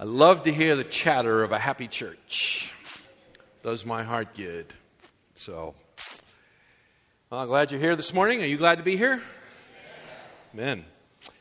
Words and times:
I 0.00 0.04
love 0.04 0.44
to 0.44 0.52
hear 0.52 0.76
the 0.76 0.84
chatter 0.84 1.44
of 1.44 1.52
a 1.52 1.58
happy 1.58 1.86
church. 1.86 2.72
Does 3.62 3.84
my 3.84 4.02
heart 4.02 4.34
good. 4.34 4.72
So, 5.34 5.74
well, 7.28 7.42
I'm 7.42 7.48
glad 7.48 7.70
you're 7.70 7.82
here 7.82 7.94
this 7.96 8.14
morning. 8.14 8.40
Are 8.40 8.46
you 8.46 8.56
glad 8.56 8.78
to 8.78 8.82
be 8.82 8.96
here? 8.96 9.22
Amen. 10.54 10.86
Let 11.22 11.32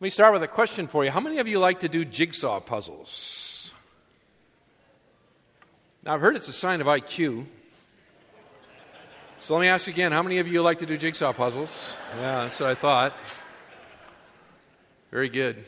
me 0.00 0.10
start 0.10 0.32
with 0.32 0.42
a 0.42 0.48
question 0.48 0.88
for 0.88 1.04
you. 1.04 1.12
How 1.12 1.20
many 1.20 1.38
of 1.38 1.46
you 1.46 1.60
like 1.60 1.78
to 1.80 1.88
do 1.88 2.04
jigsaw 2.04 2.58
puzzles? 2.58 3.70
Now, 6.02 6.14
I've 6.14 6.20
heard 6.20 6.34
it's 6.34 6.48
a 6.48 6.52
sign 6.52 6.80
of 6.80 6.88
IQ. 6.88 7.46
So 9.38 9.54
let 9.54 9.60
me 9.60 9.68
ask 9.68 9.86
you 9.86 9.92
again 9.92 10.10
how 10.10 10.24
many 10.24 10.40
of 10.40 10.48
you 10.48 10.60
like 10.60 10.80
to 10.80 10.86
do 10.86 10.96
jigsaw 10.96 11.32
puzzles? 11.32 11.96
Yeah, 12.16 12.42
that's 12.42 12.58
what 12.58 12.68
I 12.68 12.74
thought. 12.74 13.14
Very 15.12 15.28
good. 15.28 15.64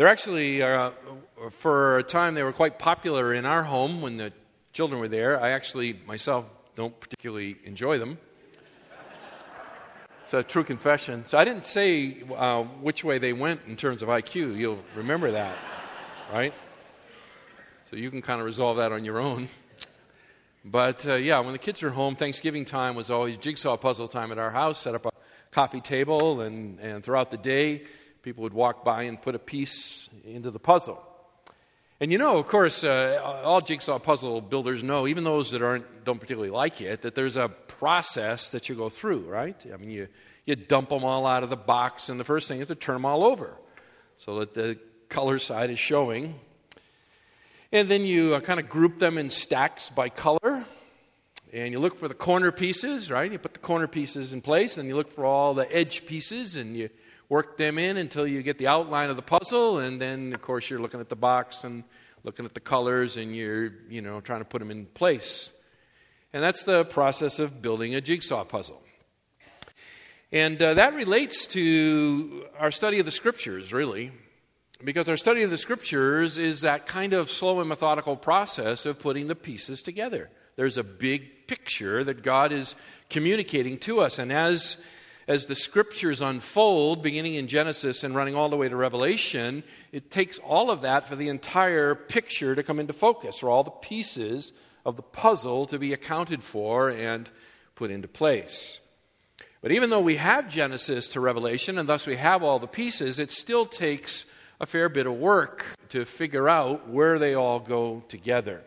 They're 0.00 0.08
actually, 0.08 0.62
uh, 0.62 0.92
for 1.58 1.98
a 1.98 2.02
time, 2.02 2.32
they 2.32 2.42
were 2.42 2.54
quite 2.54 2.78
popular 2.78 3.34
in 3.34 3.44
our 3.44 3.62
home 3.62 4.00
when 4.00 4.16
the 4.16 4.32
children 4.72 4.98
were 4.98 5.08
there. 5.08 5.38
I 5.38 5.50
actually, 5.50 6.00
myself, 6.06 6.46
don't 6.74 6.98
particularly 6.98 7.58
enjoy 7.64 7.98
them. 7.98 8.16
It's 10.24 10.32
a 10.32 10.42
true 10.42 10.64
confession. 10.64 11.26
So 11.26 11.36
I 11.36 11.44
didn't 11.44 11.66
say 11.66 12.22
uh, 12.34 12.62
which 12.62 13.04
way 13.04 13.18
they 13.18 13.34
went 13.34 13.60
in 13.66 13.76
terms 13.76 14.00
of 14.00 14.08
IQ. 14.08 14.56
You'll 14.56 14.82
remember 14.94 15.32
that, 15.32 15.54
right? 16.32 16.54
So 17.90 17.96
you 17.96 18.10
can 18.10 18.22
kind 18.22 18.40
of 18.40 18.46
resolve 18.46 18.78
that 18.78 18.92
on 18.92 19.04
your 19.04 19.18
own. 19.18 19.48
But 20.64 21.06
uh, 21.06 21.16
yeah, 21.16 21.40
when 21.40 21.52
the 21.52 21.58
kids 21.58 21.82
were 21.82 21.90
home, 21.90 22.16
Thanksgiving 22.16 22.64
time 22.64 22.94
was 22.94 23.10
always 23.10 23.36
jigsaw 23.36 23.76
puzzle 23.76 24.08
time 24.08 24.32
at 24.32 24.38
our 24.38 24.50
house. 24.50 24.80
Set 24.80 24.94
up 24.94 25.04
a 25.04 25.10
coffee 25.50 25.82
table, 25.82 26.40
and, 26.40 26.80
and 26.80 27.04
throughout 27.04 27.30
the 27.30 27.36
day, 27.36 27.82
people 28.22 28.42
would 28.42 28.52
walk 28.52 28.84
by 28.84 29.04
and 29.04 29.20
put 29.20 29.34
a 29.34 29.38
piece 29.38 30.08
into 30.24 30.50
the 30.50 30.58
puzzle. 30.58 31.02
And 32.00 32.10
you 32.10 32.16
know, 32.16 32.38
of 32.38 32.48
course, 32.48 32.82
uh, 32.82 33.20
all 33.44 33.60
jigsaw 33.60 33.98
puzzle 33.98 34.40
builders 34.40 34.82
know, 34.82 35.06
even 35.06 35.22
those 35.22 35.50
that 35.50 35.60
aren't, 35.60 36.04
don't 36.04 36.18
particularly 36.18 36.50
like 36.50 36.80
it, 36.80 37.02
that 37.02 37.14
there's 37.14 37.36
a 37.36 37.48
process 37.48 38.50
that 38.52 38.70
you 38.70 38.74
go 38.74 38.88
through, 38.88 39.28
right? 39.28 39.62
I 39.72 39.76
mean, 39.76 39.90
you, 39.90 40.08
you 40.46 40.56
dump 40.56 40.88
them 40.88 41.04
all 41.04 41.26
out 41.26 41.42
of 41.42 41.50
the 41.50 41.56
box, 41.56 42.08
and 42.08 42.18
the 42.18 42.24
first 42.24 42.48
thing 42.48 42.60
is 42.60 42.68
to 42.68 42.74
turn 42.74 42.94
them 42.94 43.04
all 43.04 43.22
over 43.22 43.54
so 44.16 44.38
that 44.40 44.54
the 44.54 44.78
color 45.10 45.38
side 45.38 45.70
is 45.70 45.78
showing. 45.78 46.40
And 47.70 47.88
then 47.88 48.04
you 48.04 48.34
uh, 48.34 48.40
kind 48.40 48.58
of 48.58 48.68
group 48.68 48.98
them 48.98 49.18
in 49.18 49.28
stacks 49.28 49.90
by 49.90 50.08
color. 50.08 50.64
And 51.52 51.72
you 51.72 51.80
look 51.80 51.98
for 51.98 52.08
the 52.08 52.14
corner 52.14 52.50
pieces, 52.50 53.10
right? 53.10 53.30
You 53.30 53.38
put 53.38 53.52
the 53.52 53.60
corner 53.60 53.86
pieces 53.86 54.32
in 54.32 54.40
place, 54.40 54.78
and 54.78 54.88
you 54.88 54.96
look 54.96 55.12
for 55.12 55.26
all 55.26 55.52
the 55.52 55.70
edge 55.74 56.06
pieces, 56.06 56.56
and 56.56 56.76
you 56.76 56.88
work 57.30 57.56
them 57.56 57.78
in 57.78 57.96
until 57.96 58.26
you 58.26 58.42
get 58.42 58.58
the 58.58 58.66
outline 58.66 59.08
of 59.08 59.16
the 59.16 59.22
puzzle. 59.22 59.78
And 59.78 59.98
then, 59.98 60.34
of 60.34 60.42
course, 60.42 60.68
you're 60.68 60.80
looking 60.80 61.00
at 61.00 61.08
the 61.08 61.16
box 61.16 61.64
and 61.64 61.84
looking 62.22 62.44
at 62.44 62.52
the 62.52 62.60
colors, 62.60 63.16
and 63.16 63.34
you're, 63.34 63.72
you 63.88 64.02
know, 64.02 64.20
trying 64.20 64.40
to 64.40 64.44
put 64.44 64.58
them 64.58 64.70
in 64.70 64.84
place. 64.84 65.52
And 66.34 66.42
that's 66.42 66.64
the 66.64 66.84
process 66.84 67.38
of 67.38 67.62
building 67.62 67.94
a 67.94 68.02
jigsaw 68.02 68.44
puzzle. 68.44 68.82
And 70.30 70.62
uh, 70.62 70.74
that 70.74 70.94
relates 70.94 71.46
to 71.46 72.44
our 72.58 72.70
study 72.70 72.98
of 72.98 73.06
the 73.06 73.10
scriptures, 73.10 73.72
really. 73.72 74.12
Because 74.82 75.08
our 75.08 75.16
study 75.16 75.42
of 75.42 75.50
the 75.50 75.58
scriptures 75.58 76.38
is 76.38 76.62
that 76.62 76.86
kind 76.86 77.12
of 77.12 77.30
slow 77.30 77.60
and 77.60 77.68
methodical 77.68 78.16
process 78.16 78.86
of 78.86 78.98
putting 78.98 79.28
the 79.28 79.34
pieces 79.34 79.82
together. 79.82 80.30
There's 80.56 80.78
a 80.78 80.84
big 80.84 81.46
picture 81.46 82.02
that 82.04 82.22
God 82.22 82.52
is 82.52 82.74
communicating 83.08 83.78
to 83.78 84.00
us. 84.00 84.18
And 84.18 84.32
as, 84.32 84.78
as 85.30 85.46
the 85.46 85.54
scriptures 85.54 86.20
unfold, 86.20 87.04
beginning 87.04 87.36
in 87.36 87.46
Genesis 87.46 88.02
and 88.02 88.16
running 88.16 88.34
all 88.34 88.48
the 88.48 88.56
way 88.56 88.68
to 88.68 88.74
Revelation, 88.74 89.62
it 89.92 90.10
takes 90.10 90.40
all 90.40 90.72
of 90.72 90.80
that 90.80 91.06
for 91.06 91.14
the 91.14 91.28
entire 91.28 91.94
picture 91.94 92.56
to 92.56 92.64
come 92.64 92.80
into 92.80 92.92
focus, 92.92 93.38
for 93.38 93.48
all 93.48 93.62
the 93.62 93.70
pieces 93.70 94.52
of 94.84 94.96
the 94.96 95.02
puzzle 95.02 95.66
to 95.66 95.78
be 95.78 95.92
accounted 95.92 96.42
for 96.42 96.90
and 96.90 97.30
put 97.76 97.92
into 97.92 98.08
place. 98.08 98.80
But 99.62 99.70
even 99.70 99.88
though 99.88 100.00
we 100.00 100.16
have 100.16 100.48
Genesis 100.48 101.06
to 101.10 101.20
Revelation, 101.20 101.78
and 101.78 101.88
thus 101.88 102.08
we 102.08 102.16
have 102.16 102.42
all 102.42 102.58
the 102.58 102.66
pieces, 102.66 103.20
it 103.20 103.30
still 103.30 103.66
takes 103.66 104.26
a 104.58 104.66
fair 104.66 104.88
bit 104.88 105.06
of 105.06 105.14
work 105.14 105.64
to 105.90 106.06
figure 106.06 106.48
out 106.48 106.88
where 106.88 107.20
they 107.20 107.34
all 107.34 107.60
go 107.60 108.02
together. 108.08 108.62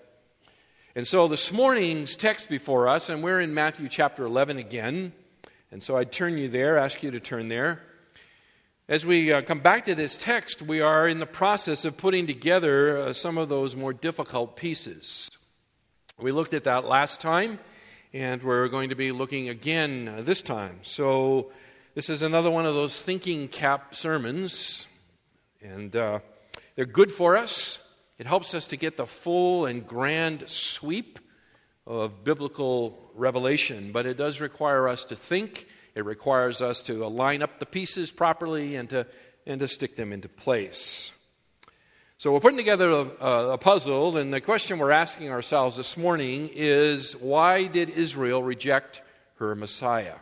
And 0.96 1.06
so 1.06 1.28
this 1.28 1.52
morning's 1.52 2.16
text 2.16 2.48
before 2.48 2.88
us, 2.88 3.10
and 3.10 3.22
we're 3.22 3.42
in 3.42 3.54
Matthew 3.54 3.90
chapter 3.90 4.24
11 4.24 4.60
again. 4.60 5.12
And 5.74 5.82
so 5.82 5.98
I'd 5.98 6.12
turn 6.12 6.38
you 6.38 6.50
there, 6.50 6.78
ask 6.78 7.02
you 7.02 7.10
to 7.10 7.20
turn 7.20 7.48
there. 7.48 7.82
As 8.88 9.08
we 9.08 9.34
uh, 9.34 9.42
come 9.42 9.60
back 9.60 9.86
to 9.86 9.96
this 9.96 10.16
text, 10.16 10.62
we 10.62 10.82
are 10.82 11.08
in 11.08 11.18
the 11.18 11.26
process 11.26 11.84
of 11.84 11.98
putting 11.98 12.28
together 12.28 13.00
uh, 13.00 13.14
some 13.14 13.40
of 13.40 13.50
those 13.50 13.76
more 13.76 13.92
difficult 13.92 14.56
pieces. 14.56 15.32
We 16.20 16.32
looked 16.32 16.54
at 16.54 16.66
that 16.66 16.86
last 16.86 17.22
time, 17.22 17.58
and 18.14 18.44
we're 18.44 18.68
going 18.68 18.90
to 18.90 18.96
be 18.96 19.12
looking 19.12 19.50
again 19.50 20.08
uh, 20.08 20.22
this 20.22 20.44
time. 20.44 20.80
So, 20.84 21.52
this 21.96 22.08
is 22.08 22.22
another 22.22 22.52
one 22.52 22.68
of 22.68 22.76
those 22.76 23.02
thinking 23.02 23.48
cap 23.48 23.96
sermons 23.96 24.86
and 25.60 25.96
uh, 25.96 26.20
they're 26.76 26.86
good 26.86 27.12
for 27.12 27.36
us. 27.36 27.80
It 28.20 28.28
helps 28.28 28.54
us 28.54 28.68
to 28.68 28.78
get 28.78 28.98
the 28.98 29.08
full 29.08 29.66
and 29.66 29.88
grand 29.88 30.48
sweep 30.48 31.18
of 31.88 32.24
biblical 32.24 33.03
revelation, 33.16 33.92
but 33.92 34.06
it 34.06 34.18
does 34.18 34.42
require 34.42 34.88
us 34.88 35.06
to 35.06 35.16
think. 35.16 35.68
It 35.96 36.06
requires 36.06 36.62
us 36.62 36.82
to 36.84 37.06
align 37.06 37.42
up 37.42 37.60
the 37.60 37.66
pieces 37.66 38.12
properly 38.12 38.76
and 38.76 38.90
to, 38.90 39.06
and 39.46 39.60
to 39.60 39.68
stick 39.68 39.96
them 39.96 40.12
into 40.12 40.30
place. 40.30 41.12
So, 42.18 42.32
we're 42.32 42.40
putting 42.40 42.58
together 42.58 42.90
a, 42.90 43.00
a, 43.52 43.58
puzzle, 43.58 44.16
and 44.16 44.34
the 44.34 44.40
question 44.40 44.80
we're 44.80 44.92
asking 44.92 45.30
ourselves 45.30 45.76
this 45.76 45.98
morning 45.98 46.50
is 46.54 47.14
why 47.18 47.68
did 47.68 47.90
Israel 47.90 48.42
reject 48.42 49.02
her 49.36 49.56
Messiah? 49.56 50.16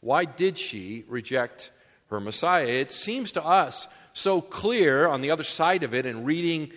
Why 0.00 0.24
did 0.24 0.56
she 0.56 1.04
reject 1.08 1.70
her 2.08 2.18
Messiah? 2.18 2.66
It 2.66 2.90
seems 2.90 3.32
to 3.32 3.44
us 3.44 3.88
so 4.14 4.40
clear 4.40 5.06
on 5.06 5.20
the 5.20 5.30
other 5.30 5.44
side 5.44 5.82
of 5.82 5.94
it 5.94 6.06
and 6.06 6.24
reading 6.24 6.72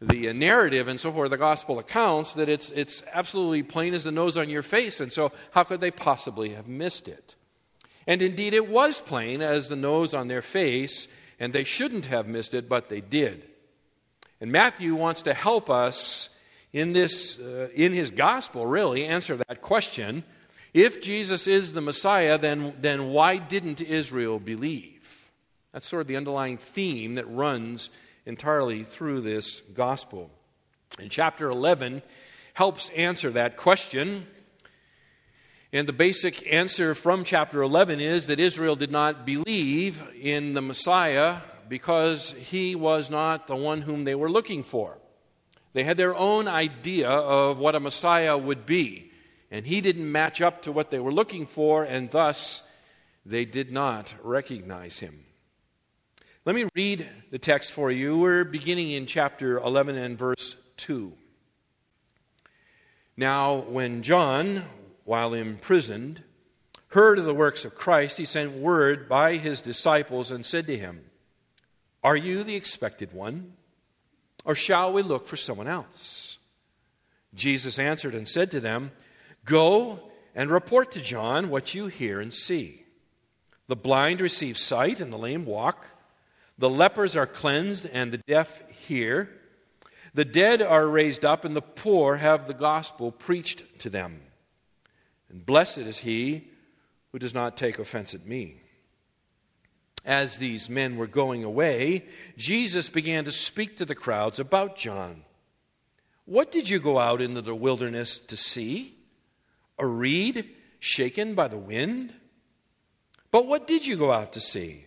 the 0.00 0.32
narrative 0.32 0.86
and 0.88 0.98
so 1.00 1.12
forth, 1.12 1.30
the 1.30 1.36
gospel 1.36 1.78
accounts, 1.78 2.34
that 2.34 2.48
it's, 2.48 2.70
it's 2.70 3.02
absolutely 3.12 3.62
plain 3.62 3.94
as 3.94 4.04
the 4.04 4.12
nose 4.12 4.36
on 4.36 4.48
your 4.48 4.62
face. 4.62 5.00
And 5.00 5.12
so, 5.12 5.32
how 5.50 5.64
could 5.64 5.80
they 5.80 5.90
possibly 5.90 6.50
have 6.50 6.68
missed 6.68 7.08
it? 7.08 7.34
And 8.06 8.22
indeed, 8.22 8.54
it 8.54 8.68
was 8.68 9.00
plain 9.00 9.42
as 9.42 9.68
the 9.68 9.76
nose 9.76 10.14
on 10.14 10.28
their 10.28 10.42
face, 10.42 11.08
and 11.38 11.52
they 11.52 11.64
shouldn't 11.64 12.06
have 12.06 12.26
missed 12.26 12.54
it, 12.54 12.68
but 12.68 12.88
they 12.88 13.00
did. 13.00 13.48
And 14.40 14.52
Matthew 14.52 14.94
wants 14.94 15.22
to 15.22 15.34
help 15.34 15.68
us 15.68 16.30
in 16.72 16.92
this, 16.92 17.38
uh, 17.38 17.68
in 17.74 17.92
his 17.92 18.10
gospel, 18.10 18.66
really, 18.66 19.04
answer 19.04 19.36
that 19.36 19.62
question. 19.62 20.22
If 20.72 21.02
Jesus 21.02 21.46
is 21.46 21.72
the 21.72 21.80
Messiah, 21.80 22.38
then, 22.38 22.74
then 22.80 23.08
why 23.08 23.38
didn't 23.38 23.80
Israel 23.80 24.38
believe? 24.38 25.30
That's 25.72 25.86
sort 25.86 26.02
of 26.02 26.06
the 26.06 26.16
underlying 26.16 26.56
theme 26.56 27.14
that 27.14 27.28
runs 27.28 27.90
entirely 28.28 28.84
through 28.84 29.22
this 29.22 29.60
gospel. 29.60 30.30
And 31.00 31.10
chapter 31.10 31.48
11 31.48 32.02
helps 32.52 32.90
answer 32.90 33.30
that 33.30 33.56
question. 33.56 34.26
And 35.72 35.88
the 35.88 35.94
basic 35.94 36.46
answer 36.52 36.94
from 36.94 37.24
chapter 37.24 37.62
11 37.62 38.00
is 38.00 38.26
that 38.26 38.38
Israel 38.38 38.76
did 38.76 38.92
not 38.92 39.24
believe 39.24 40.02
in 40.20 40.52
the 40.52 40.60
Messiah 40.60 41.38
because 41.70 42.32
he 42.32 42.74
was 42.74 43.08
not 43.08 43.46
the 43.46 43.56
one 43.56 43.80
whom 43.80 44.04
they 44.04 44.14
were 44.14 44.30
looking 44.30 44.62
for. 44.62 44.98
They 45.72 45.84
had 45.84 45.96
their 45.96 46.14
own 46.14 46.48
idea 46.48 47.08
of 47.08 47.58
what 47.58 47.74
a 47.74 47.80
Messiah 47.80 48.36
would 48.36 48.66
be, 48.66 49.10
and 49.50 49.66
he 49.66 49.80
didn't 49.80 50.10
match 50.10 50.42
up 50.42 50.62
to 50.62 50.72
what 50.72 50.90
they 50.90 50.98
were 50.98 51.12
looking 51.12 51.46
for, 51.46 51.84
and 51.84 52.10
thus 52.10 52.62
they 53.24 53.46
did 53.46 53.70
not 53.70 54.14
recognize 54.22 54.98
him. 54.98 55.24
Let 56.48 56.54
me 56.54 56.64
read 56.74 57.06
the 57.30 57.38
text 57.38 57.72
for 57.72 57.90
you. 57.90 58.16
We're 58.16 58.42
beginning 58.42 58.92
in 58.92 59.04
chapter 59.04 59.58
11 59.58 59.96
and 59.96 60.16
verse 60.16 60.56
2. 60.78 61.12
Now, 63.18 63.56
when 63.56 64.00
John, 64.00 64.64
while 65.04 65.34
imprisoned, 65.34 66.22
heard 66.86 67.18
of 67.18 67.26
the 67.26 67.34
works 67.34 67.66
of 67.66 67.74
Christ, 67.74 68.16
he 68.16 68.24
sent 68.24 68.56
word 68.56 69.10
by 69.10 69.36
his 69.36 69.60
disciples 69.60 70.30
and 70.30 70.42
said 70.42 70.66
to 70.68 70.78
him, 70.78 71.04
Are 72.02 72.16
you 72.16 72.42
the 72.42 72.56
expected 72.56 73.12
one? 73.12 73.52
Or 74.46 74.54
shall 74.54 74.90
we 74.90 75.02
look 75.02 75.28
for 75.28 75.36
someone 75.36 75.68
else? 75.68 76.38
Jesus 77.34 77.78
answered 77.78 78.14
and 78.14 78.26
said 78.26 78.50
to 78.52 78.60
them, 78.60 78.92
Go 79.44 80.00
and 80.34 80.50
report 80.50 80.92
to 80.92 81.02
John 81.02 81.50
what 81.50 81.74
you 81.74 81.88
hear 81.88 82.22
and 82.22 82.32
see. 82.32 82.86
The 83.66 83.76
blind 83.76 84.22
receive 84.22 84.56
sight, 84.56 85.02
and 85.02 85.12
the 85.12 85.18
lame 85.18 85.44
walk 85.44 85.84
the 86.58 86.68
lepers 86.68 87.14
are 87.14 87.26
cleansed, 87.26 87.86
and 87.86 88.12
the 88.12 88.18
deaf 88.18 88.62
hear. 88.70 89.30
The 90.14 90.24
dead 90.24 90.60
are 90.60 90.86
raised 90.86 91.24
up, 91.24 91.44
and 91.44 91.54
the 91.54 91.62
poor 91.62 92.16
have 92.16 92.46
the 92.46 92.54
gospel 92.54 93.12
preached 93.12 93.80
to 93.80 93.90
them. 93.90 94.20
And 95.30 95.44
blessed 95.46 95.78
is 95.78 95.98
he 95.98 96.48
who 97.12 97.18
does 97.18 97.34
not 97.34 97.56
take 97.56 97.78
offense 97.78 98.14
at 98.14 98.26
me. 98.26 98.60
As 100.04 100.38
these 100.38 100.68
men 100.68 100.96
were 100.96 101.06
going 101.06 101.44
away, 101.44 102.06
Jesus 102.36 102.88
began 102.88 103.24
to 103.24 103.32
speak 103.32 103.76
to 103.76 103.84
the 103.84 103.94
crowds 103.94 104.40
about 104.40 104.76
John. 104.76 105.22
What 106.24 106.50
did 106.50 106.68
you 106.68 106.78
go 106.80 106.98
out 106.98 107.22
into 107.22 107.42
the 107.42 107.54
wilderness 107.54 108.18
to 108.18 108.36
see? 108.36 108.96
A 109.78 109.86
reed 109.86 110.48
shaken 110.80 111.34
by 111.34 111.48
the 111.48 111.58
wind? 111.58 112.12
But 113.30 113.46
what 113.46 113.66
did 113.66 113.86
you 113.86 113.96
go 113.96 114.10
out 114.10 114.32
to 114.32 114.40
see? 114.40 114.86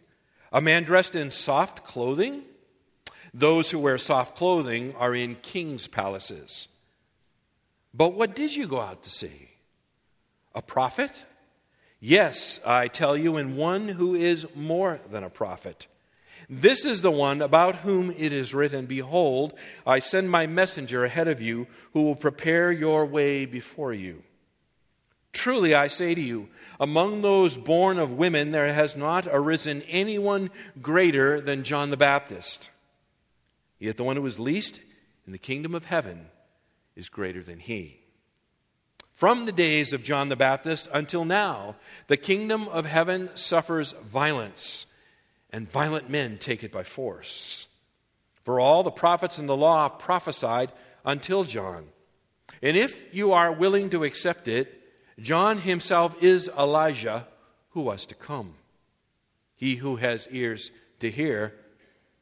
A 0.52 0.62
man 0.62 0.84
dressed 0.84 1.16
in 1.16 1.32
soft 1.32 1.84
clothing? 1.84 2.44
Those 3.34 3.72
who 3.72 3.80
wear 3.80 3.98
soft 3.98 4.36
clothing 4.36 4.94
are 4.98 5.16
in 5.16 5.36
king's 5.36 5.88
palaces. 5.88 6.68
But 7.94 8.14
what 8.14 8.36
did 8.36 8.56
you 8.56 8.68
go 8.68 8.80
out 8.80 9.04
to 9.04 9.10
see? 9.10 9.50
A 10.54 10.62
prophet? 10.62 11.24
Yes, 12.00 12.60
I 12.66 12.88
tell 12.88 13.16
you, 13.16 13.38
and 13.38 13.56
one 13.56 13.88
who 13.88 14.16
is 14.16 14.46
more 14.56 15.00
than 15.10 15.24
a 15.24 15.30
prophet. 15.30 15.88
This 16.50 16.84
is 16.84 17.02
the 17.02 17.12
one 17.12 17.42
about 17.42 17.76
whom 17.76 18.12
it 18.12 18.34
is 18.34 18.54
written 18.54 18.86
Behold, 18.86 19.54
I 19.86 20.00
send 20.00 20.30
my 20.30 20.48
messenger 20.48 21.06
ahead 21.06 21.28
of 21.28 21.42
you 21.42 21.68
who 21.94 22.04
will 22.04 22.16
prepare 22.16 22.72
your 22.72 23.06
way 23.06 23.46
before 23.46 23.94
you. 23.94 24.24
Truly, 25.34 25.74
I 25.74 25.88
say 25.88 26.14
to 26.14 26.22
you, 26.22 26.50
among 26.80 27.22
those 27.22 27.58
born 27.58 28.00
of 28.00 28.12
women, 28.12 28.52
there 28.52 28.74
has 28.74 28.96
not 28.96 29.28
arisen 29.32 29.84
anyone 29.84 30.50
greater 30.82 31.40
than 31.40 31.64
John 31.64 31.90
the 31.90 31.98
Baptist. 31.98 32.70
Yet 33.80 33.98
the 33.98 34.04
one 34.04 34.16
who 34.16 34.26
is 34.26 34.40
least 34.40 34.82
in 35.26 35.32
the 35.32 35.38
kingdom 35.38 35.74
of 35.74 35.86
heaven 35.86 36.28
is 36.96 37.10
greater 37.10 37.42
than 37.42 37.60
he. 37.60 38.00
From 39.14 39.46
the 39.46 39.52
days 39.52 39.94
of 39.94 40.04
John 40.04 40.30
the 40.30 40.36
Baptist 40.36 40.90
until 40.92 41.26
now, 41.26 41.76
the 42.08 42.18
kingdom 42.18 42.68
of 42.68 42.86
heaven 42.86 43.30
suffers 43.36 43.94
violence, 44.04 44.88
and 45.52 45.72
violent 45.72 46.10
men 46.10 46.40
take 46.40 46.64
it 46.64 46.72
by 46.72 46.84
force. 46.84 47.68
For 48.44 48.60
all 48.60 48.82
the 48.82 48.92
prophets 48.92 49.38
and 49.38 49.48
the 49.48 49.56
law 49.56 49.88
prophesied 49.90 50.72
until 51.06 51.44
John. 51.44 51.86
And 52.64 52.76
if 52.76 53.14
you 53.14 53.34
are 53.34 53.52
willing 53.52 53.92
to 53.92 54.04
accept 54.04 54.48
it, 54.48 54.81
John 55.22 55.60
himself 55.60 56.22
is 56.22 56.50
Elijah 56.58 57.28
who 57.72 57.82
was 57.82 58.06
to 58.08 58.16
come. 58.16 58.56
He 59.56 59.76
who 59.76 59.98
has 59.98 60.28
ears 60.32 60.72
to 61.00 61.12
hear, 61.12 61.54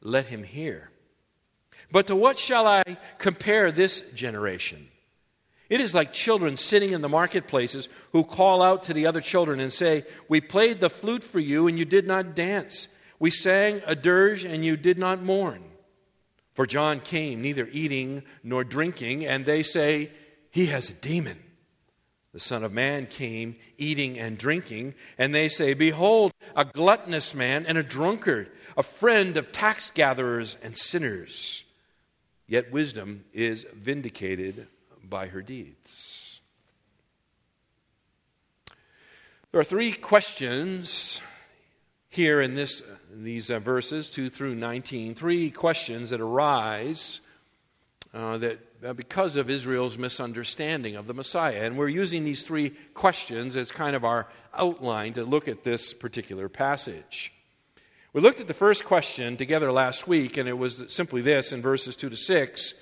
let 0.02 0.26
him 0.26 0.42
hear. 0.42 0.90
But 1.90 2.06
to 2.08 2.16
what 2.16 2.38
shall 2.38 2.66
I 2.66 2.82
compare 3.18 3.72
this 3.72 4.02
generation? 4.14 4.88
It 5.68 5.80
is 5.80 5.94
like 5.94 6.12
children 6.12 6.56
sitting 6.56 6.92
in 6.92 7.00
the 7.00 7.08
marketplaces 7.08 7.88
who 8.12 8.24
call 8.24 8.60
out 8.60 8.84
to 8.84 8.94
the 8.94 9.06
other 9.06 9.20
children 9.20 9.60
and 9.60 9.72
say, 9.72 10.04
We 10.28 10.40
played 10.40 10.80
the 10.80 10.90
flute 10.90 11.24
for 11.24 11.38
you 11.38 11.68
and 11.68 11.78
you 11.78 11.84
did 11.84 12.06
not 12.06 12.34
dance. 12.34 12.88
We 13.18 13.30
sang 13.30 13.80
a 13.86 13.94
dirge 13.94 14.44
and 14.44 14.64
you 14.64 14.76
did 14.76 14.98
not 14.98 15.22
mourn. 15.22 15.62
For 16.54 16.66
John 16.66 17.00
came 17.00 17.40
neither 17.40 17.68
eating 17.72 18.24
nor 18.42 18.64
drinking, 18.64 19.24
and 19.24 19.46
they 19.46 19.62
say, 19.62 20.10
He 20.50 20.66
has 20.66 20.90
a 20.90 20.94
demon. 20.94 21.38
The 22.32 22.40
Son 22.40 22.62
of 22.62 22.72
Man 22.72 23.06
came 23.06 23.56
eating 23.76 24.18
and 24.18 24.38
drinking, 24.38 24.94
and 25.18 25.34
they 25.34 25.48
say, 25.48 25.74
Behold, 25.74 26.32
a 26.54 26.64
gluttonous 26.64 27.34
man 27.34 27.66
and 27.66 27.76
a 27.76 27.82
drunkard, 27.82 28.50
a 28.76 28.82
friend 28.82 29.36
of 29.36 29.50
tax 29.50 29.90
gatherers 29.90 30.56
and 30.62 30.76
sinners. 30.76 31.64
Yet 32.46 32.72
wisdom 32.72 33.24
is 33.32 33.66
vindicated 33.74 34.68
by 35.02 35.26
her 35.28 35.42
deeds. 35.42 36.40
There 39.52 39.60
are 39.60 39.64
three 39.64 39.92
questions 39.92 41.20
here 42.08 42.40
in, 42.40 42.54
this, 42.54 42.82
in 43.12 43.24
these 43.24 43.50
uh, 43.50 43.58
verses, 43.58 44.08
2 44.10 44.30
through 44.30 44.54
19, 44.54 45.16
three 45.16 45.50
questions 45.50 46.10
that 46.10 46.20
arise 46.20 47.20
uh, 48.14 48.38
that 48.38 48.58
Uh, 48.82 48.94
because 48.94 49.36
of 49.36 49.50
Israel's 49.50 49.98
misunderstanding 49.98 50.96
of 50.96 51.06
the 51.06 51.12
Messiah. 51.12 51.64
And 51.64 51.76
we're 51.76 51.88
using 51.88 52.24
these 52.24 52.44
three 52.44 52.70
questions 52.94 53.54
as 53.54 53.70
kind 53.70 53.94
of 53.94 54.06
our 54.06 54.26
outline 54.54 55.12
to 55.14 55.24
look 55.24 55.48
at 55.48 55.64
this 55.64 55.92
particular 55.92 56.48
passage. 56.48 57.30
We 58.14 58.22
looked 58.22 58.40
at 58.40 58.48
the 58.48 58.54
first 58.54 58.86
question 58.86 59.36
together 59.36 59.70
last 59.70 60.08
week, 60.08 60.38
and 60.38 60.48
it 60.48 60.56
was 60.56 60.84
simply 60.88 61.20
this 61.20 61.52
in 61.52 61.60
verses 61.60 61.94
2 61.94 62.08
to 62.08 62.16
6 62.16 62.74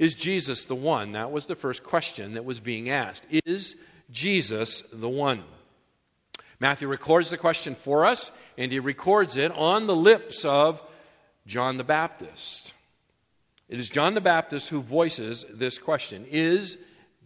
is 0.00 0.14
Jesus 0.14 0.64
the 0.64 0.74
one? 0.74 1.12
That 1.12 1.30
was 1.30 1.46
the 1.46 1.54
first 1.54 1.84
question 1.84 2.32
that 2.32 2.44
was 2.44 2.58
being 2.58 2.90
asked. 2.90 3.26
Is 3.44 3.76
Jesus 4.10 4.82
the 4.92 5.08
one? 5.08 5.44
Matthew 6.58 6.88
records 6.88 7.30
the 7.30 7.38
question 7.38 7.74
for 7.74 8.06
us, 8.06 8.32
and 8.56 8.72
he 8.72 8.80
records 8.80 9.36
it 9.36 9.52
on 9.52 9.86
the 9.86 9.94
lips 9.94 10.44
of 10.44 10.82
John 11.46 11.76
the 11.76 11.84
Baptist. 11.84 12.72
It 13.68 13.78
is 13.78 13.88
John 13.88 14.14
the 14.14 14.20
Baptist 14.20 14.68
who 14.68 14.82
voices 14.82 15.44
this 15.50 15.78
question 15.78 16.26
Is 16.30 16.76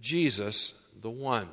Jesus 0.01 0.75
the 1.01 1.11
one? 1.11 1.49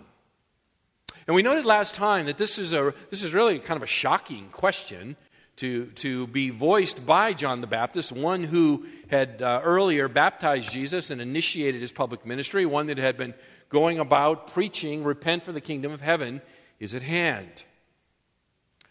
And 1.27 1.35
we 1.35 1.41
noted 1.41 1.65
last 1.65 1.95
time 1.95 2.27
that 2.27 2.37
this 2.37 2.59
is, 2.59 2.71
a, 2.71 2.93
this 3.09 3.23
is 3.23 3.33
really 3.33 3.57
kind 3.57 3.77
of 3.77 3.83
a 3.83 3.87
shocking 3.87 4.49
question 4.49 5.15
to, 5.55 5.87
to 5.87 6.27
be 6.27 6.51
voiced 6.51 7.03
by 7.05 7.33
John 7.33 7.61
the 7.61 7.67
Baptist, 7.67 8.11
one 8.11 8.43
who 8.43 8.85
had 9.09 9.41
uh, 9.41 9.61
earlier 9.63 10.07
baptized 10.07 10.71
Jesus 10.71 11.09
and 11.09 11.21
initiated 11.21 11.81
his 11.81 11.91
public 11.91 12.25
ministry, 12.25 12.65
one 12.65 12.87
that 12.87 12.97
had 12.97 13.17
been 13.17 13.33
going 13.69 13.99
about 13.99 14.51
preaching, 14.51 15.03
Repent 15.03 15.43
for 15.43 15.51
the 15.51 15.61
kingdom 15.61 15.91
of 15.91 16.01
heaven 16.01 16.41
is 16.79 16.93
at 16.93 17.01
hand. 17.01 17.63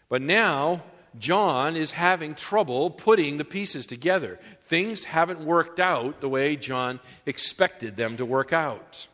But 0.09 0.21
now, 0.21 0.83
John 1.17 1.75
is 1.75 1.91
having 1.91 2.35
trouble 2.35 2.89
putting 2.89 3.37
the 3.37 3.45
pieces 3.45 3.85
together. 3.85 4.39
Things 4.65 5.03
haven't 5.03 5.41
worked 5.41 5.79
out 5.79 6.21
the 6.21 6.29
way 6.29 6.55
John 6.55 6.99
expected 7.25 7.95
them 7.95 8.17
to 8.17 8.25
work 8.25 8.51
out. 8.51 9.07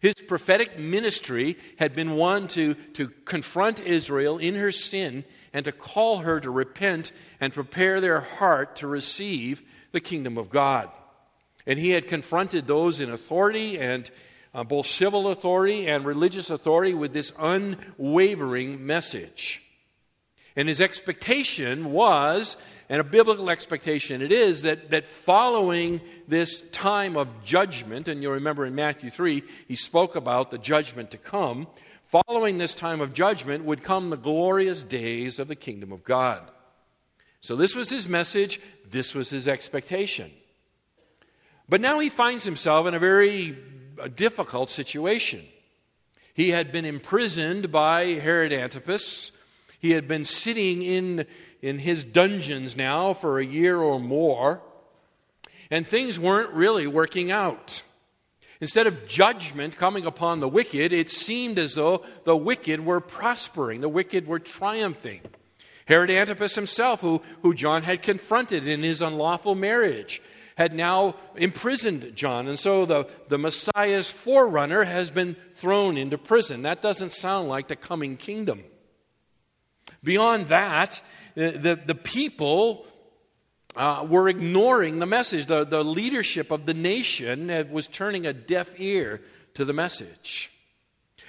His 0.00 0.14
prophetic 0.14 0.78
ministry 0.78 1.58
had 1.78 1.94
been 1.94 2.12
one 2.12 2.48
to, 2.48 2.74
to 2.74 3.08
confront 3.08 3.80
Israel 3.80 4.38
in 4.38 4.54
her 4.54 4.72
sin 4.72 5.24
and 5.52 5.64
to 5.66 5.72
call 5.72 6.18
her 6.18 6.40
to 6.40 6.50
repent 6.50 7.12
and 7.40 7.52
prepare 7.52 8.00
their 8.00 8.20
heart 8.20 8.76
to 8.76 8.86
receive 8.86 9.62
the 9.92 10.00
kingdom 10.00 10.38
of 10.38 10.48
God. 10.48 10.88
And 11.66 11.78
he 11.78 11.90
had 11.90 12.08
confronted 12.08 12.66
those 12.66 13.00
in 13.00 13.10
authority 13.10 13.78
and 13.78 14.10
uh, 14.54 14.64
both 14.64 14.86
civil 14.86 15.28
authority 15.28 15.86
and 15.86 16.04
religious 16.04 16.48
authority 16.48 16.94
with 16.94 17.12
this 17.12 17.32
unwavering 17.38 18.86
message. 18.86 19.62
And 20.56 20.66
his 20.66 20.80
expectation 20.80 21.92
was, 21.92 22.56
and 22.90 23.00
a 23.00 23.04
biblical 23.04 23.50
expectation 23.50 24.20
it 24.20 24.32
is, 24.32 24.62
that, 24.62 24.90
that 24.90 25.06
following 25.06 26.00
this 26.26 26.60
time 26.72 27.16
of 27.16 27.44
judgment, 27.44 28.08
and 28.08 28.20
you'll 28.20 28.32
remember 28.32 28.66
in 28.66 28.74
Matthew 28.74 29.10
3, 29.10 29.44
he 29.68 29.76
spoke 29.76 30.16
about 30.16 30.50
the 30.50 30.58
judgment 30.58 31.12
to 31.12 31.16
come. 31.16 31.68
Following 32.06 32.58
this 32.58 32.74
time 32.74 33.00
of 33.00 33.14
judgment 33.14 33.64
would 33.64 33.84
come 33.84 34.10
the 34.10 34.16
glorious 34.16 34.82
days 34.82 35.38
of 35.38 35.46
the 35.46 35.54
kingdom 35.54 35.92
of 35.92 36.02
God. 36.02 36.42
So, 37.40 37.54
this 37.54 37.76
was 37.76 37.88
his 37.88 38.08
message, 38.08 38.60
this 38.90 39.14
was 39.14 39.30
his 39.30 39.46
expectation. 39.46 40.32
But 41.68 41.80
now 41.80 42.00
he 42.00 42.08
finds 42.08 42.42
himself 42.42 42.88
in 42.88 42.94
a 42.94 42.98
very 42.98 43.56
uh, 44.02 44.08
difficult 44.08 44.68
situation. 44.68 45.44
He 46.34 46.48
had 46.50 46.72
been 46.72 46.84
imprisoned 46.84 47.70
by 47.70 48.06
Herod 48.06 48.52
Antipas. 48.52 49.30
He 49.78 49.92
had 49.92 50.08
been 50.08 50.24
sitting 50.24 50.82
in, 50.82 51.24
in 51.62 51.78
his 51.78 52.04
dungeons 52.04 52.76
now 52.76 53.12
for 53.12 53.38
a 53.38 53.44
year 53.44 53.78
or 53.78 54.00
more, 54.00 54.62
and 55.70 55.86
things 55.86 56.18
weren't 56.18 56.50
really 56.50 56.86
working 56.86 57.30
out. 57.30 57.82
Instead 58.60 58.86
of 58.86 59.06
judgment 59.06 59.76
coming 59.76 60.04
upon 60.04 60.40
the 60.40 60.48
wicked, 60.48 60.92
it 60.92 61.08
seemed 61.08 61.58
as 61.58 61.74
though 61.74 62.04
the 62.24 62.36
wicked 62.36 62.84
were 62.84 63.00
prospering, 63.00 63.80
the 63.80 63.88
wicked 63.88 64.26
were 64.26 64.38
triumphing. 64.38 65.20
Herod 65.86 66.10
Antipas 66.10 66.54
himself, 66.54 67.00
who, 67.00 67.22
who 67.42 67.54
John 67.54 67.82
had 67.82 68.02
confronted 68.02 68.68
in 68.68 68.82
his 68.82 69.02
unlawful 69.02 69.54
marriage, 69.54 70.22
had 70.56 70.74
now 70.74 71.16
imprisoned 71.36 72.14
John. 72.14 72.46
And 72.46 72.58
so 72.58 72.84
the, 72.84 73.08
the 73.28 73.38
Messiah's 73.38 74.10
forerunner 74.10 74.84
has 74.84 75.10
been 75.10 75.36
thrown 75.54 75.96
into 75.96 76.18
prison. 76.18 76.62
That 76.62 76.82
doesn't 76.82 77.12
sound 77.12 77.48
like 77.48 77.68
the 77.68 77.76
coming 77.76 78.18
kingdom. 78.18 78.62
Beyond 80.04 80.48
that, 80.48 81.00
the, 81.48 81.80
the, 81.86 81.94
people 81.94 82.84
uh, 83.74 84.06
were 84.08 84.28
ignoring 84.28 84.98
the 84.98 85.06
message. 85.06 85.46
The, 85.46 85.64
the 85.64 85.82
leadership 85.82 86.50
of 86.50 86.66
the 86.66 86.74
nation 86.74 87.48
was 87.70 87.86
turning 87.86 88.26
a 88.26 88.32
deaf 88.32 88.78
ear 88.78 89.22
to 89.54 89.64
the 89.64 89.72
message. 89.72 90.50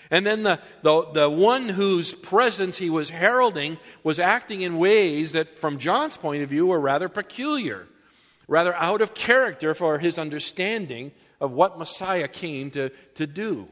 And 0.10 0.26
then 0.26 0.44
the, 0.44 0.60
the, 0.82 1.06
the 1.14 1.30
one 1.30 1.70
whose 1.70 2.14
presence 2.14 2.78
he 2.78 2.90
was 2.90 3.10
heralding 3.10 3.78
was 4.04 4.20
acting 4.20 4.62
in 4.62 4.78
ways 4.78 5.32
that, 5.32 5.58
from 5.60 5.78
John's 5.78 6.18
point 6.18 6.44
of 6.44 6.50
view, 6.50 6.68
were 6.68 6.82
rather 6.82 7.08
peculiar, 7.08 7.88
rather 8.48 8.76
out 8.76 9.02
of 9.02 9.14
character 9.14 9.74
for 9.74 10.00
his 10.00 10.20
understanding 10.20 11.14
of 11.40 11.54
what 11.54 11.80
Messiah 11.80 12.28
came 12.28 12.70
to, 12.72 12.90
to 13.16 13.26
do. 13.26 13.70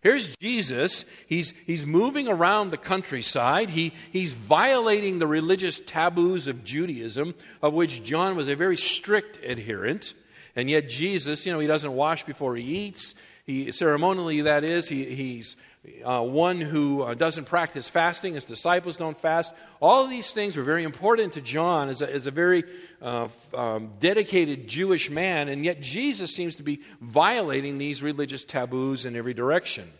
Here's 0.00 0.36
Jesus. 0.36 1.04
He's, 1.26 1.52
he's 1.66 1.84
moving 1.84 2.28
around 2.28 2.70
the 2.70 2.76
countryside. 2.76 3.70
He, 3.70 3.92
he's 4.12 4.32
violating 4.32 5.18
the 5.18 5.26
religious 5.26 5.80
taboos 5.80 6.46
of 6.46 6.62
Judaism, 6.62 7.34
of 7.62 7.74
which 7.74 8.04
John 8.04 8.36
was 8.36 8.48
a 8.48 8.54
very 8.54 8.76
strict 8.76 9.38
adherent. 9.44 10.14
And 10.54 10.70
yet, 10.70 10.88
Jesus, 10.88 11.44
you 11.46 11.52
know, 11.52 11.58
he 11.58 11.66
doesn't 11.66 11.92
wash 11.92 12.24
before 12.24 12.54
he 12.56 12.62
eats. 12.62 13.14
He, 13.44 13.72
ceremonially, 13.72 14.42
that 14.42 14.62
is, 14.62 14.88
he, 14.88 15.04
he's 15.14 15.56
uh, 16.04 16.22
one 16.22 16.60
who 16.60 17.02
uh, 17.02 17.14
doesn't 17.14 17.44
practice 17.44 17.88
fasting. 17.88 18.34
His 18.34 18.44
disciples 18.44 18.96
don't 18.96 19.16
fast. 19.16 19.52
All 19.80 20.04
of 20.04 20.10
these 20.10 20.32
things 20.32 20.56
were 20.56 20.62
very 20.62 20.84
important 20.84 21.34
to 21.34 21.40
John 21.40 21.88
as 21.88 22.02
a, 22.02 22.12
as 22.12 22.26
a 22.26 22.30
very 22.30 22.64
uh, 23.00 23.28
um, 23.54 23.92
dedicated 24.00 24.68
Jewish 24.68 25.08
man, 25.08 25.48
and 25.48 25.64
yet 25.64 25.80
Jesus 25.80 26.34
seems 26.34 26.56
to 26.56 26.62
be 26.62 26.80
violating 27.00 27.78
these 27.78 28.02
religious 28.02 28.44
taboos 28.44 29.06
in 29.06 29.16
every 29.16 29.34
direction. 29.34 29.90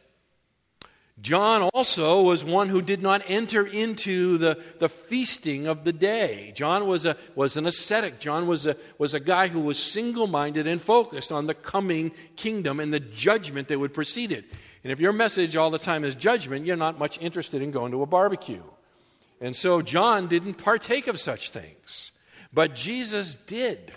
John 1.21 1.63
also 1.75 2.23
was 2.23 2.45
one 2.45 2.69
who 2.69 2.81
did 2.81 3.03
not 3.03 3.23
enter 3.27 3.67
into 3.67 4.39
the, 4.39 4.63
the 4.79 4.89
feasting 4.89 5.67
of 5.67 5.83
the 5.83 5.93
day. 5.93 6.53
John 6.55 6.87
was, 6.87 7.07
a, 7.07 7.17
was 7.35 7.57
an 7.57 7.67
ascetic. 7.67 8.21
John 8.21 8.47
was 8.47 8.67
a, 8.67 8.77
was 8.99 9.15
a 9.15 9.21
guy 9.21 9.49
who 9.49 9.61
was 9.61 9.83
single 9.83 10.29
minded 10.29 10.69
and 10.69 10.81
focused 10.81 11.33
on 11.33 11.47
the 11.47 11.55
coming 11.55 12.13
kingdom 12.37 12.79
and 12.79 12.93
the 12.93 13.01
judgment 13.01 13.67
that 13.67 13.81
would 13.81 13.93
precede 13.93 14.31
it. 14.31 14.45
And 14.85 14.93
if 14.93 15.01
your 15.01 15.13
message 15.13 15.57
all 15.57 15.71
the 15.71 15.79
time 15.79 16.05
is 16.05 16.15
judgment, 16.15 16.67
you're 16.67 16.77
not 16.77 16.99
much 16.99 17.19
interested 17.21 17.63
in 17.63 17.71
going 17.71 17.93
to 17.93 18.03
a 18.03 18.07
barbecue. 18.07 18.63
And 19.41 19.55
so 19.55 19.83
John 19.83 20.29
didn't 20.29 20.55
partake 20.55 21.07
of 21.07 21.21
such 21.21 21.51
things. 21.51 22.13
But 22.53 22.75
Jesus 22.75 23.37
did. 23.37 23.93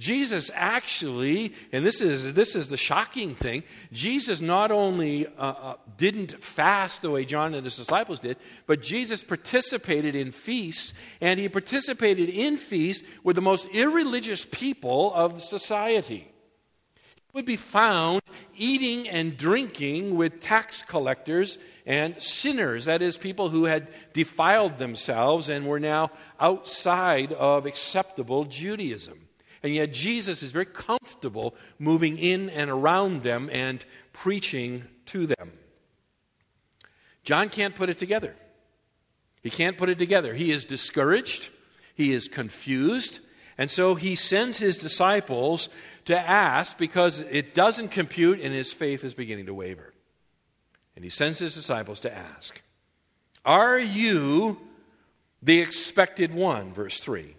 Jesus 0.00 0.50
actually, 0.54 1.52
and 1.72 1.84
this 1.84 2.00
is, 2.00 2.32
this 2.32 2.56
is 2.56 2.70
the 2.70 2.78
shocking 2.78 3.34
thing, 3.34 3.62
Jesus 3.92 4.40
not 4.40 4.70
only 4.70 5.26
uh, 5.26 5.30
uh, 5.38 5.74
didn't 5.98 6.42
fast 6.42 7.02
the 7.02 7.10
way 7.10 7.26
John 7.26 7.52
and 7.52 7.64
his 7.64 7.76
disciples 7.76 8.18
did, 8.18 8.38
but 8.66 8.80
Jesus 8.80 9.22
participated 9.22 10.14
in 10.14 10.30
feasts, 10.30 10.94
and 11.20 11.38
he 11.38 11.50
participated 11.50 12.30
in 12.30 12.56
feasts 12.56 13.06
with 13.22 13.36
the 13.36 13.42
most 13.42 13.66
irreligious 13.74 14.46
people 14.50 15.12
of 15.12 15.42
society. 15.42 16.29
Would 17.32 17.44
be 17.44 17.56
found 17.56 18.22
eating 18.56 19.08
and 19.08 19.36
drinking 19.36 20.16
with 20.16 20.40
tax 20.40 20.82
collectors 20.82 21.58
and 21.86 22.20
sinners, 22.22 22.84
that 22.84 23.02
is, 23.02 23.16
people 23.16 23.48
who 23.48 23.64
had 23.64 23.88
defiled 24.12 24.78
themselves 24.78 25.48
and 25.48 25.66
were 25.66 25.80
now 25.80 26.10
outside 26.38 27.32
of 27.32 27.66
acceptable 27.66 28.44
Judaism. 28.44 29.28
And 29.62 29.74
yet 29.74 29.92
Jesus 29.92 30.42
is 30.42 30.52
very 30.52 30.66
comfortable 30.66 31.54
moving 31.78 32.18
in 32.18 32.48
and 32.50 32.70
around 32.70 33.22
them 33.22 33.48
and 33.52 33.84
preaching 34.12 34.84
to 35.06 35.26
them. 35.26 35.52
John 37.22 37.48
can't 37.48 37.74
put 37.74 37.90
it 37.90 37.98
together. 37.98 38.34
He 39.42 39.50
can't 39.50 39.78
put 39.78 39.88
it 39.88 39.98
together. 39.98 40.34
He 40.34 40.50
is 40.50 40.64
discouraged, 40.64 41.50
he 41.94 42.12
is 42.12 42.28
confused, 42.28 43.20
and 43.60 43.70
so 43.70 43.94
he 43.94 44.14
sends 44.14 44.56
his 44.56 44.78
disciples 44.78 45.68
to 46.06 46.18
ask 46.18 46.78
because 46.78 47.20
it 47.30 47.52
doesn't 47.52 47.90
compute 47.90 48.40
and 48.40 48.54
his 48.54 48.72
faith 48.72 49.04
is 49.04 49.12
beginning 49.12 49.44
to 49.46 49.54
waver. 49.54 49.92
And 50.96 51.04
he 51.04 51.10
sends 51.10 51.40
his 51.40 51.54
disciples 51.54 52.00
to 52.00 52.16
ask, 52.16 52.62
Are 53.44 53.78
you 53.78 54.58
the 55.42 55.60
expected 55.60 56.32
one? 56.32 56.72
Verse 56.72 57.00
3. 57.00 57.36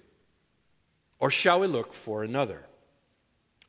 Or 1.17 1.31
shall 1.31 1.61
we 1.61 1.65
look 1.65 1.91
for 1.91 2.23
another? 2.23 2.67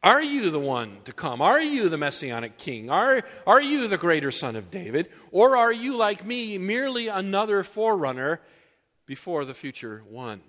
Are 0.02 0.22
you 0.22 0.50
the 0.50 0.60
one 0.60 0.98
to 1.06 1.14
come? 1.14 1.40
Are 1.40 1.60
you 1.60 1.88
the 1.88 1.96
messianic 1.96 2.58
king? 2.58 2.90
Are, 2.90 3.22
are 3.46 3.62
you 3.62 3.88
the 3.88 3.96
greater 3.96 4.30
son 4.30 4.56
of 4.56 4.70
David? 4.70 5.08
Or 5.30 5.56
are 5.56 5.72
you, 5.72 5.96
like 5.96 6.22
me, 6.26 6.58
merely 6.58 7.08
another 7.08 7.62
forerunner 7.62 8.42
before 9.06 9.46
the 9.46 9.54
future 9.54 10.02
one? 10.10 10.42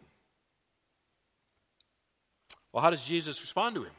Well, 2.74 2.82
how 2.82 2.90
does 2.90 3.06
Jesus 3.06 3.40
respond 3.40 3.76
to 3.76 3.84
him? 3.84 3.92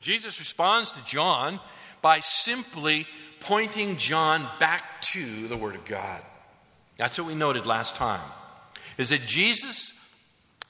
Jesus 0.00 0.38
responds 0.38 0.92
to 0.92 1.04
John 1.04 1.58
by 2.02 2.20
simply 2.20 3.06
pointing 3.40 3.96
John 3.96 4.46
back 4.60 5.00
to 5.00 5.48
the 5.48 5.56
Word 5.56 5.74
of 5.74 5.84
God. 5.86 6.22
That's 6.98 7.18
what 7.18 7.26
we 7.26 7.34
noted 7.34 7.66
last 7.66 7.96
time. 7.96 8.20
Is 8.98 9.08
that 9.08 9.22
Jesus 9.26 9.96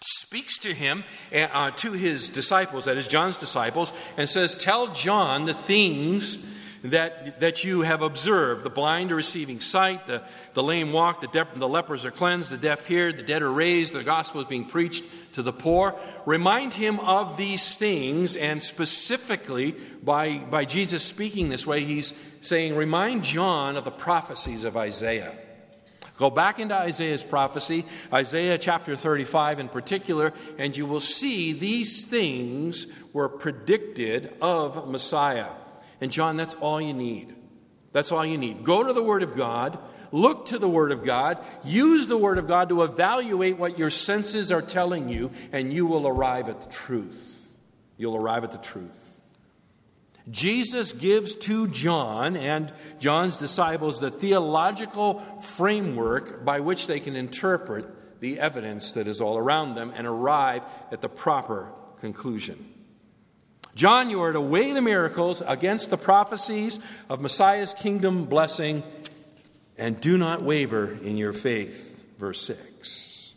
speaks 0.00 0.58
to 0.58 0.72
him, 0.72 1.02
uh, 1.34 1.72
to 1.72 1.92
his 1.92 2.30
disciples, 2.30 2.84
that 2.84 2.96
is 2.96 3.08
John's 3.08 3.38
disciples, 3.38 3.92
and 4.16 4.28
says, 4.28 4.54
Tell 4.54 4.88
John 4.88 5.46
the 5.46 5.54
things 5.54 6.55
that, 6.90 7.40
that 7.40 7.64
you 7.64 7.82
have 7.82 8.02
observed. 8.02 8.64
The 8.64 8.70
blind 8.70 9.12
are 9.12 9.16
receiving 9.16 9.60
sight, 9.60 10.06
the, 10.06 10.22
the 10.54 10.62
lame 10.62 10.92
walk, 10.92 11.20
the, 11.20 11.26
de- 11.28 11.46
the 11.54 11.68
lepers 11.68 12.04
are 12.04 12.10
cleansed, 12.10 12.52
the 12.52 12.56
deaf 12.56 12.86
hear, 12.86 13.12
the 13.12 13.22
dead 13.22 13.42
are 13.42 13.52
raised, 13.52 13.94
the 13.94 14.04
gospel 14.04 14.40
is 14.40 14.46
being 14.46 14.64
preached 14.64 15.04
to 15.34 15.42
the 15.42 15.52
poor. 15.52 15.94
Remind 16.24 16.74
him 16.74 17.00
of 17.00 17.36
these 17.36 17.76
things, 17.76 18.36
and 18.36 18.62
specifically 18.62 19.74
by, 20.02 20.44
by 20.44 20.64
Jesus 20.64 21.04
speaking 21.04 21.48
this 21.48 21.66
way, 21.66 21.84
he's 21.84 22.12
saying, 22.40 22.76
Remind 22.76 23.24
John 23.24 23.76
of 23.76 23.84
the 23.84 23.90
prophecies 23.90 24.64
of 24.64 24.76
Isaiah. 24.76 25.32
Go 26.16 26.30
back 26.30 26.58
into 26.58 26.74
Isaiah's 26.74 27.24
prophecy, 27.24 27.84
Isaiah 28.12 28.56
chapter 28.56 28.96
35 28.96 29.60
in 29.60 29.68
particular, 29.68 30.32
and 30.58 30.74
you 30.74 30.86
will 30.86 31.02
see 31.02 31.52
these 31.52 32.06
things 32.06 32.86
were 33.12 33.28
predicted 33.28 34.32
of 34.40 34.88
Messiah. 34.88 35.48
And 36.00 36.12
John, 36.12 36.36
that's 36.36 36.54
all 36.54 36.80
you 36.80 36.92
need. 36.92 37.34
That's 37.92 38.12
all 38.12 38.24
you 38.26 38.38
need. 38.38 38.62
Go 38.62 38.86
to 38.86 38.92
the 38.92 39.02
Word 39.02 39.22
of 39.22 39.36
God, 39.36 39.78
look 40.12 40.46
to 40.48 40.58
the 40.58 40.68
Word 40.68 40.92
of 40.92 41.04
God, 41.04 41.38
use 41.64 42.08
the 42.08 42.18
Word 42.18 42.38
of 42.38 42.46
God 42.46 42.68
to 42.68 42.82
evaluate 42.82 43.56
what 43.56 43.78
your 43.78 43.90
senses 43.90 44.52
are 44.52 44.62
telling 44.62 45.08
you, 45.08 45.30
and 45.52 45.72
you 45.72 45.86
will 45.86 46.06
arrive 46.06 46.48
at 46.48 46.60
the 46.60 46.70
truth. 46.70 47.56
You'll 47.96 48.16
arrive 48.16 48.44
at 48.44 48.52
the 48.52 48.58
truth. 48.58 49.22
Jesus 50.30 50.92
gives 50.92 51.34
to 51.36 51.68
John 51.68 52.36
and 52.36 52.72
John's 52.98 53.36
disciples 53.36 54.00
the 54.00 54.10
theological 54.10 55.18
framework 55.18 56.44
by 56.44 56.60
which 56.60 56.88
they 56.88 56.98
can 56.98 57.14
interpret 57.14 57.86
the 58.20 58.40
evidence 58.40 58.94
that 58.94 59.06
is 59.06 59.20
all 59.20 59.38
around 59.38 59.74
them 59.74 59.92
and 59.94 60.06
arrive 60.06 60.62
at 60.90 61.00
the 61.00 61.08
proper 61.08 61.72
conclusion. 62.00 62.56
John, 63.76 64.08
you 64.08 64.22
are 64.22 64.32
to 64.32 64.40
weigh 64.40 64.72
the 64.72 64.80
miracles 64.80 65.42
against 65.46 65.90
the 65.90 65.98
prophecies 65.98 66.78
of 67.10 67.20
Messiah's 67.20 67.74
kingdom 67.74 68.24
blessing 68.24 68.82
and 69.76 70.00
do 70.00 70.16
not 70.16 70.40
waver 70.40 70.96
in 71.02 71.18
your 71.18 71.34
faith. 71.34 72.02
Verse 72.16 72.40
6. 72.40 73.36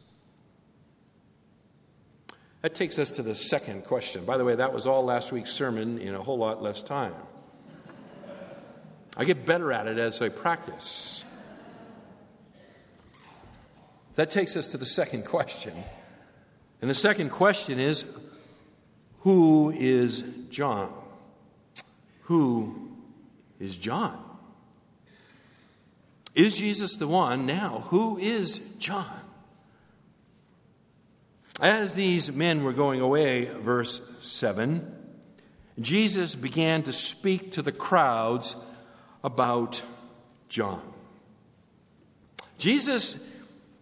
That 2.62 2.74
takes 2.74 2.98
us 2.98 3.12
to 3.18 3.22
the 3.22 3.36
second 3.36 3.84
question. 3.84 4.24
By 4.24 4.38
the 4.38 4.46
way, 4.46 4.56
that 4.56 4.74
was 4.74 4.88
all 4.88 5.04
last 5.04 5.34
week's 5.34 5.52
sermon 5.52 6.00
in 6.00 6.16
a 6.16 6.24
whole 6.24 6.38
lot 6.38 6.64
less 6.64 6.82
time. 6.82 7.14
I 9.18 9.26
get 9.26 9.46
better 9.46 9.74
at 9.74 9.88
it 9.88 9.98
as 9.98 10.22
I 10.22 10.30
practice. 10.30 11.26
That 14.14 14.30
takes 14.30 14.56
us 14.56 14.70
to 14.70 14.78
the 14.78 14.86
second 14.86 15.26
question. 15.26 15.74
And 16.80 16.90
the 16.90 16.96
second 16.96 17.30
question 17.32 17.78
is 17.78 18.29
Who 19.20 19.72
is 19.72 20.24
John? 20.50 20.94
Who 22.24 22.92
is 23.60 23.78
John? 23.78 24.18
Is 26.36 26.58
Jesus 26.58 26.96
the 26.96 27.08
one? 27.08 27.46
Now, 27.46 27.84
who 27.88 28.18
is 28.18 28.76
John? 28.78 29.20
As 31.60 31.96
these 31.96 32.34
men 32.34 32.64
were 32.64 32.72
going 32.72 33.02
away, 33.02 33.46
verse 33.46 34.20
7, 34.26 34.96
Jesus 35.80 36.36
began 36.36 36.84
to 36.84 36.94
speak 36.94 37.52
to 37.54 37.62
the 37.62 37.74
crowds 37.74 38.56
about 39.24 39.84
John. 40.48 40.82
Jesus 42.58 43.26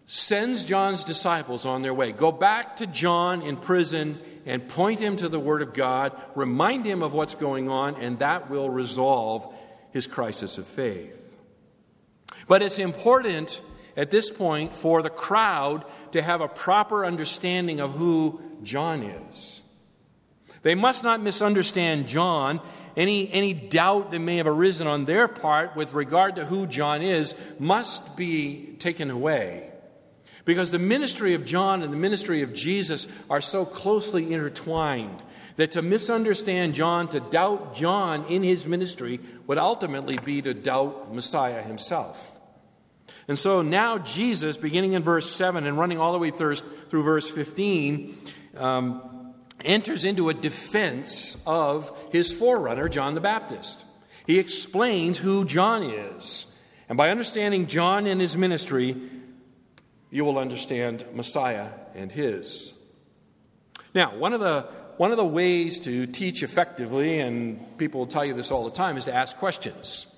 sends 0.08 0.64
John's 0.64 1.04
disciples 1.04 1.66
on 1.66 1.82
their 1.82 1.94
way. 1.94 2.12
Go 2.12 2.32
back 2.32 2.78
to 2.78 2.88
John 2.88 3.42
in 3.42 3.58
prison 3.58 4.18
and 4.48 4.68
point 4.68 5.00
him 5.00 5.18
to 5.18 5.30
the 5.30 5.40
Word 5.40 5.62
of 5.62 5.74
God, 5.74 6.20
remind 6.34 6.86
him 6.86 7.04
of 7.04 7.14
what's 7.14 7.36
going 7.36 7.70
on, 7.70 7.96
and 7.96 8.18
that 8.20 8.50
will 8.50 8.70
resolve 8.70 9.54
his 9.92 10.08
crisis 10.08 10.58
of 10.58 10.66
faith. 10.66 11.38
But 12.48 12.62
it's 12.62 12.80
important 12.80 13.62
at 13.96 14.10
this 14.10 14.30
point 14.30 14.74
for 14.74 15.02
the 15.02 15.10
crowd 15.10 15.86
to 16.14 16.22
have 16.22 16.42
a 16.42 16.48
proper 16.48 17.06
understanding 17.06 17.80
of 17.80 17.94
who 17.96 18.42
John 18.64 19.04
is. 19.04 19.62
They 20.62 20.76
must 20.76 21.04
not 21.04 21.22
misunderstand 21.22 22.08
John. 22.08 22.62
Any, 22.96 23.32
any 23.32 23.54
doubt 23.54 24.12
that 24.12 24.20
may 24.20 24.38
have 24.38 24.48
arisen 24.48 24.88
on 24.88 25.06
their 25.06 25.28
part 25.28 25.76
with 25.76 25.94
regard 25.94 26.38
to 26.38 26.46
who 26.46 26.68
John 26.68 27.02
is 27.02 27.54
must 27.60 28.18
be 28.18 28.76
taken 28.80 29.12
away. 29.12 29.72
Because 30.48 30.72
the 30.72 30.80
ministry 30.80 31.34
of 31.34 31.46
John 31.46 31.84
and 31.84 31.92
the 31.92 31.98
ministry 31.98 32.42
of 32.42 32.54
Jesus 32.54 33.06
are 33.30 33.42
so 33.42 33.66
closely 33.66 34.32
intertwined 34.32 35.22
that 35.58 35.72
to 35.72 35.82
misunderstand 35.82 36.74
John, 36.74 37.10
to 37.10 37.20
doubt 37.20 37.76
John 37.76 38.24
in 38.28 38.44
his 38.44 38.66
ministry, 38.66 39.20
would 39.46 39.58
ultimately 39.58 40.16
be 40.24 40.42
to 40.42 40.54
doubt 40.54 41.14
Messiah 41.14 41.62
himself. 41.62 42.40
And 43.28 43.38
so 43.38 43.62
now 43.62 43.98
Jesus, 43.98 44.56
beginning 44.56 44.94
in 44.94 45.04
verse 45.04 45.30
7 45.30 45.66
and 45.66 45.78
running 45.78 46.00
all 46.00 46.14
the 46.14 46.18
way 46.18 46.32
through, 46.32 46.56
verse 46.90 47.30
15, 47.30 48.18
um, 48.56 49.34
enters 49.66 50.06
into 50.06 50.30
a 50.30 50.34
defense 50.34 51.44
of 51.46 51.92
his 52.14 52.32
forerunner, 52.32 52.88
John 52.88 53.16
the 53.16 53.22
Baptist. 53.22 53.84
He 54.26 54.40
explains 54.40 55.18
who 55.18 55.44
John 55.44 55.84
is. 55.84 56.58
And 56.88 56.98
by 56.98 57.10
understanding 57.10 57.68
John 57.68 58.08
and 58.08 58.22
his 58.22 58.38
ministry, 58.38 58.96
you 60.10 60.26
will 60.26 60.38
understand 60.38 61.04
Messiah 61.14 61.70
and 61.96 62.12
his. 62.12 62.74
Now, 63.94 64.16
one 64.16 64.34
of 64.34 64.40
the 64.40 64.62
one 64.98 65.12
of 65.12 65.18
the 65.18 65.26
ways 65.26 65.80
to 65.82 66.08
teach 66.08 66.42
effectively, 66.42 67.20
and 67.20 67.78
people 67.78 68.00
will 68.00 68.08
tell 68.08 68.26
you 68.26 68.34
this 68.34 68.50
all 68.50 68.66
the 68.66 68.76
time, 68.76 68.98
is 68.98 69.06
to 69.06 69.14
ask 69.14 69.38
questions. 69.38 70.12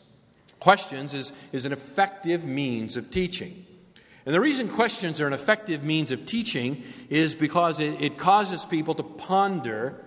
Questions 0.59 1.13
is, 1.13 1.31
is 1.51 1.65
an 1.65 1.73
effective 1.73 2.45
means 2.45 2.95
of 2.95 3.11
teaching. 3.11 3.65
And 4.25 4.33
the 4.33 4.39
reason 4.39 4.69
questions 4.69 5.19
are 5.19 5.27
an 5.27 5.33
effective 5.33 5.83
means 5.83 6.11
of 6.11 6.25
teaching 6.25 6.81
is 7.09 7.35
because 7.35 7.79
it, 7.79 7.99
it 8.01 8.17
causes 8.17 8.63
people 8.63 8.93
to 8.95 9.03
ponder 9.03 10.01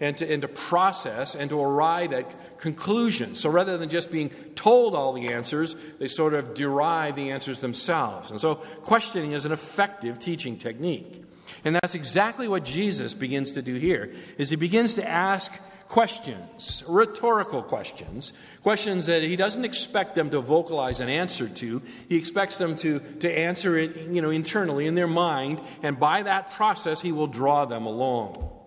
and 0.00 0.16
to, 0.18 0.32
and 0.32 0.42
to 0.42 0.48
process 0.48 1.34
and 1.34 1.50
to 1.50 1.60
arrive 1.60 2.12
at 2.12 2.58
conclusions. 2.58 3.40
So 3.40 3.50
rather 3.50 3.76
than 3.76 3.88
just 3.88 4.12
being 4.12 4.30
told 4.54 4.94
all 4.94 5.12
the 5.12 5.32
answers, 5.32 5.74
they 5.98 6.08
sort 6.08 6.34
of 6.34 6.54
derive 6.54 7.16
the 7.16 7.30
answers 7.30 7.60
themselves. 7.60 8.30
And 8.30 8.40
so 8.40 8.56
questioning 8.56 9.32
is 9.32 9.44
an 9.44 9.52
effective 9.52 10.18
teaching 10.18 10.56
technique. 10.56 11.24
And 11.64 11.74
that's 11.74 11.94
exactly 11.94 12.46
what 12.46 12.64
Jesus 12.64 13.14
begins 13.14 13.52
to 13.52 13.62
do 13.62 13.74
here 13.74 14.12
is 14.36 14.50
he 14.50 14.56
begins 14.56 14.94
to 14.94 15.08
ask 15.08 15.52
questions, 15.88 16.84
rhetorical 16.86 17.62
questions, 17.62 18.32
questions 18.62 19.06
that 19.06 19.22
he 19.22 19.36
doesn't 19.36 19.64
expect 19.64 20.14
them 20.14 20.28
to 20.30 20.40
vocalize 20.40 21.00
an 21.00 21.08
answer 21.08 21.48
to. 21.48 21.82
He 22.08 22.16
expects 22.16 22.58
them 22.58 22.76
to, 22.76 23.00
to 23.20 23.38
answer 23.38 23.76
it, 23.78 23.96
you 23.96 24.20
know, 24.20 24.30
internally 24.30 24.86
in 24.86 24.94
their 24.94 25.06
mind, 25.08 25.62
and 25.82 25.98
by 25.98 26.22
that 26.22 26.52
process 26.52 27.00
he 27.00 27.10
will 27.10 27.26
draw 27.26 27.64
them 27.64 27.86
along. 27.86 28.57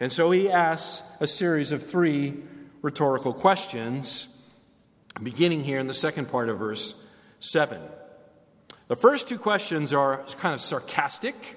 And 0.00 0.10
so 0.10 0.30
he 0.30 0.50
asks 0.50 1.20
a 1.20 1.26
series 1.26 1.72
of 1.72 1.84
three 1.84 2.34
rhetorical 2.82 3.32
questions, 3.32 4.52
beginning 5.22 5.62
here 5.62 5.78
in 5.78 5.86
the 5.86 5.94
second 5.94 6.28
part 6.28 6.48
of 6.48 6.58
verse 6.58 7.16
7. 7.38 7.80
The 8.88 8.96
first 8.96 9.28
two 9.28 9.38
questions 9.38 9.92
are 9.92 10.24
kind 10.38 10.52
of 10.52 10.60
sarcastic, 10.60 11.56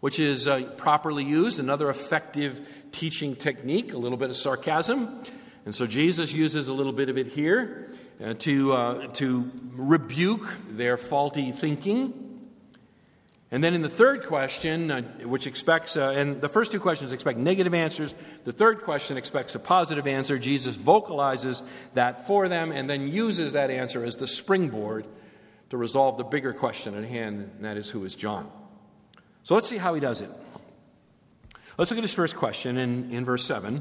which 0.00 0.18
is 0.18 0.46
uh, 0.46 0.62
properly 0.76 1.24
used, 1.24 1.60
another 1.60 1.88
effective 1.88 2.86
teaching 2.92 3.36
technique, 3.36 3.92
a 3.94 3.98
little 3.98 4.18
bit 4.18 4.30
of 4.30 4.36
sarcasm. 4.36 5.22
And 5.64 5.74
so 5.74 5.86
Jesus 5.86 6.32
uses 6.32 6.68
a 6.68 6.74
little 6.74 6.92
bit 6.92 7.08
of 7.08 7.16
it 7.16 7.28
here 7.28 7.90
uh, 8.22 8.34
to, 8.34 8.72
uh, 8.72 9.06
to 9.08 9.50
rebuke 9.72 10.56
their 10.68 10.96
faulty 10.96 11.50
thinking. 11.52 12.25
And 13.50 13.62
then 13.62 13.74
in 13.74 13.82
the 13.82 13.88
third 13.88 14.24
question, 14.24 14.90
uh, 14.90 15.02
which 15.24 15.46
expects, 15.46 15.96
uh, 15.96 16.14
and 16.16 16.40
the 16.40 16.48
first 16.48 16.72
two 16.72 16.80
questions 16.80 17.12
expect 17.12 17.38
negative 17.38 17.74
answers. 17.74 18.12
The 18.44 18.52
third 18.52 18.80
question 18.80 19.16
expects 19.16 19.54
a 19.54 19.60
positive 19.60 20.06
answer. 20.06 20.36
Jesus 20.36 20.74
vocalizes 20.74 21.62
that 21.94 22.26
for 22.26 22.48
them 22.48 22.72
and 22.72 22.90
then 22.90 23.06
uses 23.06 23.52
that 23.52 23.70
answer 23.70 24.02
as 24.02 24.16
the 24.16 24.26
springboard 24.26 25.06
to 25.70 25.76
resolve 25.76 26.16
the 26.16 26.24
bigger 26.24 26.52
question 26.52 26.96
at 26.96 27.04
hand, 27.04 27.50
and 27.56 27.64
that 27.64 27.76
is 27.76 27.90
who 27.90 28.04
is 28.04 28.16
John? 28.16 28.50
So 29.42 29.54
let's 29.54 29.68
see 29.68 29.78
how 29.78 29.94
he 29.94 30.00
does 30.00 30.20
it. 30.20 30.30
Let's 31.78 31.90
look 31.90 31.98
at 31.98 32.04
his 32.04 32.14
first 32.14 32.36
question 32.36 32.78
in, 32.78 33.10
in 33.12 33.24
verse 33.24 33.44
7. 33.44 33.80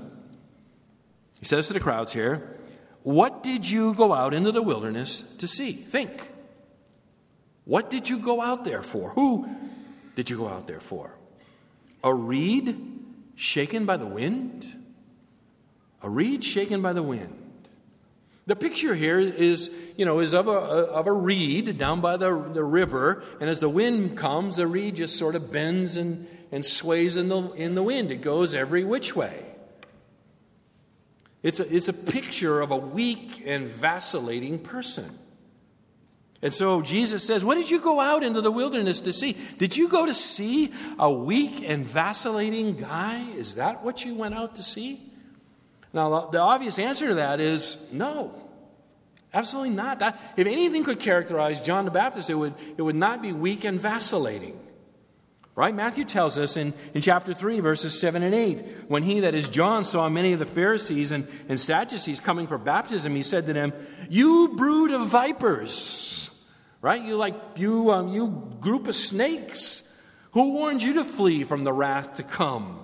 He 1.39 1.45
says 1.45 1.67
to 1.67 1.73
the 1.73 1.79
crowds 1.79 2.13
here, 2.13 2.59
What 3.01 3.41
did 3.41 3.69
you 3.69 3.95
go 3.95 4.13
out 4.13 4.33
into 4.33 4.51
the 4.51 4.61
wilderness 4.61 5.35
to 5.37 5.47
see? 5.47 5.71
Think. 5.71 6.29
What 7.65 7.89
did 7.89 8.07
you 8.09 8.19
go 8.19 8.41
out 8.41 8.63
there 8.63 8.81
for? 8.81 9.09
Who 9.09 9.47
did 10.15 10.29
you 10.29 10.37
go 10.37 10.47
out 10.47 10.67
there 10.67 10.79
for? 10.79 11.17
A 12.03 12.13
reed 12.13 12.77
shaken 13.35 13.85
by 13.85 13.97
the 13.97 14.05
wind? 14.05 14.65
A 16.01 16.09
reed 16.09 16.43
shaken 16.43 16.81
by 16.81 16.93
the 16.93 17.03
wind. 17.03 17.41
The 18.47 18.55
picture 18.55 18.93
here 18.93 19.17
is, 19.17 19.75
you 19.97 20.05
know, 20.05 20.19
is 20.19 20.35
of 20.35 20.47
a, 20.47 20.51
of 20.51 21.07
a 21.07 21.11
reed 21.11 21.79
down 21.79 21.99
by 21.99 22.15
the, 22.15 22.47
the 22.53 22.63
river, 22.63 23.23
and 23.41 23.49
as 23.49 23.59
the 23.59 23.69
wind 23.69 24.15
comes, 24.15 24.57
the 24.57 24.67
reed 24.67 24.97
just 24.97 25.17
sort 25.17 25.33
of 25.33 25.51
bends 25.51 25.97
and, 25.97 26.27
and 26.51 26.63
sways 26.63 27.17
in 27.17 27.27
the, 27.27 27.49
in 27.53 27.73
the 27.73 27.81
wind. 27.81 28.11
It 28.11 28.21
goes 28.21 28.53
every 28.53 28.83
which 28.83 29.15
way. 29.15 29.43
It's 31.41 31.59
a, 31.59 31.75
it's 31.75 31.87
a 31.87 31.93
picture 31.93 32.61
of 32.61 32.69
a 32.69 32.77
weak 32.77 33.41
and 33.47 33.67
vacillating 33.67 34.59
person. 34.59 35.11
And 36.41 36.53
so 36.53 36.81
Jesus 36.81 37.25
says, 37.25 37.43
What 37.43 37.55
did 37.55 37.69
you 37.69 37.81
go 37.81 37.99
out 37.99 38.23
into 38.23 38.41
the 38.41 38.51
wilderness 38.51 38.99
to 39.01 39.13
see? 39.13 39.35
Did 39.57 39.75
you 39.75 39.89
go 39.89 40.05
to 40.05 40.13
see 40.13 40.71
a 40.99 41.11
weak 41.11 41.67
and 41.67 41.85
vacillating 41.85 42.75
guy? 42.75 43.25
Is 43.35 43.55
that 43.55 43.83
what 43.83 44.05
you 44.05 44.15
went 44.15 44.35
out 44.35 44.55
to 44.55 44.63
see? 44.63 44.99
Now, 45.93 46.27
the 46.27 46.41
obvious 46.41 46.77
answer 46.77 47.07
to 47.07 47.15
that 47.15 47.39
is 47.39 47.89
no. 47.93 48.33
Absolutely 49.33 49.71
not. 49.75 49.99
That, 49.99 50.19
if 50.37 50.45
anything 50.45 50.83
could 50.83 50.99
characterize 50.99 51.61
John 51.61 51.85
the 51.85 51.91
Baptist, 51.91 52.29
it 52.29 52.35
would, 52.35 52.53
it 52.77 52.81
would 52.81 52.95
not 52.95 53.21
be 53.21 53.33
weak 53.33 53.63
and 53.63 53.79
vacillating. 53.79 54.59
Right? 55.55 55.73
Matthew 55.73 56.03
tells 56.03 56.37
us 56.37 56.57
in, 56.57 56.73
in 56.93 57.01
chapter 57.01 57.33
3, 57.33 57.61
verses 57.61 57.97
7 57.97 58.23
and 58.23 58.35
8, 58.35 58.59
when 58.89 59.03
he, 59.03 59.21
that 59.21 59.33
is 59.33 59.47
John, 59.47 59.85
saw 59.85 60.09
many 60.09 60.33
of 60.33 60.39
the 60.39 60.45
Pharisees 60.45 61.13
and, 61.13 61.25
and 61.47 61.57
Sadducees 61.57 62.19
coming 62.19 62.45
for 62.45 62.57
baptism, 62.57 63.15
he 63.15 63.23
said 63.23 63.45
to 63.45 63.53
them, 63.53 63.71
You 64.09 64.53
brood 64.57 64.91
of 64.91 65.07
vipers 65.07 66.25
right? 66.85 67.03
You 67.03 67.17
like 67.17 67.33
you 67.55 67.89
um, 67.91 68.13
you 68.13 68.55
group 68.59 68.87
of 68.87 68.95
snakes. 68.95 69.81
Who 70.33 70.53
warned 70.53 70.83
you 70.83 70.93
to 70.95 71.03
flee 71.03 71.43
from 71.43 71.63
the 71.63 71.73
wrath 71.73 72.17
to 72.17 72.23
come? 72.23 72.79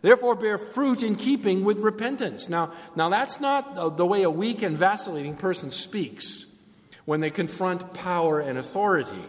Therefore, 0.00 0.36
bear 0.36 0.58
fruit 0.58 1.02
in 1.02 1.16
keeping 1.16 1.64
with 1.64 1.78
repentance. 1.78 2.48
Now, 2.48 2.72
now 2.94 3.08
that's 3.08 3.40
not 3.40 3.96
the 3.96 4.06
way 4.06 4.22
a 4.22 4.30
weak 4.30 4.62
and 4.62 4.76
vacillating 4.76 5.36
person 5.36 5.72
speaks 5.72 6.62
when 7.04 7.20
they 7.20 7.30
confront 7.30 7.94
power 7.94 8.38
and 8.38 8.58
authority. 8.58 9.24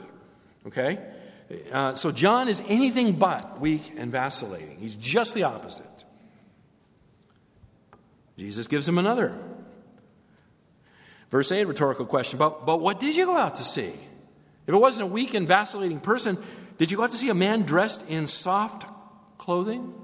Okay? 0.68 1.00
Uh, 1.72 1.94
so, 1.96 2.12
John 2.12 2.48
is 2.48 2.62
anything 2.68 3.14
but 3.14 3.60
weak 3.60 3.94
and 3.98 4.12
vacillating. 4.12 4.78
He's 4.80 4.96
just 4.96 5.34
the 5.34 5.44
opposite. 5.44 5.86
Jesus 8.38 8.68
gives 8.68 8.88
him 8.88 8.98
another 8.98 9.38
Verse 11.34 11.52
8, 11.52 11.66
rhetorical 11.66 12.06
question. 12.06 12.38
But, 12.38 12.64
but 12.64 12.80
what 12.80 13.00
did 13.00 13.16
you 13.16 13.26
go 13.26 13.36
out 13.36 13.56
to 13.56 13.64
see? 13.64 13.88
If 13.88 14.68
it 14.68 14.78
wasn't 14.78 15.06
a 15.06 15.12
weak 15.12 15.34
and 15.34 15.48
vacillating 15.48 16.00
person, 16.00 16.38
did 16.78 16.92
you 16.92 16.98
go 16.98 17.06
out 17.06 17.10
to 17.10 17.18
see 17.18 17.30
a 17.30 17.34
man 17.34 17.64
dressed 17.64 18.08
in 18.08 18.28
soft 18.28 18.86
clothing? 19.40 19.96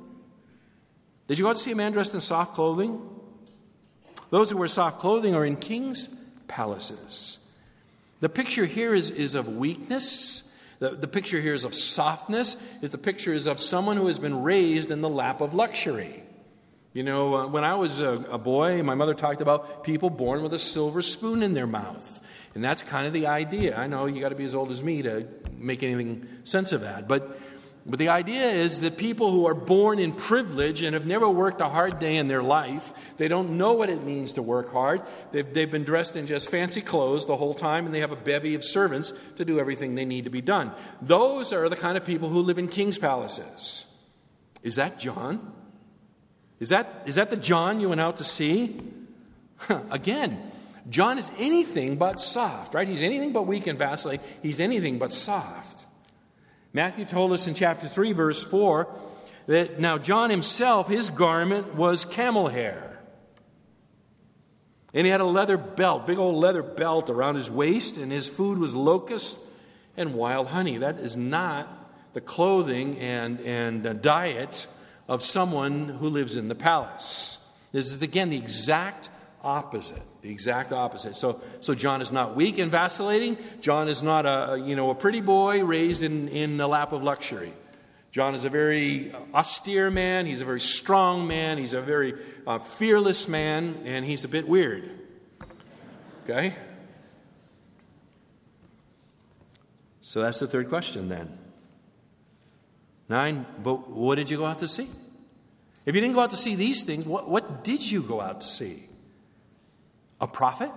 Did 1.27 1.37
you 1.37 1.43
go 1.43 1.51
out 1.51 1.57
to 1.57 1.61
see 1.61 1.71
a 1.71 1.75
man 1.75 1.91
dressed 1.91 2.15
in 2.15 2.19
soft 2.19 2.55
clothing? 2.55 2.99
Those 4.31 4.49
who 4.49 4.57
wear 4.57 4.67
soft 4.67 4.97
clothing 4.97 5.35
are 5.35 5.45
in 5.45 5.55
kings' 5.55 6.07
palaces. 6.47 7.55
The 8.21 8.29
picture 8.29 8.65
here 8.65 8.95
is, 8.95 9.11
is 9.11 9.35
of 9.35 9.55
weakness. 9.55 10.48
The, 10.79 10.91
the 10.91 11.07
picture 11.07 11.39
here 11.39 11.53
is 11.53 11.65
of 11.65 11.75
softness. 11.75 12.53
The 12.79 12.97
picture 12.97 13.33
is 13.33 13.47
of 13.47 13.59
someone 13.59 13.97
who 13.97 14.07
has 14.07 14.19
been 14.19 14.41
raised 14.41 14.91
in 14.91 15.01
the 15.01 15.09
lap 15.09 15.41
of 15.41 15.53
luxury. 15.53 16.23
You 16.93 17.03
know, 17.03 17.35
uh, 17.35 17.47
when 17.47 17.63
I 17.63 17.75
was 17.75 17.99
a, 17.99 18.13
a 18.31 18.37
boy, 18.37 18.81
my 18.81 18.95
mother 18.95 19.13
talked 19.13 19.41
about 19.41 19.83
people 19.83 20.09
born 20.09 20.41
with 20.41 20.53
a 20.53 20.59
silver 20.59 21.01
spoon 21.01 21.43
in 21.43 21.53
their 21.53 21.67
mouth. 21.67 22.25
And 22.55 22.63
that's 22.63 22.81
kind 22.81 23.05
of 23.05 23.13
the 23.13 23.27
idea. 23.27 23.77
I 23.77 23.87
know 23.87 24.05
you 24.07 24.19
got 24.21 24.29
to 24.29 24.35
be 24.35 24.45
as 24.45 24.55
old 24.55 24.71
as 24.71 24.81
me 24.81 25.03
to 25.03 25.27
make 25.55 25.83
anything 25.83 26.27
sense 26.45 26.71
of 26.71 26.81
that. 26.81 27.07
But, 27.07 27.37
but 27.85 27.97
the 27.97 28.09
idea 28.09 28.43
is 28.43 28.81
that 28.81 28.97
people 28.97 29.31
who 29.31 29.47
are 29.47 29.53
born 29.53 29.99
in 29.99 30.11
privilege 30.11 30.83
and 30.83 30.93
have 30.93 31.05
never 31.05 31.29
worked 31.29 31.61
a 31.61 31.69
hard 31.69 31.97
day 31.97 32.17
in 32.17 32.27
their 32.27 32.43
life, 32.43 33.15
they 33.17 33.27
don't 33.27 33.57
know 33.57 33.73
what 33.73 33.89
it 33.89 34.03
means 34.03 34.33
to 34.33 34.41
work 34.41 34.71
hard. 34.71 35.01
They've, 35.31 35.51
they've 35.53 35.71
been 35.71 35.85
dressed 35.85 36.15
in 36.15 36.27
just 36.27 36.51
fancy 36.51 36.81
clothes 36.81 37.25
the 37.25 37.37
whole 37.37 37.53
time, 37.53 37.85
and 37.85 37.93
they 37.93 38.01
have 38.01 38.11
a 38.11 38.17
bevy 38.17 38.55
of 38.55 38.63
servants 38.63 39.11
to 39.37 39.45
do 39.45 39.59
everything 39.59 39.95
they 39.95 40.05
need 40.05 40.25
to 40.25 40.29
be 40.29 40.41
done. 40.41 40.71
Those 41.01 41.53
are 41.53 41.69
the 41.69 41.75
kind 41.75 41.97
of 41.97 42.05
people 42.05 42.29
who 42.29 42.41
live 42.41 42.57
in 42.57 42.67
king's 42.67 42.97
palaces. 42.97 43.85
Is 44.61 44.75
that 44.75 44.99
John? 44.99 45.53
Is 46.59 46.69
that, 46.69 46.87
is 47.05 47.15
that 47.15 47.29
the 47.29 47.37
John 47.37 47.79
you 47.79 47.89
went 47.89 48.01
out 48.01 48.17
to 48.17 48.23
see? 48.23 48.79
Again, 49.89 50.39
John 50.89 51.17
is 51.17 51.31
anything 51.37 51.97
but 51.97 52.19
soft, 52.19 52.73
right? 52.73 52.87
He's 52.87 53.03
anything 53.03 53.31
but 53.33 53.43
weak 53.43 53.67
and 53.67 53.79
vacillating. 53.79 54.25
He's 54.41 54.59
anything 54.59 54.99
but 54.99 55.11
soft. 55.11 55.68
Matthew 56.73 57.05
told 57.05 57.31
us 57.31 57.47
in 57.47 57.53
chapter 57.53 57.87
3, 57.87 58.13
verse 58.13 58.43
4, 58.43 58.87
that 59.47 59.79
now 59.79 59.97
John 59.97 60.29
himself, 60.29 60.87
his 60.87 61.09
garment 61.09 61.73
was 61.75 62.05
camel 62.05 62.47
hair. 62.47 62.99
And 64.93 65.05
he 65.05 65.11
had 65.11 65.21
a 65.21 65.25
leather 65.25 65.57
belt, 65.57 66.07
big 66.07 66.19
old 66.19 66.35
leather 66.35 66.63
belt 66.63 67.09
around 67.09 67.35
his 67.35 67.49
waist, 67.49 67.97
and 67.97 68.11
his 68.11 68.27
food 68.27 68.57
was 68.57 68.73
locusts 68.73 69.51
and 69.97 70.13
wild 70.13 70.47
honey. 70.47 70.77
That 70.77 70.99
is 70.99 71.17
not 71.17 71.67
the 72.13 72.21
clothing 72.21 72.97
and, 72.99 73.39
and 73.41 73.85
uh, 73.85 73.93
diet 73.93 74.67
of 75.07 75.23
someone 75.23 75.89
who 75.89 76.09
lives 76.09 76.35
in 76.35 76.47
the 76.47 76.55
palace. 76.55 77.35
This 77.71 77.93
is, 77.93 78.01
again, 78.01 78.29
the 78.29 78.37
exact 78.37 79.09
opposite. 79.43 80.01
The 80.21 80.31
exact 80.31 80.73
opposite. 80.73 81.15
So, 81.15 81.41
so 81.61 81.73
John 81.73 82.01
is 82.01 82.11
not 82.11 82.35
weak 82.35 82.59
and 82.59 82.69
vacillating. 82.69 83.37
John 83.61 83.87
is 83.87 84.03
not 84.03 84.25
a, 84.25 84.61
you 84.61 84.75
know, 84.75 84.89
a 84.89 84.95
pretty 84.95 85.21
boy 85.21 85.63
raised 85.63 86.03
in, 86.03 86.27
in 86.27 86.57
the 86.57 86.67
lap 86.67 86.91
of 86.91 87.03
luxury. 87.03 87.53
John 88.11 88.33
is 88.33 88.43
a 88.43 88.49
very 88.49 89.13
austere 89.33 89.89
man. 89.89 90.25
He's 90.25 90.41
a 90.41 90.45
very 90.45 90.59
strong 90.59 91.27
man. 91.27 91.57
He's 91.57 91.73
a 91.73 91.81
very 91.81 92.15
uh, 92.45 92.59
fearless 92.59 93.27
man, 93.27 93.81
and 93.85 94.03
he's 94.03 94.25
a 94.25 94.27
bit 94.27 94.47
weird. 94.47 94.89
Okay? 96.23 96.53
So 100.01 100.21
that's 100.21 100.39
the 100.39 100.47
third 100.47 100.69
question 100.69 101.07
then. 101.07 101.37
Nine, 103.07 103.45
but 103.63 103.89
what 103.89 104.15
did 104.15 104.29
you 104.29 104.37
go 104.37 104.45
out 104.45 104.59
to 104.59 104.67
see? 104.67 104.89
If 105.85 105.95
you 105.95 106.01
didn't 106.01 106.15
go 106.15 106.21
out 106.21 106.31
to 106.31 106.37
see 106.37 106.55
these 106.55 106.83
things, 106.83 107.05
what, 107.05 107.29
what 107.29 107.63
did 107.63 107.89
you 107.89 108.01
go 108.01 108.19
out 108.19 108.41
to 108.41 108.47
see? 108.47 108.88
A 110.21 110.27
prophet? 110.27 110.71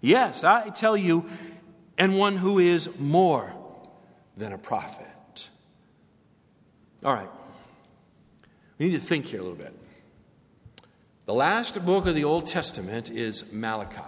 Yes, 0.00 0.44
I 0.44 0.70
tell 0.70 0.96
you, 0.96 1.28
and 1.96 2.18
one 2.18 2.36
who 2.36 2.58
is 2.58 3.00
more 3.00 3.54
than 4.36 4.52
a 4.52 4.58
prophet. 4.58 5.48
All 7.04 7.14
right. 7.14 7.30
We 8.78 8.86
need 8.86 8.92
to 8.92 9.00
think 9.00 9.26
here 9.26 9.40
a 9.40 9.42
little 9.42 9.58
bit. 9.58 9.72
The 11.24 11.34
last 11.34 11.84
book 11.86 12.06
of 12.06 12.14
the 12.16 12.24
Old 12.24 12.46
Testament 12.46 13.10
is 13.10 13.52
Malachi. 13.52 14.02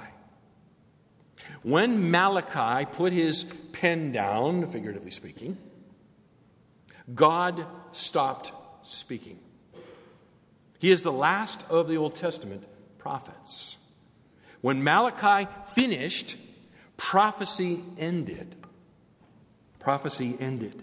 When 1.63 2.11
Malachi 2.11 2.87
put 2.93 3.13
his 3.13 3.45
pen 3.73 4.13
down, 4.13 4.67
figuratively 4.67 5.11
speaking, 5.11 5.57
God 7.15 7.67
stopped 7.93 8.53
speaking. 8.83 9.39
He 10.79 10.91
is 10.91 11.03
the 11.03 11.13
last 11.13 11.71
of 11.71 11.89
the 11.89 11.97
Old 11.97 12.17
Testament 12.17 12.65
prophets. 12.99 13.84
When 14.65 14.83
Malachi 14.83 15.47
finished, 15.75 16.39
prophecy 16.97 17.83
ended. 17.99 18.57
Prophecy 19.79 20.37
ended. 20.41 20.83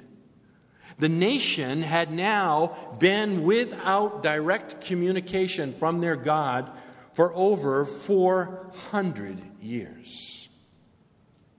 The 0.99 1.09
nation 1.09 1.81
had 1.81 2.11
now 2.11 2.77
been 2.99 3.41
without 3.41 4.21
direct 4.21 4.81
communication 4.81 5.73
from 5.73 5.99
their 5.99 6.15
God 6.15 6.71
for 7.13 7.33
over 7.33 7.83
400 7.85 9.39
years. 9.59 10.63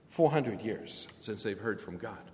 400 0.07 0.61
years 0.61 1.09
since 1.19 1.43
they've 1.43 1.59
heard 1.59 1.81
from 1.81 1.97
God. 1.97 2.31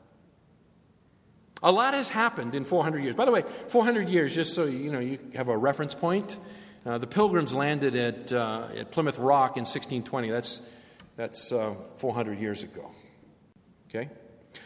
A 1.64 1.72
lot 1.72 1.96
has 1.96 2.10
happened 2.10 2.54
in 2.54 2.64
400 2.64 3.02
years. 3.02 3.16
By 3.16 3.26
the 3.26 3.32
way, 3.32 3.42
400 3.42 4.08
years, 4.08 4.36
just 4.36 4.54
so 4.54 4.66
you 4.66 4.92
know, 4.92 5.00
you 5.00 5.18
have 5.34 5.48
a 5.48 5.58
reference 5.58 5.96
point. 5.96 6.38
Uh, 6.86 6.98
the 6.98 7.08
Pilgrims 7.08 7.54
landed 7.54 7.96
at, 7.96 8.32
uh, 8.32 8.68
at 8.76 8.92
Plymouth 8.92 9.20
Rock 9.20 9.58
in 9.58 9.62
1620. 9.62 10.30
That's, 10.30 10.76
that's 11.18 11.52
uh, 11.52 11.76
400 11.98 12.40
years 12.40 12.64
ago. 12.64 12.90
Okay? 13.90 14.10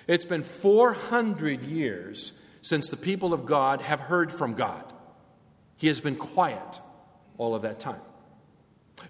It's 0.08 0.26
been 0.26 0.44
400 0.44 1.64
years 1.64 2.42
since 2.62 2.90
the 2.90 2.98
people 2.98 3.34
of 3.34 3.46
God 3.46 3.82
have 3.82 4.00
heard 4.00 4.32
from 4.32 4.54
God. 4.54 4.84
He 5.80 5.88
has 5.88 6.00
been 6.00 6.16
quiet 6.16 6.80
all 7.38 7.56
of 7.56 7.64
that 7.64 7.80
time. 7.80 8.02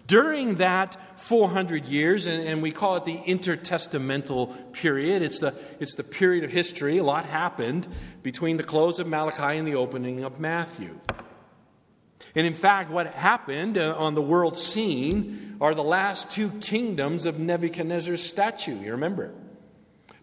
During 0.07 0.55
that 0.55 0.97
400 1.19 1.85
years, 1.85 2.25
and, 2.25 2.47
and, 2.47 2.61
we 2.63 2.71
call 2.71 2.95
it 2.95 3.05
the 3.05 3.17
intertestamental 3.17 4.73
period, 4.73 5.21
it's 5.21 5.39
the, 5.39 5.53
it's 5.79 5.95
the 5.95 6.03
period 6.03 6.43
of 6.43 6.51
history, 6.51 6.97
a 6.97 7.03
lot 7.03 7.25
happened 7.25 7.87
between 8.23 8.57
the 8.57 8.63
close 8.63 8.97
of 8.99 9.07
Malachi 9.07 9.57
and 9.57 9.67
the 9.67 9.75
opening 9.75 10.23
of 10.23 10.39
Matthew. 10.39 10.99
And 12.35 12.47
in 12.47 12.53
fact, 12.53 12.89
what 12.89 13.07
happened 13.07 13.77
uh, 13.77 13.95
on 13.97 14.15
the 14.15 14.21
world 14.21 14.57
scene 14.57 15.57
are 15.61 15.75
the 15.75 15.83
last 15.83 16.31
two 16.31 16.49
kingdoms 16.61 17.25
of 17.25 17.39
Nebuchadnezzar's 17.39 18.23
statue. 18.23 18.75
You 18.79 18.91
remember? 18.91 19.33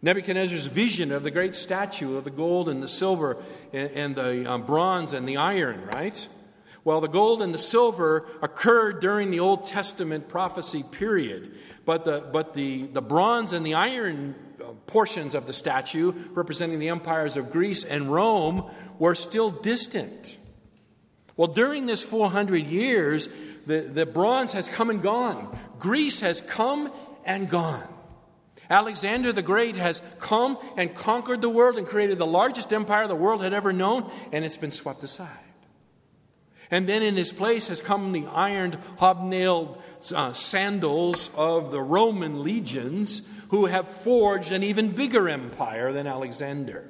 Nebuchadnezzar's 0.02 0.66
vision 0.66 1.12
of 1.12 1.22
the 1.22 1.30
great 1.30 1.54
statue 1.54 2.16
of 2.16 2.24
the 2.24 2.30
gold 2.30 2.68
and 2.68 2.82
the 2.82 2.88
silver 2.88 3.36
and, 3.72 4.14
the 4.14 4.50
um, 4.50 4.62
bronze 4.62 5.12
and 5.12 5.28
the 5.28 5.36
iron, 5.36 5.88
right? 5.94 6.26
Well, 6.84 7.02
the 7.02 7.08
gold 7.08 7.42
and 7.42 7.52
the 7.52 7.58
silver 7.58 8.26
occurred 8.42 9.00
during 9.00 9.30
the 9.30 9.40
Old 9.40 9.66
Testament 9.66 10.28
prophecy 10.28 10.82
period, 10.90 11.54
but 11.84 12.06
the, 12.06 12.24
but 12.32 12.54
the, 12.54 12.86
the 12.86 13.02
bronze 13.02 13.52
and 13.52 13.64
the 13.64 13.74
iron 13.74 14.34
uh, 14.60 14.72
portions 14.86 15.34
of 15.34 15.46
the 15.46 15.52
statue, 15.52 16.12
representing 16.30 16.78
the 16.78 16.88
empires 16.88 17.36
of 17.36 17.50
Greece 17.50 17.84
and 17.84 18.10
Rome, 18.10 18.70
were 18.98 19.14
still 19.14 19.50
distant. 19.50 20.38
Well, 21.36 21.48
during 21.48 21.86
this 21.86 22.02
400 22.02 22.56
years, 22.58 23.28
the, 23.66 23.80
the 23.80 24.06
bronze 24.06 24.52
has 24.52 24.68
come 24.68 24.90
and 24.90 25.02
gone. 25.02 25.56
Greece 25.78 26.20
has 26.20 26.40
come 26.40 26.92
and 27.24 27.48
gone. 27.48 27.86
Alexander 28.68 29.32
the 29.32 29.42
Great 29.42 29.76
has 29.76 30.00
come 30.20 30.56
and 30.76 30.94
conquered 30.94 31.40
the 31.40 31.50
world 31.50 31.76
and 31.76 31.86
created 31.86 32.18
the 32.18 32.26
largest 32.26 32.72
empire 32.72 33.08
the 33.08 33.16
world 33.16 33.42
had 33.42 33.52
ever 33.52 33.72
known, 33.72 34.08
and 34.32 34.44
it's 34.44 34.56
been 34.56 34.70
swept 34.70 35.02
aside. 35.02 35.28
And 36.70 36.88
then 36.88 37.02
in 37.02 37.16
his 37.16 37.32
place 37.32 37.66
has 37.68 37.80
come 37.80 38.12
the 38.12 38.26
ironed, 38.26 38.74
hobnailed 38.98 39.80
uh, 40.14 40.32
sandals 40.32 41.30
of 41.36 41.72
the 41.72 41.80
Roman 41.80 42.44
legions 42.44 43.44
who 43.50 43.66
have 43.66 43.88
forged 43.88 44.52
an 44.52 44.62
even 44.62 44.90
bigger 44.90 45.28
empire 45.28 45.92
than 45.92 46.06
Alexander. 46.06 46.89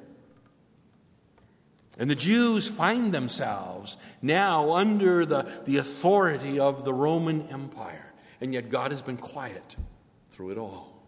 And 2.01 2.09
the 2.09 2.15
Jews 2.15 2.67
find 2.67 3.13
themselves 3.13 3.95
now 4.23 4.71
under 4.71 5.23
the, 5.23 5.43
the 5.65 5.77
authority 5.77 6.59
of 6.59 6.83
the 6.83 6.91
Roman 6.91 7.43
Empire. 7.43 8.11
And 8.41 8.51
yet 8.55 8.71
God 8.71 8.89
has 8.89 9.03
been 9.03 9.17
quiet 9.17 9.75
through 10.31 10.49
it 10.49 10.57
all. 10.57 10.99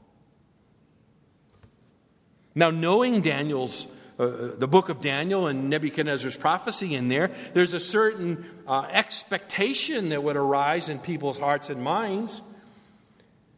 Now, 2.54 2.70
knowing 2.70 3.22
Daniel's, 3.22 3.88
uh, 4.20 4.24
uh, 4.24 4.56
the 4.56 4.68
book 4.68 4.90
of 4.90 5.02
Daniel 5.02 5.48
and 5.48 5.68
Nebuchadnezzar's 5.68 6.38
prophecy 6.38 6.94
in 6.94 7.08
there, 7.08 7.32
there's 7.56 7.74
a 7.74 7.80
certain 7.80 8.46
uh, 8.68 8.86
expectation 8.92 10.10
that 10.10 10.22
would 10.22 10.38
arise 10.38 10.90
in 10.90 11.00
people's 11.00 11.40
hearts 11.40 11.72
and 11.72 11.82
minds. 11.82 12.44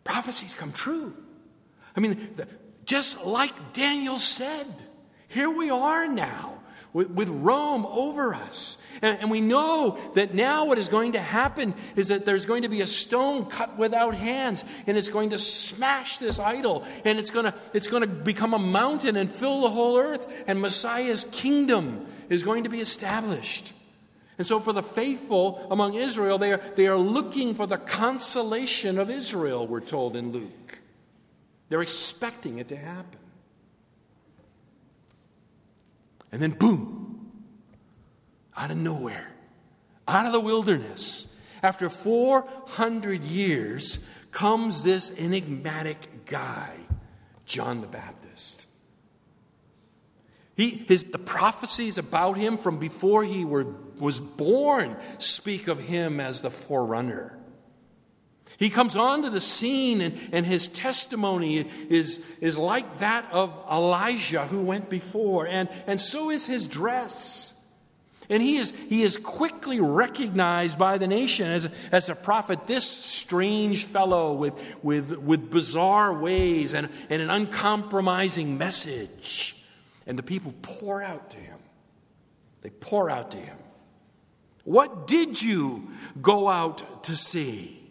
Prophecies 0.05 0.55
come 0.55 0.71
true. 0.71 1.13
I 1.97 1.99
mean, 1.99 2.17
just 2.85 3.25
like 3.25 3.73
Daniel 3.73 4.19
said, 4.19 4.67
here 5.27 5.49
we 5.49 5.69
are 5.69 6.07
now 6.07 6.54
with, 6.95 7.11
with 7.11 7.27
Rome 7.27 7.85
over 7.85 8.33
us. 8.33 8.81
And, 9.01 9.19
and 9.19 9.29
we 9.29 9.41
know 9.41 9.99
that 10.13 10.33
now 10.33 10.65
what 10.65 10.77
is 10.77 10.87
going 10.87 11.11
to 11.11 11.19
happen 11.19 11.73
is 11.97 12.07
that 12.07 12.25
there's 12.25 12.45
going 12.45 12.61
to 12.61 12.69
be 12.69 12.79
a 12.79 12.87
stone 12.87 13.47
cut 13.47 13.77
without 13.77 14.15
hands, 14.15 14.63
and 14.87 14.97
it's 14.97 15.09
going 15.09 15.31
to 15.31 15.37
smash 15.37 16.19
this 16.19 16.39
idol, 16.39 16.85
and 17.03 17.19
it's 17.19 17.31
going 17.31 17.51
to, 17.51 17.53
it's 17.73 17.89
going 17.89 18.01
to 18.01 18.07
become 18.07 18.53
a 18.53 18.59
mountain 18.59 19.17
and 19.17 19.29
fill 19.29 19.61
the 19.61 19.69
whole 19.69 19.97
earth, 19.97 20.45
and 20.47 20.61
Messiah's 20.61 21.25
kingdom 21.33 22.05
is 22.29 22.43
going 22.43 22.63
to 22.63 22.69
be 22.69 22.79
established. 22.79 23.73
And 24.37 24.47
so, 24.47 24.61
for 24.61 24.71
the 24.71 24.83
faithful 24.83 25.67
among 25.69 25.95
Israel, 25.95 26.37
they 26.37 26.53
are, 26.53 26.61
they 26.75 26.87
are 26.87 26.97
looking 26.97 27.55
for 27.55 27.67
the 27.67 27.77
consolation 27.77 28.99
of 28.99 29.09
Israel, 29.09 29.67
we're 29.67 29.81
told 29.81 30.15
in 30.15 30.31
Luke. 30.31 30.79
They're 31.67 31.81
expecting 31.81 32.57
it 32.57 32.69
to 32.69 32.77
happen. 32.77 33.19
And 36.35 36.41
then, 36.41 36.51
boom, 36.51 37.31
out 38.57 38.69
of 38.69 38.75
nowhere, 38.75 39.33
out 40.05 40.25
of 40.25 40.33
the 40.33 40.41
wilderness, 40.41 41.41
after 41.63 41.89
400 41.89 43.23
years, 43.23 44.09
comes 44.31 44.83
this 44.83 45.17
enigmatic 45.17 46.25
guy, 46.25 46.75
John 47.45 47.79
the 47.79 47.87
Baptist. 47.87 48.67
He, 50.57 50.71
his, 50.71 51.05
the 51.11 51.19
prophecies 51.19 51.97
about 51.97 52.35
him 52.35 52.57
from 52.57 52.79
before 52.79 53.23
he 53.23 53.45
were, 53.45 53.73
was 54.01 54.19
born 54.19 54.97
speak 55.19 55.69
of 55.69 55.79
him 55.79 56.19
as 56.19 56.41
the 56.41 56.49
forerunner. 56.49 57.39
He 58.57 58.69
comes 58.69 58.95
onto 58.95 59.29
the 59.29 59.41
scene, 59.41 60.01
and, 60.01 60.29
and 60.31 60.45
his 60.45 60.67
testimony 60.67 61.57
is, 61.57 62.39
is 62.39 62.57
like 62.57 62.99
that 62.99 63.25
of 63.31 63.51
Elijah 63.69 64.45
who 64.45 64.63
went 64.63 64.89
before, 64.89 65.47
and, 65.47 65.69
and 65.87 65.99
so 65.99 66.29
is 66.29 66.45
his 66.45 66.67
dress. 66.67 67.51
And 68.29 68.41
he 68.41 68.55
is, 68.55 68.71
he 68.89 69.03
is 69.03 69.17
quickly 69.17 69.79
recognized 69.79 70.79
by 70.79 70.97
the 70.97 71.07
nation 71.07 71.47
as, 71.47 71.89
as 71.91 72.09
a 72.09 72.15
prophet, 72.15 72.65
this 72.65 72.89
strange 72.89 73.85
fellow 73.85 74.33
with, 74.33 74.77
with, 74.81 75.17
with 75.19 75.51
bizarre 75.51 76.13
ways 76.13 76.73
and, 76.73 76.89
and 77.09 77.21
an 77.21 77.29
uncompromising 77.29 78.57
message. 78.57 79.63
And 80.07 80.17
the 80.17 80.23
people 80.23 80.53
pour 80.61 81.03
out 81.03 81.31
to 81.31 81.37
him. 81.37 81.59
They 82.61 82.69
pour 82.71 83.11
out 83.11 83.31
to 83.31 83.37
him. 83.37 83.57
What 84.63 85.05
did 85.05 85.41
you 85.41 85.87
go 86.19 86.47
out 86.47 87.03
to 87.03 87.15
see? 87.15 87.84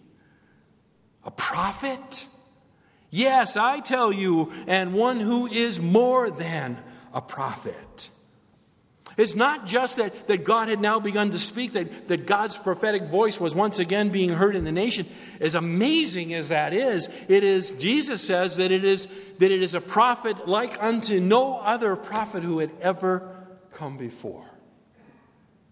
A 1.25 1.31
prophet? 1.31 2.27
Yes, 3.11 3.57
I 3.57 3.81
tell 3.81 4.13
you, 4.13 4.53
and 4.67 4.93
one 4.93 5.21
who 5.21 5.47
is 5.47 5.81
more 5.81 6.31
than 6.31 6.77
a 7.13 7.21
prophet. 7.21 8.11
It's 9.17 9.37
not 9.37 9.67
just 9.67 9.99
that, 9.99 10.27
that 10.27 10.45
God 10.45 10.69
had 10.69 10.81
now 10.81 10.99
begun 10.99 11.31
to 11.31 11.39
speak, 11.39 11.73
that, 11.75 12.09
that 12.09 12.27
God's 12.27 12.59
prophetic 12.59 13.05
voice 13.05 13.39
was 13.39 13.55
once 13.55 13.79
again 13.79 14.09
being 14.09 14.31
heard 14.31 14.57
in 14.57 14.65
the 14.65 14.73
nation. 14.73 15.07
As 15.41 15.55
amazing 15.55 16.35
as 16.35 16.49
that 16.49 16.73
is, 16.73 17.07
it 17.29 17.45
is, 17.45 17.79
Jesus 17.79 18.27
says 18.27 18.57
that 18.57 18.73
it 18.73 18.83
is, 18.83 19.07
that 19.39 19.53
it 19.53 19.63
is 19.63 19.75
a 19.75 19.81
prophet 19.81 20.49
like 20.49 20.83
unto 20.83 21.21
no 21.21 21.59
other 21.59 21.95
prophet 21.95 22.43
who 22.43 22.59
had 22.59 22.73
ever 22.81 23.31
come 23.71 23.97
before. 23.97 24.45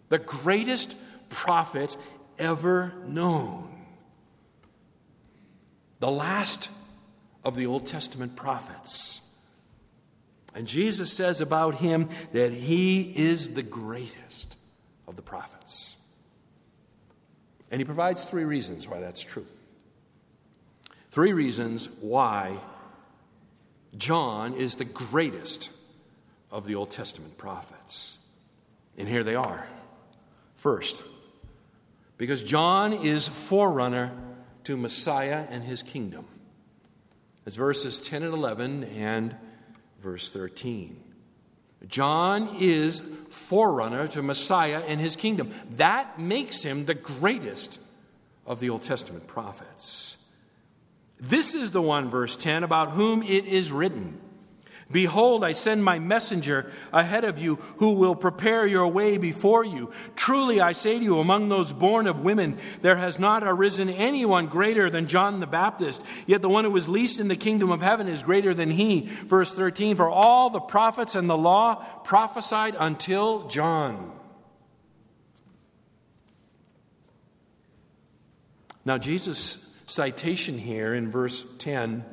The 0.09 0.19
greatest 0.19 0.97
prophet 1.29 1.97
ever 2.39 2.95
known. 3.07 3.72
The 6.03 6.11
last 6.11 6.69
of 7.45 7.55
the 7.55 7.67
Old 7.67 7.87
Testament 7.87 8.35
prophets. 8.35 9.47
And 10.53 10.67
Jesus 10.67 11.13
says 11.13 11.41
about 11.41 11.77
him 11.77 12.09
that 12.33 12.53
he 12.53 13.03
is 13.03 13.55
the 13.55 13.63
greatest 13.63 14.59
of 15.07 15.15
the 15.15 15.23
prophets. 15.23 16.13
And 17.71 17.81
he 17.81 17.85
provides 17.85 18.25
three 18.25 18.43
reasons 18.43 18.89
why 18.89 18.99
that's 18.99 19.21
true. 19.21 19.47
Three 21.13 21.33
reasons 21.33 21.89
why 22.01 22.57
John 23.97 24.55
is 24.55 24.75
the 24.75 24.85
greatest 24.85 25.71
of 26.51 26.67
the 26.67 26.75
Old 26.75 26.91
Testament 26.91 27.39
prophets. 27.39 28.29
And 28.99 29.09
here 29.09 29.23
they 29.23 29.37
are. 29.37 29.69
First, 30.57 31.05
because 32.19 32.43
John 32.43 32.93
is 32.93 33.29
forerunner 33.29 34.11
to 34.65 34.77
Messiah 34.77 35.47
and 35.51 35.65
his 35.65 35.83
kingdom. 35.83 36.27
It's 37.47 37.57
verses 37.57 38.01
10 38.09 38.23
and 38.23 38.35
11 38.35 38.85
and 38.85 39.37
verse 39.99 40.33
13. 40.33 40.97
John 41.89 42.57
is 42.61 43.01
forerunner 43.01 44.07
to 44.09 44.23
Messiah 44.23 44.83
and 44.87 45.01
his 45.01 45.17
kingdom. 45.17 45.51
That 45.71 46.19
makes 46.19 46.63
him 46.63 46.85
the 46.85 46.95
greatest 46.95 47.81
of 48.47 48.61
the 48.61 48.71
Old 48.71 48.85
Testament 48.85 49.27
prophets. 49.27 50.37
This 51.19 51.55
is 51.55 51.71
the 51.71 51.83
one, 51.83 52.11
verse 52.11 52.37
10, 52.37 52.63
about 52.65 52.91
whom 52.91 53.23
it 53.23 53.45
is 53.45 53.73
written 53.73 54.21
Behold, 54.93 55.43
I 55.43 55.53
send 55.53 55.83
my 55.83 55.99
messenger 55.99 56.71
ahead 56.93 57.25
of 57.25 57.39
you 57.39 57.57
who 57.79 57.95
will 57.95 58.15
prepare 58.15 58.67
your 58.67 58.89
way 58.89 59.17
before 59.17 59.65
you. 59.65 59.91
Truly, 60.15 60.61
I 60.61 60.73
say 60.73 60.99
to 60.99 61.05
you, 61.05 61.19
among 61.19 61.49
those 61.49 61.73
born 61.73 62.07
of 62.07 62.23
women, 62.23 62.59
there 62.83 62.97
has 62.97 63.19
not 63.19 63.43
arisen 63.43 63.89
anyone 63.89 64.47
greater 64.47 64.91
than 64.91 65.09
John 65.09 65.41
the 65.41 65.47
Baptist. 65.47 66.05
Yet 66.27 66.43
the 66.43 66.49
one 66.49 66.65
who 66.65 66.77
is 66.77 66.89
least 66.89 67.19
in 67.19 67.29
the 67.29 67.35
kingdom 67.35 67.71
of 67.71 67.83
heaven 67.83 68.07
is 68.07 68.23
greater 68.23 68.53
than 68.53 68.71
he. 68.71 69.07
Verse 69.07 69.55
13 69.55 69.97
For 69.97 70.09
all 70.09 70.51
the 70.51 70.61
prophets 70.61 71.15
and 71.15 71.29
the 71.29 71.39
law 71.39 71.77
prophesied 72.05 72.77
until 72.79 73.49
John. 73.49 74.13
Now, 78.85 78.99
Jesus' 78.99 79.83
citation 79.87 80.59
here 80.59 80.95
in 80.95 81.11
verse 81.11 81.57
10 81.59 82.05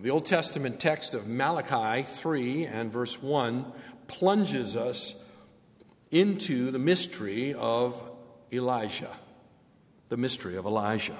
the 0.00 0.10
Old 0.10 0.26
Testament 0.26 0.78
text 0.78 1.14
of 1.14 1.26
Malachi 1.26 2.04
3 2.04 2.66
and 2.66 2.92
verse 2.92 3.20
1 3.20 3.64
plunges 4.06 4.76
us 4.76 5.28
into 6.12 6.70
the 6.70 6.78
mystery 6.78 7.52
of 7.54 8.00
Elijah. 8.52 9.10
The 10.06 10.16
mystery 10.16 10.56
of 10.56 10.66
Elijah. 10.66 11.16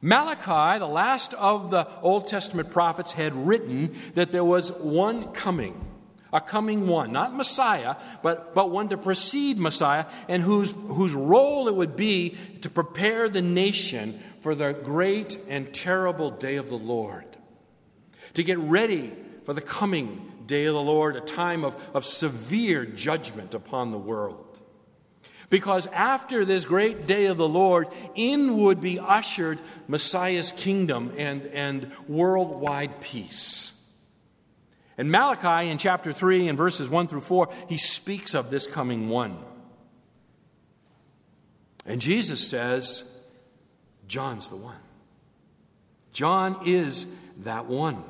Malachi, 0.00 0.78
the 0.78 0.86
last 0.86 1.34
of 1.34 1.72
the 1.72 1.88
Old 2.00 2.28
Testament 2.28 2.70
prophets, 2.70 3.10
had 3.12 3.34
written 3.34 3.92
that 4.14 4.30
there 4.30 4.44
was 4.44 4.70
one 4.80 5.32
coming, 5.32 5.84
a 6.32 6.40
coming 6.40 6.86
one, 6.86 7.10
not 7.10 7.34
Messiah, 7.34 7.96
but, 8.22 8.54
but 8.54 8.70
one 8.70 8.88
to 8.90 8.96
precede 8.96 9.58
Messiah, 9.58 10.06
and 10.28 10.44
whose, 10.44 10.70
whose 10.70 11.12
role 11.12 11.66
it 11.66 11.74
would 11.74 11.96
be 11.96 12.36
to 12.60 12.70
prepare 12.70 13.28
the 13.28 13.42
nation 13.42 14.12
for 14.40 14.54
the 14.54 14.72
great 14.72 15.36
and 15.48 15.74
terrible 15.74 16.30
day 16.30 16.54
of 16.56 16.68
the 16.68 16.78
Lord 16.78 17.31
to 18.34 18.42
get 18.42 18.58
ready 18.58 19.12
for 19.44 19.54
the 19.54 19.60
coming 19.60 20.32
day 20.46 20.66
of 20.66 20.74
the 20.74 20.82
Lord, 20.82 21.16
a 21.16 21.20
time 21.20 21.64
of, 21.64 21.90
of 21.94 22.04
severe 22.04 22.84
judgment 22.84 23.54
upon 23.54 23.90
the 23.90 23.98
world. 23.98 24.60
Because 25.50 25.86
after 25.88 26.44
this 26.44 26.64
great 26.64 27.06
day 27.06 27.26
of 27.26 27.36
the 27.36 27.48
Lord, 27.48 27.88
in 28.14 28.56
would 28.58 28.80
be 28.80 28.98
ushered 28.98 29.58
Messiah's 29.86 30.50
kingdom 30.50 31.12
and, 31.18 31.42
and 31.46 31.90
worldwide 32.08 33.00
peace. 33.02 33.72
And 34.96 35.10
Malachi 35.10 35.68
in 35.68 35.78
chapter 35.78 36.12
3 36.12 36.48
and 36.48 36.56
verses 36.56 36.88
1 36.88 37.06
through 37.06 37.20
4, 37.20 37.50
he 37.68 37.76
speaks 37.76 38.34
of 38.34 38.50
this 38.50 38.66
coming 38.66 39.08
one. 39.08 39.38
And 41.84 42.00
Jesus 42.00 42.48
says, 42.48 43.30
John's 44.06 44.48
the 44.48 44.56
one. 44.56 44.76
John 46.12 46.60
is 46.64 47.32
that 47.38 47.66
one. 47.66 48.02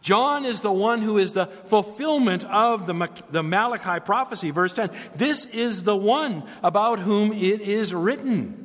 John 0.00 0.46
is 0.46 0.62
the 0.62 0.72
one 0.72 1.02
who 1.02 1.18
is 1.18 1.34
the 1.34 1.46
fulfillment 1.46 2.44
of 2.44 2.86
the, 2.86 3.22
the 3.30 3.42
Malachi 3.42 4.00
prophecy. 4.00 4.50
Verse 4.50 4.72
10 4.72 4.90
This 5.14 5.46
is 5.46 5.84
the 5.84 5.96
one 5.96 6.44
about 6.62 7.00
whom 7.00 7.32
it 7.32 7.60
is 7.60 7.94
written. 7.94 8.60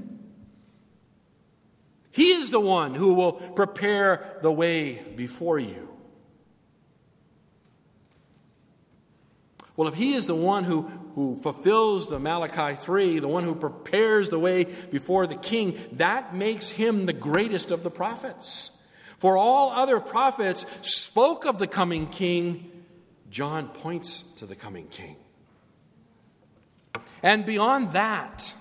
He 2.12 2.32
is 2.32 2.52
the 2.52 2.62
one 2.62 2.96
who 2.96 3.16
will 3.16 3.34
prepare 3.34 4.40
the 4.42 4.52
way 4.52 5.02
before 5.18 5.60
you. 5.60 5.90
Well, 9.76 9.90
if 9.90 9.96
he 9.96 10.14
is 10.14 10.26
the 10.26 10.36
one 10.36 10.64
who, 10.64 10.84
who 11.16 11.36
fulfills 11.36 12.10
the 12.10 12.18
Malachi 12.18 12.76
3, 12.76 13.20
the 13.20 13.28
one 13.28 13.44
who 13.44 13.56
prepares 13.56 14.30
the 14.30 14.40
way 14.40 14.64
before 14.64 15.28
the 15.28 15.36
king, 15.36 15.78
that 15.94 16.34
makes 16.34 16.70
him 16.70 17.06
the 17.06 17.14
greatest 17.14 17.72
of 17.72 17.84
the 17.84 17.90
prophets. 17.90 18.75
For 19.20 19.38
all 19.38 19.72
other 19.72 20.00
prophets 20.00 20.66
spoke 20.88 21.46
of 21.46 21.58
the 21.58 21.68
coming 21.68 22.08
king, 22.08 22.72
John 23.30 23.68
points 23.68 24.34
to 24.36 24.46
the 24.46 24.56
coming 24.56 24.88
king. 24.88 25.16
And 27.24 27.46
beyond 27.46 27.94
that, 27.94 28.54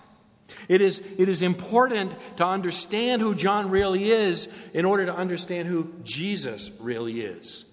it 0.68 0.80
is, 0.80 1.18
it 1.18 1.28
is 1.28 1.42
important 1.42 2.12
to 2.38 2.46
understand 2.46 3.20
who 3.20 3.34
John 3.34 3.70
really 3.70 4.10
is 4.10 4.70
in 4.72 4.84
order 4.84 5.06
to 5.06 5.14
understand 5.14 5.68
who 5.68 5.92
Jesus 6.02 6.78
really 6.80 7.20
is. 7.20 7.70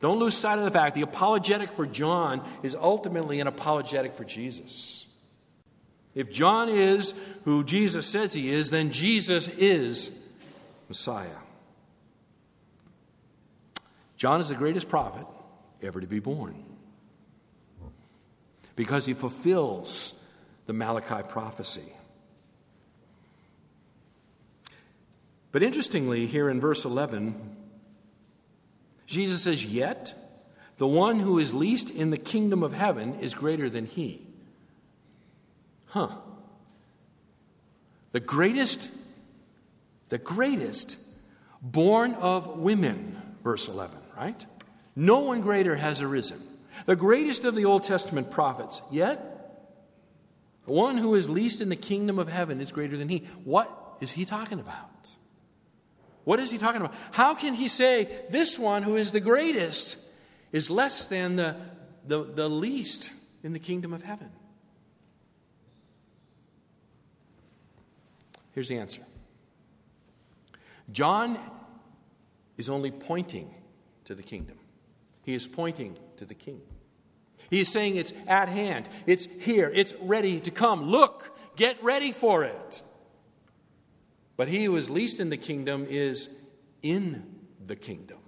Don't 0.00 0.18
lose 0.18 0.34
sight 0.34 0.58
of 0.58 0.64
the 0.64 0.70
fact 0.70 0.94
the 0.94 1.02
apologetic 1.02 1.70
for 1.70 1.86
John 1.86 2.42
is 2.62 2.74
ultimately 2.74 3.40
an 3.40 3.46
apologetic 3.46 4.12
for 4.12 4.24
Jesus. 4.24 5.06
If 6.14 6.30
John 6.30 6.68
is 6.68 7.14
who 7.44 7.64
Jesus 7.64 8.06
says 8.06 8.34
he 8.34 8.50
is, 8.50 8.70
then 8.70 8.90
Jesus 8.90 9.48
is 9.48 10.30
Messiah. 10.88 11.43
John 14.16 14.40
is 14.40 14.48
the 14.48 14.54
greatest 14.54 14.88
prophet 14.88 15.26
ever 15.82 16.00
to 16.00 16.06
be 16.06 16.20
born 16.20 16.62
because 18.76 19.06
he 19.06 19.14
fulfills 19.14 20.20
the 20.66 20.72
Malachi 20.72 21.26
prophecy. 21.28 21.92
But 25.52 25.62
interestingly, 25.62 26.26
here 26.26 26.48
in 26.48 26.60
verse 26.60 26.84
11, 26.84 27.56
Jesus 29.06 29.42
says, 29.42 29.72
Yet 29.72 30.14
the 30.78 30.86
one 30.86 31.20
who 31.20 31.38
is 31.38 31.54
least 31.54 31.94
in 31.94 32.10
the 32.10 32.16
kingdom 32.16 32.62
of 32.62 32.72
heaven 32.72 33.14
is 33.20 33.34
greater 33.34 33.70
than 33.70 33.86
he. 33.86 34.22
Huh. 35.86 36.08
The 38.10 38.18
greatest, 38.20 38.90
the 40.08 40.18
greatest 40.18 40.98
born 41.62 42.14
of 42.14 42.58
women, 42.58 43.22
verse 43.44 43.68
11 43.68 44.03
right? 44.16 44.44
No 44.96 45.20
one 45.20 45.40
greater 45.40 45.76
has 45.76 46.00
arisen. 46.00 46.38
The 46.86 46.96
greatest 46.96 47.44
of 47.44 47.54
the 47.54 47.64
Old 47.64 47.82
Testament 47.82 48.30
prophets, 48.30 48.82
yet 48.90 49.34
the 50.66 50.72
one 50.72 50.98
who 50.98 51.14
is 51.14 51.28
least 51.28 51.60
in 51.60 51.68
the 51.68 51.76
kingdom 51.76 52.18
of 52.18 52.28
heaven 52.28 52.60
is 52.60 52.72
greater 52.72 52.96
than 52.96 53.08
he. 53.08 53.18
What 53.44 53.70
is 54.00 54.12
he 54.12 54.24
talking 54.24 54.60
about? 54.60 54.90
What 56.24 56.40
is 56.40 56.50
he 56.50 56.58
talking 56.58 56.80
about? 56.80 56.94
How 57.12 57.34
can 57.34 57.54
he 57.54 57.68
say 57.68 58.08
this 58.30 58.58
one 58.58 58.82
who 58.82 58.96
is 58.96 59.12
the 59.12 59.20
greatest 59.20 59.98
is 60.52 60.70
less 60.70 61.06
than 61.06 61.36
the, 61.36 61.56
the, 62.06 62.24
the 62.24 62.48
least 62.48 63.10
in 63.42 63.52
the 63.52 63.58
kingdom 63.58 63.92
of 63.92 64.02
heaven? 64.02 64.30
Here's 68.52 68.68
the 68.68 68.78
answer 68.78 69.02
John 70.90 71.38
is 72.56 72.68
only 72.68 72.90
pointing 72.90 73.52
to 74.04 74.14
the 74.14 74.22
kingdom. 74.22 74.58
He 75.22 75.34
is 75.34 75.46
pointing 75.46 75.96
to 76.16 76.24
the 76.24 76.34
king. 76.34 76.60
He 77.50 77.60
is 77.60 77.70
saying 77.70 77.96
it's 77.96 78.12
at 78.26 78.48
hand, 78.48 78.88
it's 79.06 79.26
here, 79.26 79.70
it's 79.74 79.94
ready 80.00 80.40
to 80.40 80.50
come. 80.50 80.84
Look, 80.84 81.36
get 81.56 81.82
ready 81.82 82.12
for 82.12 82.44
it. 82.44 82.82
But 84.36 84.48
he 84.48 84.64
who 84.64 84.76
is 84.76 84.90
least 84.90 85.20
in 85.20 85.30
the 85.30 85.36
kingdom 85.36 85.86
is 85.88 86.42
in 86.82 87.24
the 87.64 87.76
kingdom. 87.76 88.18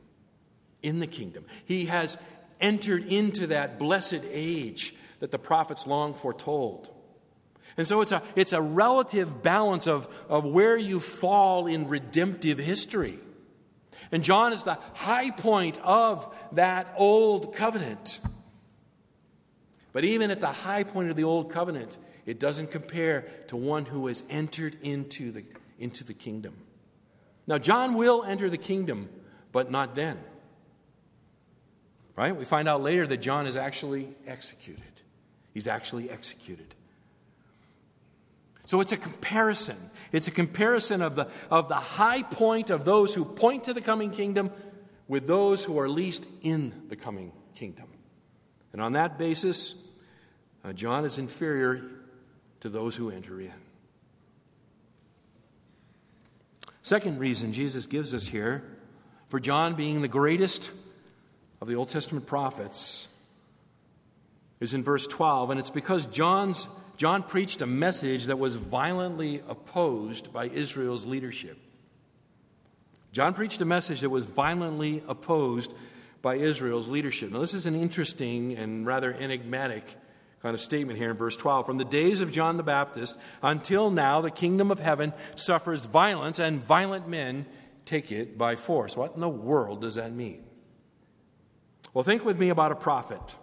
In 0.82 1.00
the 1.00 1.06
kingdom. 1.06 1.44
He 1.64 1.86
has 1.86 2.16
entered 2.60 3.04
into 3.04 3.48
that 3.48 3.78
blessed 3.78 4.22
age 4.30 4.94
that 5.20 5.30
the 5.30 5.38
prophets 5.38 5.86
long 5.86 6.14
foretold. 6.14 6.90
And 7.76 7.86
so 7.86 8.00
it's 8.00 8.12
a, 8.12 8.22
it's 8.36 8.52
a 8.52 8.62
relative 8.62 9.42
balance 9.42 9.86
of, 9.86 10.08
of 10.28 10.44
where 10.44 10.78
you 10.78 11.00
fall 11.00 11.66
in 11.66 11.88
redemptive 11.88 12.58
history. 12.58 13.18
And 14.12 14.22
John 14.22 14.52
is 14.52 14.64
the 14.64 14.78
high 14.94 15.30
point 15.30 15.78
of 15.82 16.34
that 16.52 16.92
old 16.96 17.54
covenant. 17.54 18.20
But 19.92 20.04
even 20.04 20.30
at 20.30 20.40
the 20.40 20.52
high 20.52 20.84
point 20.84 21.10
of 21.10 21.16
the 21.16 21.24
old 21.24 21.50
covenant, 21.50 21.96
it 22.26 22.38
doesn't 22.38 22.70
compare 22.70 23.22
to 23.48 23.56
one 23.56 23.84
who 23.84 24.06
has 24.08 24.22
entered 24.28 24.76
into 24.82 25.32
the, 25.32 25.44
into 25.78 26.04
the 26.04 26.14
kingdom. 26.14 26.54
Now, 27.46 27.58
John 27.58 27.94
will 27.94 28.22
enter 28.24 28.50
the 28.50 28.58
kingdom, 28.58 29.08
but 29.52 29.70
not 29.70 29.94
then. 29.94 30.18
Right? 32.16 32.34
We 32.34 32.44
find 32.44 32.68
out 32.68 32.82
later 32.82 33.06
that 33.06 33.18
John 33.18 33.46
is 33.46 33.56
actually 33.56 34.08
executed. 34.26 34.82
He's 35.54 35.68
actually 35.68 36.10
executed. 36.10 36.74
So 38.66 38.80
it's 38.80 38.92
a 38.92 38.96
comparison. 38.96 39.76
It's 40.12 40.26
a 40.26 40.32
comparison 40.32 41.00
of 41.00 41.14
the, 41.14 41.28
of 41.50 41.68
the 41.68 41.76
high 41.76 42.22
point 42.22 42.70
of 42.70 42.84
those 42.84 43.14
who 43.14 43.24
point 43.24 43.64
to 43.64 43.72
the 43.72 43.80
coming 43.80 44.10
kingdom 44.10 44.50
with 45.08 45.28
those 45.28 45.64
who 45.64 45.78
are 45.78 45.88
least 45.88 46.26
in 46.42 46.72
the 46.88 46.96
coming 46.96 47.32
kingdom. 47.54 47.86
And 48.72 48.82
on 48.82 48.92
that 48.92 49.18
basis, 49.18 49.88
uh, 50.64 50.72
John 50.72 51.04
is 51.04 51.16
inferior 51.16 51.82
to 52.60 52.68
those 52.68 52.96
who 52.96 53.10
enter 53.10 53.40
in. 53.40 53.54
Second 56.82 57.20
reason 57.20 57.52
Jesus 57.52 57.86
gives 57.86 58.14
us 58.14 58.26
here 58.26 58.64
for 59.28 59.38
John 59.38 59.74
being 59.74 60.02
the 60.02 60.08
greatest 60.08 60.72
of 61.60 61.68
the 61.68 61.76
Old 61.76 61.88
Testament 61.88 62.26
prophets 62.26 63.12
is 64.58 64.74
in 64.74 64.82
verse 64.82 65.06
12, 65.06 65.50
and 65.50 65.60
it's 65.60 65.70
because 65.70 66.06
John's 66.06 66.66
John 66.96 67.22
preached 67.22 67.60
a 67.60 67.66
message 67.66 68.26
that 68.26 68.38
was 68.38 68.56
violently 68.56 69.42
opposed 69.48 70.32
by 70.32 70.46
Israel's 70.46 71.04
leadership. 71.04 71.58
John 73.12 73.34
preached 73.34 73.60
a 73.60 73.64
message 73.64 74.00
that 74.00 74.10
was 74.10 74.24
violently 74.24 75.02
opposed 75.08 75.74
by 76.22 76.36
Israel's 76.36 76.88
leadership. 76.88 77.32
Now, 77.32 77.40
this 77.40 77.54
is 77.54 77.66
an 77.66 77.74
interesting 77.74 78.54
and 78.54 78.86
rather 78.86 79.12
enigmatic 79.12 79.84
kind 80.40 80.54
of 80.54 80.60
statement 80.60 80.98
here 80.98 81.10
in 81.10 81.16
verse 81.16 81.36
12. 81.36 81.66
From 81.66 81.76
the 81.76 81.84
days 81.84 82.20
of 82.20 82.32
John 82.32 82.56
the 82.56 82.62
Baptist 82.62 83.18
until 83.42 83.90
now, 83.90 84.20
the 84.20 84.30
kingdom 84.30 84.70
of 84.70 84.80
heaven 84.80 85.12
suffers 85.34 85.86
violence, 85.86 86.38
and 86.38 86.60
violent 86.60 87.08
men 87.08 87.46
take 87.84 88.10
it 88.12 88.36
by 88.36 88.56
force. 88.56 88.96
What 88.96 89.14
in 89.14 89.20
the 89.20 89.28
world 89.28 89.80
does 89.80 89.94
that 89.96 90.12
mean? 90.12 90.44
Well, 91.94 92.04
think 92.04 92.24
with 92.24 92.38
me 92.38 92.50
about 92.50 92.72
a 92.72 92.76
prophet 92.76 93.36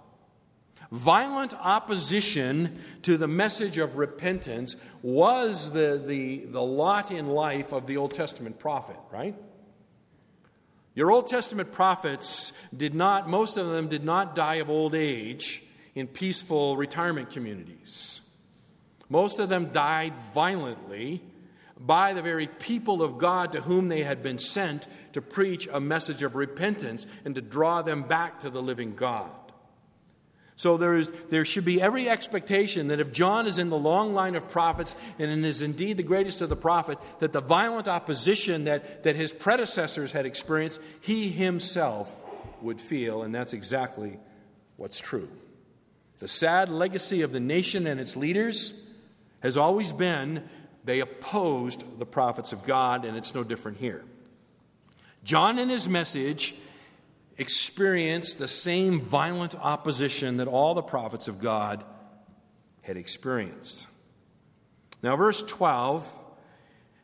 violent 0.93 1.55
opposition 1.59 2.79
to 3.01 3.17
the 3.17 3.27
message 3.27 3.79
of 3.79 3.97
repentance 3.97 4.75
was 5.01 5.71
the, 5.71 6.01
the, 6.05 6.45
the 6.45 6.61
lot 6.61 7.09
in 7.09 7.27
life 7.27 7.73
of 7.73 7.87
the 7.87 7.97
Old 7.97 8.13
Testament 8.13 8.59
prophet, 8.59 8.95
right? 9.11 9.35
Your 10.93 11.11
Old 11.11 11.25
Testament 11.25 11.71
prophets 11.71 12.51
did 12.71 12.93
not, 12.93 13.27
most 13.27 13.57
of 13.57 13.71
them 13.71 13.87
did 13.87 14.03
not 14.03 14.35
die 14.35 14.55
of 14.55 14.69
old 14.69 14.93
age 14.93 15.63
in 15.95 16.05
peaceful 16.05 16.77
retirement 16.77 17.31
communities. 17.31 18.21
Most 19.09 19.39
of 19.39 19.49
them 19.49 19.71
died 19.71 20.13
violently 20.13 21.23
by 21.79 22.13
the 22.13 22.21
very 22.21 22.45
people 22.45 23.01
of 23.01 23.17
God 23.17 23.51
to 23.53 23.61
whom 23.61 23.87
they 23.87 24.03
had 24.03 24.21
been 24.21 24.37
sent 24.37 24.87
to 25.13 25.23
preach 25.23 25.67
a 25.73 25.79
message 25.79 26.21
of 26.21 26.35
repentance 26.35 27.07
and 27.25 27.33
to 27.33 27.41
draw 27.41 27.81
them 27.81 28.03
back 28.03 28.41
to 28.41 28.51
the 28.51 28.61
living 28.61 28.93
God. 28.93 29.31
So 30.63 30.77
there, 30.77 30.95
is, 30.95 31.11
there 31.29 31.43
should 31.43 31.65
be 31.65 31.81
every 31.81 32.07
expectation 32.07 32.87
that 32.87 33.01
if 33.01 33.11
John 33.11 33.47
is 33.47 33.57
in 33.57 33.69
the 33.69 33.77
long 33.77 34.13
line 34.13 34.33
of 34.33 34.49
prophets 34.49 34.95
and 35.19 35.45
is 35.45 35.61
indeed 35.61 35.97
the 35.97 36.03
greatest 36.03 36.41
of 36.41 36.47
the 36.47 36.55
prophet, 36.55 36.97
that 37.19 37.33
the 37.33 37.41
violent 37.41 37.89
opposition 37.89 38.63
that, 38.63 39.03
that 39.03 39.17
his 39.17 39.33
predecessors 39.33 40.13
had 40.13 40.25
experienced, 40.25 40.79
he 41.01 41.27
himself 41.27 42.25
would 42.61 42.79
feel, 42.79 43.23
and 43.23 43.35
that's 43.35 43.51
exactly 43.51 44.17
what's 44.77 45.01
true. 45.01 45.27
The 46.19 46.29
sad 46.29 46.69
legacy 46.69 47.23
of 47.23 47.33
the 47.33 47.41
nation 47.41 47.85
and 47.85 47.99
its 47.99 48.15
leaders 48.15 48.89
has 49.41 49.57
always 49.57 49.91
been 49.91 50.47
they 50.85 51.01
opposed 51.01 51.99
the 51.99 52.05
prophets 52.05 52.53
of 52.53 52.65
God, 52.65 53.03
and 53.03 53.17
it's 53.17 53.35
no 53.35 53.43
different 53.43 53.79
here. 53.79 54.05
John, 55.25 55.59
in 55.59 55.67
his 55.67 55.89
message, 55.89 56.55
experienced 57.37 58.39
the 58.39 58.47
same 58.47 58.99
violent 58.99 59.55
opposition 59.55 60.37
that 60.37 60.47
all 60.47 60.73
the 60.73 60.81
prophets 60.81 61.27
of 61.27 61.39
God 61.39 61.83
had 62.81 62.97
experienced. 62.97 63.87
Now, 65.01 65.15
verse 65.15 65.43
12, 65.43 66.23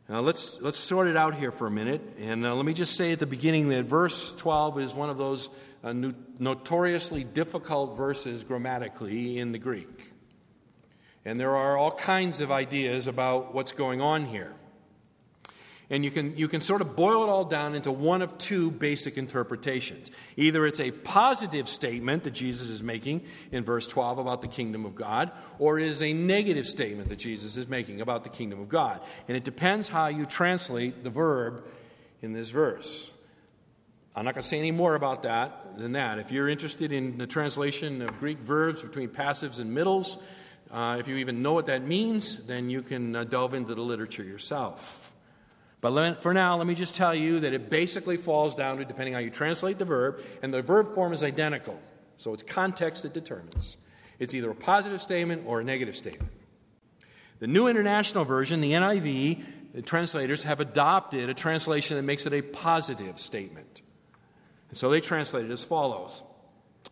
now 0.08 0.22
let's, 0.22 0.62
let's 0.62 0.78
sort 0.78 1.08
it 1.08 1.18
out 1.18 1.36
here 1.36 1.52
for 1.52 1.68
a 1.68 1.72
minute. 1.72 2.02
And 2.20 2.46
uh, 2.46 2.56
let 2.56 2.65
me 2.65 2.74
just 2.74 2.96
say 2.96 3.12
at 3.12 3.20
the 3.20 3.26
beginning 3.26 3.70
that 3.70 3.86
verse 3.86 4.36
12 4.38 4.80
is 4.80 4.94
one 4.94 5.10
of 5.10 5.18
those 5.18 5.50
uh, 5.84 5.94
notoriously 6.39 7.24
difficult 7.24 7.98
verses 7.98 8.44
grammatically 8.44 9.38
in 9.39 9.52
the 9.52 9.60
Greek. 9.60 10.12
And 11.26 11.39
there 11.39 11.56
are 11.56 11.78
all 11.78 11.92
kinds 11.92 12.42
of 12.42 12.52
ideas 12.52 13.08
about 13.08 13.54
what's 13.54 13.72
going 13.72 14.02
on 14.02 14.26
here. 14.26 14.54
And 15.91 16.06
you 16.06 16.12
can, 16.12 16.38
you 16.38 16.47
can 16.47 16.62
sort 16.62 16.82
of 16.82 16.95
boil 16.95 17.23
it 17.23 17.30
all 17.30 17.45
down 17.45 17.73
into 17.73 17.91
one 17.91 18.21
of 18.21 18.38
two 18.38 18.69
basic 18.69 19.17
interpretations. 19.17 20.12
Either 20.38 20.65
it's 20.67 20.80
a 20.80 20.91
positive 20.91 21.67
statement 21.67 22.23
that 22.25 22.32
Jesus 22.36 22.69
is 22.69 22.84
making 22.84 23.25
in 23.52 23.63
verse 23.63 23.88
12 23.88 24.19
about 24.19 24.43
the 24.43 24.47
kingdom 24.47 24.86
of 24.86 24.93
God, 24.93 25.32
or 25.58 25.80
it 25.80 25.88
is 25.88 26.04
a 26.04 26.13
negative 26.13 26.67
statement 26.67 27.10
that 27.10 27.17
Jesus 27.17 27.58
is 27.58 27.67
making 27.67 28.02
about 28.02 28.23
the 28.23 28.30
kingdom 28.30 28.60
of 28.60 28.69
God. 28.69 29.02
And 29.28 29.36
it 29.36 29.43
depends 29.43 29.88
how 29.88 30.08
you 30.08 30.28
translate 30.28 31.04
the 31.04 31.10
verb 31.10 31.63
in 32.21 32.34
this 32.34 32.52
verse. 32.52 33.15
I'm 34.15 34.25
not 34.25 34.36
going 34.36 34.43
to 34.43 34.47
say 34.47 34.60
any 34.60 34.71
more 34.71 34.93
about 34.93 35.23
that 35.23 35.78
than 35.78 35.93
that. 35.93 36.19
If 36.19 36.32
you're 36.32 36.49
interested 36.49 36.91
in 36.91 37.17
the 37.17 37.28
translation 37.28 38.02
of 38.04 38.15
Greek 38.19 38.38
verbs 38.39 38.84
between 38.84 39.10
passives 39.10 39.60
and 39.60 39.73
middles, 39.73 40.19
uh, 40.71 40.97
if 40.99 41.08
you 41.08 41.15
even 41.15 41.41
know 41.41 41.54
what 41.54 41.65
that 41.67 41.84
means, 41.88 42.45
then 42.45 42.69
you 42.69 42.84
can 42.84 43.15
uh, 43.15 43.23
delve 43.23 43.56
into 43.56 43.73
the 43.73 43.82
literature 43.82 44.23
yourself. 44.23 45.15
But 45.82 46.22
for 46.22 46.34
now, 46.34 46.58
let 46.58 46.68
me 46.68 46.76
just 46.76 46.96
tell 46.96 47.15
you 47.15 47.39
that 47.39 47.54
it 47.54 47.70
basically 47.70 48.18
falls 48.18 48.54
down 48.54 48.78
to 48.78 48.86
depending 48.86 49.15
on 49.15 49.22
how 49.22 49.24
you 49.24 49.32
translate 49.32 49.78
the 49.78 49.86
verb, 49.86 50.20
and 50.42 50.54
the 50.54 50.62
verb 50.62 50.94
form 50.94 51.13
is 51.13 51.24
identical. 51.24 51.80
So 52.18 52.34
it's 52.34 52.44
context 52.44 53.04
that 53.04 53.13
determines. 53.13 53.78
It's 54.20 54.34
either 54.34 54.52
a 54.52 54.56
positive 54.56 55.02
statement 55.02 55.44
or 55.46 55.62
a 55.62 55.63
negative 55.63 55.96
statement. 55.96 56.32
The 57.39 57.48
New 57.48 57.68
International 57.68 58.26
Version, 58.26 58.60
the 58.60 58.74
NIV, 58.74 59.74
the 59.74 59.82
translators 59.82 60.44
have 60.44 60.60
adopted 60.60 61.30
a 61.30 61.34
translation 61.34 61.96
that 61.96 62.04
makes 62.04 62.26
it 62.26 62.34
a 62.34 62.42
positive 62.42 63.18
statement. 63.18 63.82
And 64.68 64.78
so 64.78 64.89
they 64.89 65.00
translate 65.00 65.46
it 65.46 65.52
as 65.52 65.63
follows 65.63 66.22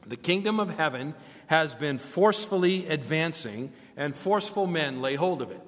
The 0.05 0.15
kingdom 0.15 0.61
of 0.61 0.77
heaven 0.77 1.13
has 1.47 1.75
been 1.75 1.97
forcefully 1.97 2.87
advancing, 2.87 3.73
and 3.97 4.15
forceful 4.15 4.67
men 4.67 5.01
lay 5.01 5.15
hold 5.15 5.41
of 5.41 5.51
it. 5.51 5.61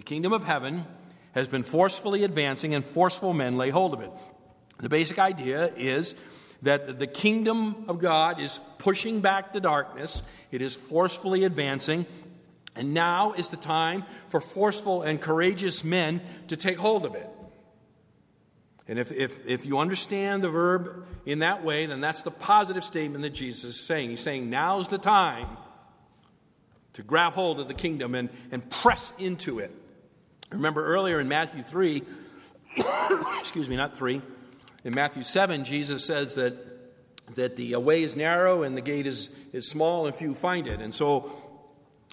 The 0.00 0.06
kingdom 0.06 0.32
of 0.32 0.44
heaven 0.44 0.86
has 1.32 1.46
been 1.46 1.62
forcefully 1.62 2.24
advancing, 2.24 2.74
and 2.74 2.82
forceful 2.82 3.34
men 3.34 3.58
lay 3.58 3.68
hold 3.68 3.92
of 3.92 4.00
it. 4.00 4.10
The 4.78 4.88
basic 4.88 5.18
idea 5.18 5.66
is 5.76 6.14
that 6.62 6.98
the 6.98 7.06
kingdom 7.06 7.84
of 7.86 7.98
God 7.98 8.40
is 8.40 8.58
pushing 8.78 9.20
back 9.20 9.52
the 9.52 9.60
darkness, 9.60 10.22
it 10.50 10.62
is 10.62 10.74
forcefully 10.74 11.44
advancing, 11.44 12.06
and 12.74 12.94
now 12.94 13.34
is 13.34 13.48
the 13.48 13.58
time 13.58 14.04
for 14.30 14.40
forceful 14.40 15.02
and 15.02 15.20
courageous 15.20 15.84
men 15.84 16.22
to 16.48 16.56
take 16.56 16.78
hold 16.78 17.04
of 17.04 17.14
it. 17.14 17.28
And 18.88 18.98
if, 18.98 19.12
if, 19.12 19.46
if 19.46 19.66
you 19.66 19.80
understand 19.80 20.42
the 20.42 20.48
verb 20.48 21.04
in 21.26 21.40
that 21.40 21.62
way, 21.62 21.84
then 21.84 22.00
that's 22.00 22.22
the 22.22 22.30
positive 22.30 22.84
statement 22.84 23.20
that 23.20 23.34
Jesus 23.34 23.64
is 23.64 23.80
saying. 23.86 24.08
He's 24.08 24.22
saying, 24.22 24.48
now's 24.48 24.88
the 24.88 24.96
time 24.96 25.46
to 26.94 27.02
grab 27.02 27.34
hold 27.34 27.60
of 27.60 27.68
the 27.68 27.74
kingdom 27.74 28.14
and, 28.14 28.30
and 28.50 28.66
press 28.70 29.12
into 29.18 29.58
it. 29.58 29.70
Remember 30.50 30.84
earlier 30.84 31.20
in 31.20 31.28
Matthew 31.28 31.62
3, 31.62 32.02
excuse 33.40 33.68
me, 33.68 33.76
not 33.76 33.96
3, 33.96 34.20
in 34.84 34.94
Matthew 34.94 35.22
7, 35.22 35.64
Jesus 35.64 36.04
says 36.04 36.34
that, 36.36 36.54
that 37.36 37.56
the 37.56 37.76
way 37.76 38.02
is 38.02 38.16
narrow 38.16 38.62
and 38.62 38.76
the 38.76 38.80
gate 38.80 39.06
is, 39.06 39.30
is 39.52 39.68
small 39.68 40.06
and 40.06 40.14
few 40.14 40.34
find 40.34 40.66
it. 40.66 40.80
And 40.80 40.92
so 40.94 41.30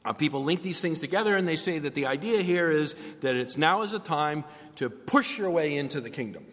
uh, 0.05 0.13
people 0.13 0.43
link 0.43 0.61
these 0.61 0.81
things 0.81 0.99
together 0.99 1.35
and 1.35 1.47
they 1.47 1.55
say 1.55 1.79
that 1.79 1.95
the 1.95 2.05
idea 2.05 2.41
here 2.41 2.69
is 2.69 3.15
that 3.19 3.35
it's 3.35 3.57
now 3.57 3.81
is 3.81 3.93
a 3.93 3.99
time 3.99 4.43
to 4.75 4.89
push 4.89 5.37
your 5.37 5.49
way 5.49 5.77
into 5.77 6.01
the 6.01 6.09
kingdom. 6.09 6.45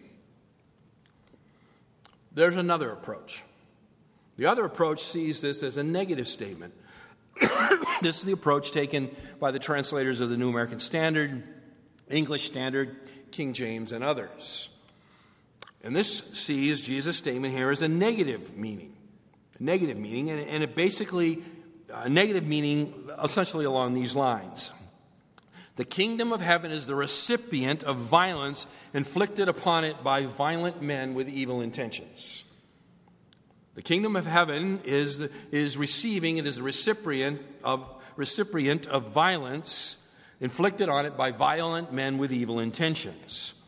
There's 2.32 2.56
another 2.56 2.90
approach. 2.90 3.42
The 4.36 4.46
other 4.46 4.64
approach 4.64 5.02
sees 5.02 5.40
this 5.40 5.62
as 5.62 5.76
a 5.76 5.84
negative 5.84 6.26
statement. 6.26 6.74
this 8.02 8.18
is 8.18 8.24
the 8.24 8.32
approach 8.32 8.72
taken 8.72 9.10
by 9.38 9.50
the 9.50 9.58
translators 9.58 10.20
of 10.20 10.30
the 10.30 10.36
New 10.36 10.48
American 10.48 10.80
Standard, 10.80 11.42
English 12.10 12.44
Standard, 12.44 12.96
King 13.30 13.52
James, 13.52 13.92
and 13.92 14.04
others. 14.04 14.68
And 15.82 15.94
this 15.94 16.18
sees 16.18 16.86
Jesus' 16.86 17.18
statement 17.18 17.54
here 17.54 17.70
as 17.70 17.82
a 17.82 17.88
negative 17.88 18.56
meaning. 18.56 18.94
A 19.58 19.62
negative 19.62 19.98
meaning, 19.98 20.30
and, 20.30 20.40
and 20.40 20.62
it 20.62 20.74
basically, 20.74 21.42
a 21.92 22.08
negative 22.08 22.46
meaning 22.46 23.10
essentially 23.22 23.64
along 23.64 23.94
these 23.94 24.16
lines. 24.16 24.72
The 25.76 25.84
kingdom 25.84 26.32
of 26.32 26.40
heaven 26.40 26.70
is 26.70 26.86
the 26.86 26.94
recipient 26.94 27.82
of 27.82 27.96
violence 27.96 28.66
inflicted 28.94 29.48
upon 29.48 29.84
it 29.84 30.04
by 30.04 30.26
violent 30.26 30.80
men 30.80 31.14
with 31.14 31.28
evil 31.28 31.60
intentions. 31.60 32.50
The 33.74 33.82
kingdom 33.82 34.14
of 34.14 34.24
heaven 34.24 34.80
is, 34.84 35.20
is 35.50 35.76
receiving, 35.76 36.36
it 36.36 36.46
is 36.46 36.56
the 36.56 36.62
recipient 36.62 37.42
of, 37.64 38.02
recipient 38.16 38.86
of 38.86 39.10
violence 39.10 40.03
inflicted 40.40 40.88
on 40.88 41.06
it 41.06 41.16
by 41.16 41.32
violent 41.32 41.92
men 41.92 42.18
with 42.18 42.32
evil 42.32 42.60
intentions. 42.60 43.60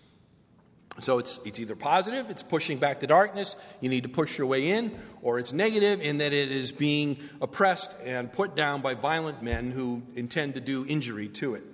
So 0.98 1.18
it's, 1.18 1.38
it's 1.44 1.60
either 1.60 1.76
positive, 1.76 2.30
it's 2.30 2.42
pushing 2.42 2.78
back 2.78 3.00
the 3.00 3.06
darkness, 3.06 3.54
you 3.82 3.90
need 3.90 4.04
to 4.04 4.08
push 4.08 4.38
your 4.38 4.46
way 4.46 4.70
in, 4.70 4.96
or 5.20 5.38
it's 5.38 5.52
negative 5.52 6.00
in 6.00 6.18
that 6.18 6.32
it 6.32 6.50
is 6.50 6.72
being 6.72 7.18
oppressed 7.42 7.94
and 8.04 8.32
put 8.32 8.56
down 8.56 8.80
by 8.80 8.94
violent 8.94 9.42
men 9.42 9.70
who 9.70 10.02
intend 10.14 10.54
to 10.54 10.60
do 10.60 10.86
injury 10.86 11.28
to 11.28 11.54
it. 11.54 11.64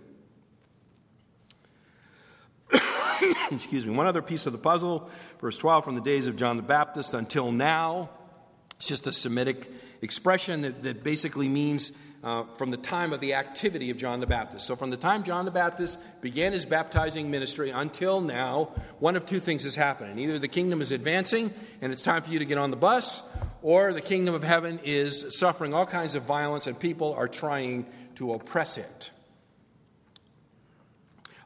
Excuse 3.53 3.87
me. 3.87 3.95
One 3.95 4.07
other 4.07 4.23
piece 4.23 4.47
of 4.47 4.53
the 4.53 4.59
puzzle, 4.59 5.09
verse 5.41 5.57
12, 5.57 5.85
from 5.85 5.95
the 5.95 6.01
days 6.01 6.27
of 6.27 6.37
John 6.37 6.57
the 6.57 6.63
Baptist 6.63 7.15
until 7.15 7.53
now. 7.53 8.11
It's 8.77 8.89
just 8.89 9.07
a 9.07 9.13
Semitic 9.13 9.71
expression 10.01 10.63
that, 10.63 10.83
that 10.83 11.05
basically 11.05 11.49
means 11.49 11.97
uh, 12.23 12.45
from 12.55 12.71
the 12.71 12.77
time 12.77 13.13
of 13.13 13.21
the 13.21 13.35
activity 13.35 13.91
of 13.91 13.97
John 13.97 14.21
the 14.21 14.27
Baptist. 14.27 14.67
So, 14.67 14.77
from 14.77 14.91
the 14.91 14.97
time 14.97 15.25
John 15.25 15.45
the 15.45 15.51
Baptist 15.51 15.99
began 16.21 16.53
his 16.53 16.65
baptizing 16.65 17.31
ministry 17.31 17.71
until 17.71 18.21
now, 18.21 18.71
one 19.01 19.17
of 19.17 19.27
two 19.27 19.41
things 19.41 19.65
is 19.65 19.75
happening. 19.75 20.19
Either 20.19 20.39
the 20.39 20.49
kingdom 20.49 20.81
is 20.81 20.93
advancing 20.93 21.53
and 21.81 21.93
it's 21.93 22.03
time 22.03 22.23
for 22.23 22.31
you 22.31 22.39
to 22.39 22.45
get 22.45 22.59
on 22.59 22.71
the 22.71 22.77
bus, 22.77 23.23
or 23.63 23.93
the 23.93 24.01
kingdom 24.01 24.35
of 24.35 24.43
heaven 24.45 24.81
is 24.85 25.37
suffering 25.39 25.75
all 25.75 25.87
kinds 25.87 26.15
of 26.15 26.23
violence 26.23 26.67
and 26.67 26.79
people 26.79 27.13
are 27.15 27.29
trying 27.29 27.87
to 28.17 28.33
oppress 28.33 28.79
it. 28.79 29.11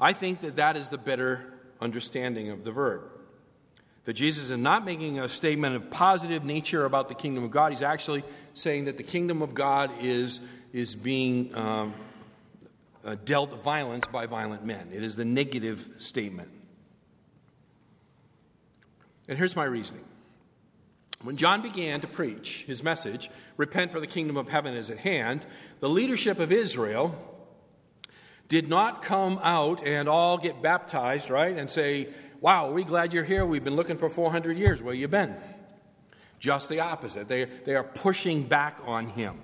I 0.00 0.12
think 0.12 0.40
that 0.40 0.56
that 0.56 0.76
is 0.76 0.90
the 0.90 0.98
better 0.98 1.54
understanding 1.80 2.50
of 2.50 2.64
the 2.64 2.72
verb. 2.72 3.02
That 4.04 4.14
Jesus 4.14 4.50
is 4.50 4.58
not 4.58 4.84
making 4.84 5.18
a 5.18 5.28
statement 5.28 5.74
of 5.74 5.90
positive 5.90 6.44
nature 6.44 6.84
about 6.84 7.08
the 7.08 7.14
kingdom 7.14 7.42
of 7.42 7.50
God. 7.50 7.72
He's 7.72 7.82
actually 7.82 8.22
saying 8.54 8.84
that 8.84 8.96
the 8.96 9.02
kingdom 9.02 9.42
of 9.42 9.52
God 9.52 9.90
is, 10.00 10.40
is 10.76 10.94
being 10.94 11.54
um, 11.54 11.94
uh, 13.02 13.16
dealt 13.24 13.50
violence 13.62 14.06
by 14.08 14.26
violent 14.26 14.62
men. 14.62 14.90
It 14.92 15.02
is 15.02 15.16
the 15.16 15.24
negative 15.24 15.88
statement. 15.96 16.50
And 19.26 19.38
here's 19.38 19.56
my 19.56 19.64
reasoning. 19.64 20.04
When 21.22 21.38
John 21.38 21.62
began 21.62 22.02
to 22.02 22.06
preach 22.06 22.64
his 22.66 22.82
message, 22.82 23.30
repent 23.56 23.90
for 23.90 24.00
the 24.00 24.06
kingdom 24.06 24.36
of 24.36 24.50
heaven 24.50 24.74
is 24.74 24.90
at 24.90 24.98
hand, 24.98 25.46
the 25.80 25.88
leadership 25.88 26.38
of 26.38 26.52
Israel 26.52 27.16
did 28.48 28.68
not 28.68 29.00
come 29.00 29.40
out 29.42 29.82
and 29.82 30.10
all 30.10 30.36
get 30.36 30.60
baptized, 30.60 31.30
right, 31.30 31.56
and 31.56 31.70
say, 31.70 32.08
Wow, 32.42 32.68
we're 32.68 32.74
we 32.74 32.84
glad 32.84 33.14
you're 33.14 33.24
here? 33.24 33.46
We've 33.46 33.64
been 33.64 33.76
looking 33.76 33.96
for 33.96 34.10
400 34.10 34.58
years. 34.58 34.82
Where 34.82 34.92
you 34.92 35.08
been? 35.08 35.36
Just 36.38 36.68
the 36.68 36.80
opposite. 36.80 37.28
They, 37.28 37.46
they 37.46 37.74
are 37.74 37.82
pushing 37.82 38.42
back 38.42 38.78
on 38.84 39.06
him 39.06 39.40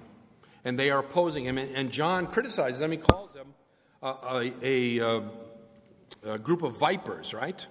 and 0.64 0.78
they 0.78 0.90
are 0.90 1.00
opposing 1.00 1.44
him. 1.44 1.58
And, 1.58 1.90
John 1.90 2.26
criticizes 2.26 2.78
them. 2.78 2.92
He 2.92 2.96
calls 2.96 3.32
them 3.34 3.54
a, 4.02 4.52
a, 4.62 4.98
a, 4.98 5.22
a, 6.24 6.38
group 6.38 6.62
of 6.62 6.78
vipers, 6.78 7.34
right? 7.34 7.66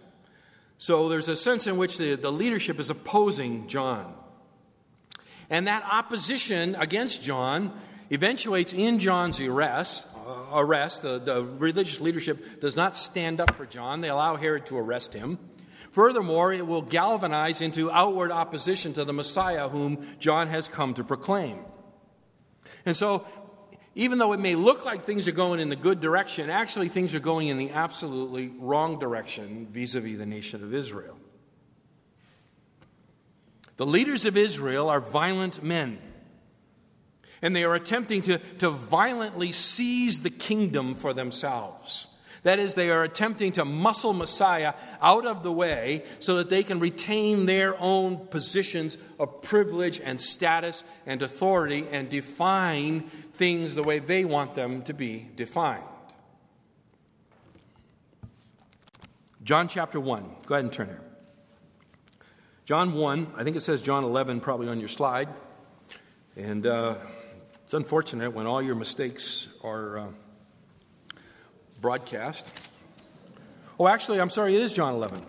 So 0.78 1.10
there's 1.10 1.28
a 1.28 1.36
sense 1.36 1.68
in 1.68 1.78
which 1.78 1.98
the, 1.98 2.16
the 2.16 2.32
leadership 2.32 2.80
is 2.80 2.90
opposing 2.90 3.68
John. 3.68 4.14
And 5.50 5.68
that 5.68 5.84
opposition 5.90 6.76
against 6.76 7.24
John 7.24 7.74
eventuates 8.10 8.74
in 8.74 9.00
John's 9.00 9.40
arrest. 9.40 10.08
Uh, 10.26 10.60
arrest. 10.60 11.02
The, 11.02 11.20
the 11.20 11.44
religious 11.44 12.00
leadership 12.00 12.62
does 12.62 12.76
not 12.76 12.96
stand 12.96 13.42
up 13.42 13.56
for 13.56 13.66
John, 13.66 14.02
they 14.02 14.10
allow 14.10 14.36
Herod 14.36 14.66
to 14.68 14.78
arrest 14.78 15.14
him. 15.14 15.40
Furthermore, 15.92 16.54
it 16.54 16.66
will 16.66 16.84
galvanize 16.84 17.60
into 17.60 17.92
outward 17.92 18.32
opposition 18.32 18.94
to 18.94 19.04
the 19.04 19.12
Messiah 19.12 19.68
whom 19.68 20.02
John 20.20 20.48
has 20.48 20.70
come 20.70 20.94
to 20.94 21.04
proclaim. 21.04 21.58
And 22.86 22.96
so, 22.96 23.26
even 23.96 24.18
though 24.18 24.34
it 24.34 24.40
may 24.40 24.56
look 24.56 24.86
like 24.86 25.02
things 25.02 25.28
are 25.28 25.34
going 25.34 25.60
in 25.60 25.70
the 25.70 25.76
good 25.76 26.00
direction, 26.00 26.50
actually 26.50 26.88
things 26.90 27.14
are 27.14 27.20
going 27.20 27.48
in 27.48 27.58
the 27.58 27.72
absolutely 27.72 28.52
wrong 28.58 29.00
direction 29.00 29.68
vis 29.70 29.96
a 29.96 30.00
vis 30.00 30.18
the 30.18 30.26
nation 30.26 30.64
of 30.64 30.74
Israel. 30.74 31.18
The 33.78 33.86
leaders 33.86 34.26
of 34.26 34.38
Israel 34.38 34.90
are 34.90 35.02
violent 35.02 35.64
men 35.64 36.00
and 37.42 37.56
they 37.56 37.64
are 37.64 37.76
attempting 37.76 38.22
to, 38.24 38.38
to 38.60 38.70
violently 38.70 39.52
seize 39.52 40.22
the 40.22 40.30
kingdom 40.30 40.96
for 40.96 41.14
themselves. 41.14 42.08
That 42.44 42.58
is, 42.58 42.74
they 42.74 42.90
are 42.90 43.04
attempting 43.04 43.52
to 43.54 43.66
muscle 43.66 44.14
Messiah 44.14 44.74
out 45.02 45.26
of 45.26 45.44
the 45.44 45.52
way 45.52 46.04
so 46.20 46.38
that 46.38 46.50
they 46.50 46.64
can 46.64 46.80
retain 46.80 47.46
their 47.46 47.80
own 47.80 48.28
positions 48.28 48.98
of 49.20 49.42
privilege 49.42 50.00
and 50.00 50.20
status 50.20 50.84
and 51.06 51.22
authority 51.22 51.86
and 51.92 52.10
define 52.10 53.02
things 53.02 53.76
the 53.76 53.84
way 53.84 54.00
they 54.00 54.26
want 54.26 54.56
them 54.56 54.82
to 54.84 54.94
be 54.94 55.28
defined. 55.36 55.84
John 59.44 59.68
chapter 59.68 60.00
1. 60.00 60.26
Go 60.46 60.56
ahead 60.56 60.66
and 60.66 60.74
turn 60.74 60.88
here. 60.88 61.02
John 62.66 62.94
1, 62.94 63.34
I 63.36 63.44
think 63.44 63.56
it 63.56 63.62
says 63.62 63.82
John 63.82 64.04
11 64.04 64.40
probably 64.40 64.68
on 64.68 64.80
your 64.80 64.90
slide. 64.90 65.30
And. 66.36 66.66
Uh, 66.66 66.96
it's 67.72 67.78
unfortunate 67.78 68.34
when 68.34 68.48
all 68.48 68.62
your 68.62 68.76
mistakes 68.76 69.48
are 69.64 69.98
uh, 69.98 70.08
broadcast. 71.82 72.70
Oh, 73.80 73.88
actually, 73.88 74.22
I'm 74.22 74.30
sorry, 74.30 74.56
it 74.56 74.62
is 74.62 74.74
John 74.74 74.94
11. 74.94 75.22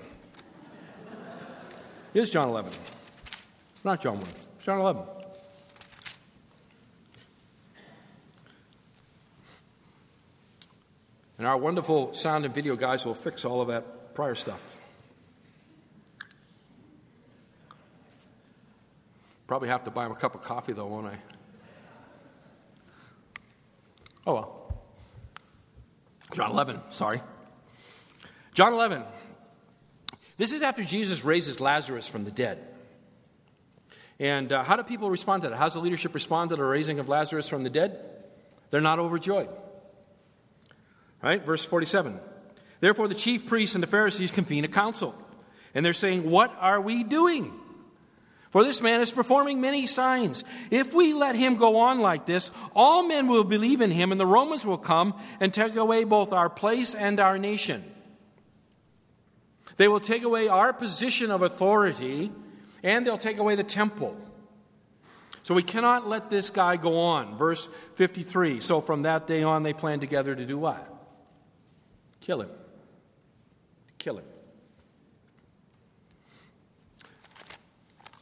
It 2.15 2.21
is 2.21 2.31
John 2.31 2.49
11. 2.49 2.73
Not 3.85 4.01
John 4.01 4.19
1. 4.19 4.29
John 4.63 4.81
11. 4.81 5.03
And 11.39 11.47
our 11.47 11.57
wonderful 11.57 12.13
sound 12.13 12.45
and 12.45 12.55
video 12.55 12.77
guys 12.77 13.05
will 13.07 13.15
fix 13.15 13.45
all 13.45 13.61
of 13.61 13.69
that 13.69 14.15
prior 14.15 14.35
stuff. 14.35 14.79
Probably 19.47 19.69
have 19.69 19.83
to 19.85 19.91
buy 19.91 20.05
them 20.05 20.13
a 20.13 20.15
cup 20.15 20.35
of 20.35 20.43
coffee, 20.43 20.73
though, 20.73 20.87
won't 20.87 21.07
I? 21.07 21.19
Oh, 24.27 24.35
well. 24.35 24.62
John 26.33 26.51
11, 26.51 26.81
sorry. 26.91 27.21
John 28.55 28.73
11. 28.73 29.03
This 30.37 30.53
is 30.53 30.63
after 30.63 30.83
Jesus 30.83 31.25
raises 31.25 31.61
Lazarus 31.61 32.09
from 32.09 32.25
the 32.25 32.31
dead. 32.31 32.59
And 34.19 34.53
uh, 34.53 34.63
how 34.63 34.77
do 34.77 34.83
people 34.83 35.11
respond 35.11 35.43
to 35.43 35.51
that? 35.51 35.57
How's 35.57 35.75
the 35.75 35.81
leadership 35.81 36.15
respond 36.15 36.51
to 36.51 36.57
the 36.57 36.65
raising 36.65 36.99
of 36.99 37.09
Lazarus 37.09 37.49
from 37.49 37.65
the 37.65 37.71
dead? 37.71 37.99
They're 38.71 38.81
not 38.81 38.99
overjoyed. 38.99 39.49
Right? 41.23 41.45
Verse 41.45 41.65
47. 41.65 42.19
Therefore, 42.81 43.09
the 43.09 43.15
chief 43.15 43.47
priests 43.47 43.75
and 43.75 43.83
the 43.83 43.89
Pharisees 43.89 44.31
convene 44.31 44.65
a 44.65 44.69
council. 44.69 45.15
And 45.75 45.85
they're 45.85 45.93
saying, 45.93 46.29
What 46.29 46.55
are 46.59 46.81
we 46.81 47.05
doing? 47.05 47.53
For 48.53 48.63
this 48.63 48.83
man 48.83 49.01
is 49.01 49.11
performing 49.11 49.63
many 49.63 49.87
signs. 49.87 50.45
If 50.71 50.93
we 50.93 51.15
let 51.15 51.35
him 51.35 51.57
go 51.57 51.79
on 51.79 52.01
like 52.01 52.27
this, 52.27 52.51
all 52.77 53.03
men 53.03 53.27
will 53.27 53.45
believe 53.45 53.81
in 53.81 53.91
him, 53.91 54.13
and 54.13 54.21
the 54.21 54.27
Romans 54.27 54.67
will 54.67 54.77
come 54.77 55.19
and 55.41 55.53
take 55.53 55.75
away 55.75 56.05
both 56.05 56.35
our 56.35 56.51
place 56.51 56.95
and 56.95 57.19
our 57.19 57.39
nation. 57.39 57.83
They 59.79 59.89
will 59.89 60.01
take 60.01 60.23
away 60.23 60.49
our 60.49 60.75
position 60.75 61.31
of 61.31 61.41
authority, 61.41 62.31
and 62.83 63.07
they'll 63.07 63.17
take 63.17 63.39
away 63.39 63.55
the 63.55 63.65
temple. 63.65 64.15
So 65.43 65.55
we 65.55 65.63
cannot 65.63 66.07
let 66.07 66.29
this 66.29 66.51
guy 66.51 66.77
go 66.77 67.01
on. 67.01 67.39
Verse 67.39 67.65
53. 67.65 68.61
So 68.61 68.83
from 68.83 69.03
that 69.03 69.27
day 69.27 69.43
on, 69.43 69.63
they 69.63 69.73
planned 69.73 70.03
together 70.03 70.35
to 70.35 70.45
do 70.45 70.59
what? 70.59 70.87
Kill 72.21 72.43
him. 72.43 72.51
Kill 73.97 74.19
him. 74.19 74.25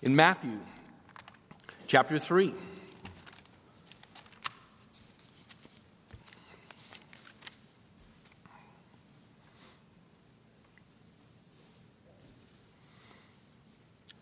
In 0.02 0.16
Matthew 0.16 0.58
chapter 1.86 2.18
3. 2.18 2.54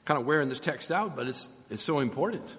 Kind 0.05 0.21
of 0.21 0.27
wearing 0.27 0.49
this 0.49 0.59
text 0.59 0.91
out, 0.91 1.15
but 1.15 1.29
it's, 1.29 1.63
it's 1.71 1.83
so 1.83 2.01
important. 2.01 2.57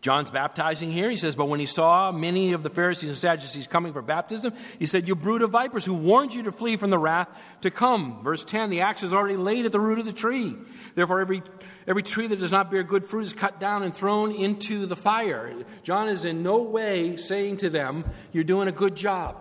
John's 0.00 0.30
baptizing 0.30 0.92
here. 0.92 1.10
He 1.10 1.16
says, 1.16 1.34
But 1.34 1.48
when 1.48 1.58
he 1.58 1.66
saw 1.66 2.12
many 2.12 2.52
of 2.52 2.62
the 2.62 2.70
Pharisees 2.70 3.08
and 3.08 3.18
Sadducees 3.18 3.66
coming 3.66 3.92
for 3.92 4.00
baptism, 4.00 4.52
he 4.78 4.86
said, 4.86 5.08
You 5.08 5.16
brood 5.16 5.42
of 5.42 5.50
vipers, 5.50 5.84
who 5.84 5.94
warned 5.94 6.34
you 6.34 6.44
to 6.44 6.52
flee 6.52 6.76
from 6.76 6.90
the 6.90 6.98
wrath 6.98 7.28
to 7.62 7.70
come. 7.70 8.22
Verse 8.22 8.44
10 8.44 8.70
The 8.70 8.82
axe 8.82 9.02
is 9.02 9.12
already 9.12 9.36
laid 9.36 9.66
at 9.66 9.72
the 9.72 9.80
root 9.80 9.98
of 9.98 10.04
the 10.04 10.12
tree. 10.12 10.56
Therefore, 10.94 11.20
every, 11.20 11.42
every 11.86 12.04
tree 12.04 12.28
that 12.28 12.38
does 12.38 12.52
not 12.52 12.70
bear 12.70 12.84
good 12.84 13.04
fruit 13.04 13.24
is 13.24 13.32
cut 13.32 13.58
down 13.58 13.82
and 13.82 13.92
thrown 13.92 14.30
into 14.30 14.86
the 14.86 14.96
fire. 14.96 15.52
John 15.82 16.08
is 16.08 16.24
in 16.24 16.44
no 16.44 16.62
way 16.62 17.16
saying 17.16 17.56
to 17.58 17.70
them, 17.70 18.04
You're 18.32 18.44
doing 18.44 18.68
a 18.68 18.72
good 18.72 18.94
job. 18.94 19.36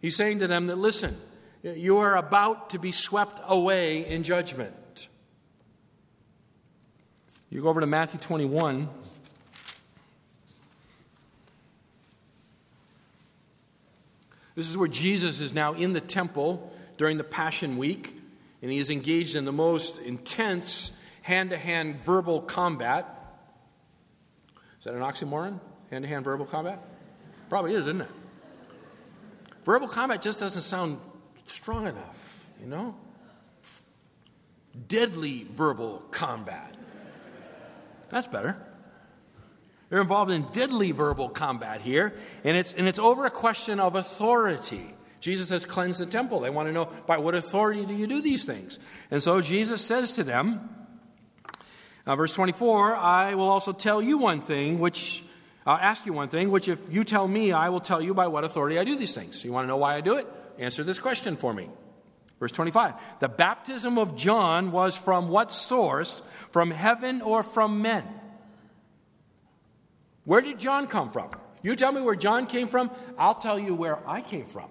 He's 0.00 0.16
saying 0.16 0.38
to 0.38 0.46
them 0.46 0.66
that, 0.66 0.78
Listen, 0.78 1.14
you 1.62 1.98
are 1.98 2.16
about 2.16 2.70
to 2.70 2.78
be 2.78 2.90
swept 2.90 3.38
away 3.46 4.06
in 4.06 4.22
judgment. 4.22 5.08
You 7.50 7.60
go 7.60 7.68
over 7.68 7.82
to 7.82 7.86
Matthew 7.86 8.18
21. 8.18 8.88
This 14.54 14.68
is 14.68 14.76
where 14.76 14.88
Jesus 14.88 15.40
is 15.40 15.54
now 15.54 15.72
in 15.72 15.92
the 15.92 16.00
temple 16.00 16.72
during 16.96 17.16
the 17.16 17.24
Passion 17.24 17.78
Week, 17.78 18.14
and 18.60 18.70
he 18.70 18.78
is 18.78 18.90
engaged 18.90 19.34
in 19.34 19.44
the 19.44 19.52
most 19.52 20.00
intense 20.02 21.00
hand 21.22 21.50
to 21.50 21.56
hand 21.56 22.04
verbal 22.04 22.40
combat. 22.40 23.06
Is 24.78 24.84
that 24.84 24.94
an 24.94 25.00
oxymoron? 25.00 25.58
Hand 25.90 26.04
to 26.04 26.08
hand 26.08 26.24
verbal 26.24 26.46
combat? 26.46 26.80
Probably 27.48 27.72
is, 27.74 27.80
isn't 27.80 28.02
it? 28.02 28.08
Verbal 29.64 29.88
combat 29.88 30.20
just 30.20 30.40
doesn't 30.40 30.62
sound 30.62 30.98
strong 31.44 31.86
enough, 31.86 32.48
you 32.60 32.66
know? 32.66 32.94
Deadly 34.88 35.46
verbal 35.50 36.02
combat. 36.10 36.76
That's 38.08 38.26
better. 38.26 38.56
They're 39.92 40.00
involved 40.00 40.30
in 40.30 40.44
deadly 40.52 40.90
verbal 40.92 41.28
combat 41.28 41.82
here, 41.82 42.14
and 42.44 42.56
it's, 42.56 42.72
and 42.72 42.88
it's 42.88 42.98
over 42.98 43.26
a 43.26 43.30
question 43.30 43.78
of 43.78 43.94
authority. 43.94 44.86
Jesus 45.20 45.50
has 45.50 45.66
cleansed 45.66 46.00
the 46.00 46.06
temple. 46.06 46.40
They 46.40 46.48
want 46.48 46.68
to 46.68 46.72
know 46.72 46.88
by 47.06 47.18
what 47.18 47.34
authority 47.34 47.84
do 47.84 47.92
you 47.92 48.06
do 48.06 48.22
these 48.22 48.46
things? 48.46 48.78
And 49.10 49.22
so 49.22 49.42
Jesus 49.42 49.84
says 49.84 50.12
to 50.12 50.24
them, 50.24 50.66
uh, 52.06 52.16
verse 52.16 52.32
24, 52.32 52.96
I 52.96 53.34
will 53.34 53.50
also 53.50 53.74
tell 53.74 54.00
you 54.00 54.16
one 54.16 54.40
thing, 54.40 54.78
which 54.78 55.24
I'll 55.66 55.76
ask 55.76 56.06
you 56.06 56.14
one 56.14 56.30
thing, 56.30 56.50
which 56.50 56.68
if 56.68 56.90
you 56.90 57.04
tell 57.04 57.28
me, 57.28 57.52
I 57.52 57.68
will 57.68 57.78
tell 57.78 58.00
you 58.00 58.14
by 58.14 58.28
what 58.28 58.44
authority 58.44 58.78
I 58.78 58.84
do 58.84 58.96
these 58.96 59.14
things. 59.14 59.44
You 59.44 59.52
want 59.52 59.64
to 59.64 59.68
know 59.68 59.76
why 59.76 59.96
I 59.96 60.00
do 60.00 60.16
it? 60.16 60.26
Answer 60.58 60.84
this 60.84 60.98
question 60.98 61.36
for 61.36 61.52
me. 61.52 61.68
Verse 62.40 62.52
25 62.52 62.94
The 63.20 63.28
baptism 63.28 63.98
of 63.98 64.16
John 64.16 64.72
was 64.72 64.96
from 64.96 65.28
what 65.28 65.52
source? 65.52 66.20
From 66.50 66.70
heaven 66.70 67.20
or 67.20 67.42
from 67.42 67.82
men? 67.82 68.04
Where 70.24 70.40
did 70.40 70.58
John 70.58 70.86
come 70.86 71.10
from? 71.10 71.30
You 71.62 71.76
tell 71.76 71.92
me 71.92 72.00
where 72.00 72.14
John 72.14 72.46
came 72.46 72.68
from, 72.68 72.90
I'll 73.18 73.34
tell 73.34 73.58
you 73.58 73.74
where 73.74 73.98
I 74.08 74.20
came 74.20 74.46
from. 74.46 74.68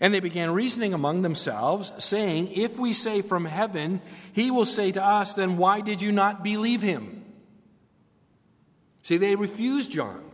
And 0.00 0.14
they 0.14 0.20
began 0.20 0.52
reasoning 0.52 0.94
among 0.94 1.22
themselves, 1.22 1.92
saying, 2.02 2.52
If 2.54 2.78
we 2.78 2.92
say 2.92 3.20
from 3.20 3.44
heaven, 3.44 4.00
he 4.32 4.50
will 4.50 4.64
say 4.64 4.92
to 4.92 5.04
us, 5.04 5.34
Then 5.34 5.56
why 5.56 5.80
did 5.80 6.00
you 6.00 6.12
not 6.12 6.44
believe 6.44 6.82
him? 6.82 7.24
See, 9.02 9.16
they 9.16 9.34
refused 9.34 9.90
John. 9.90 10.24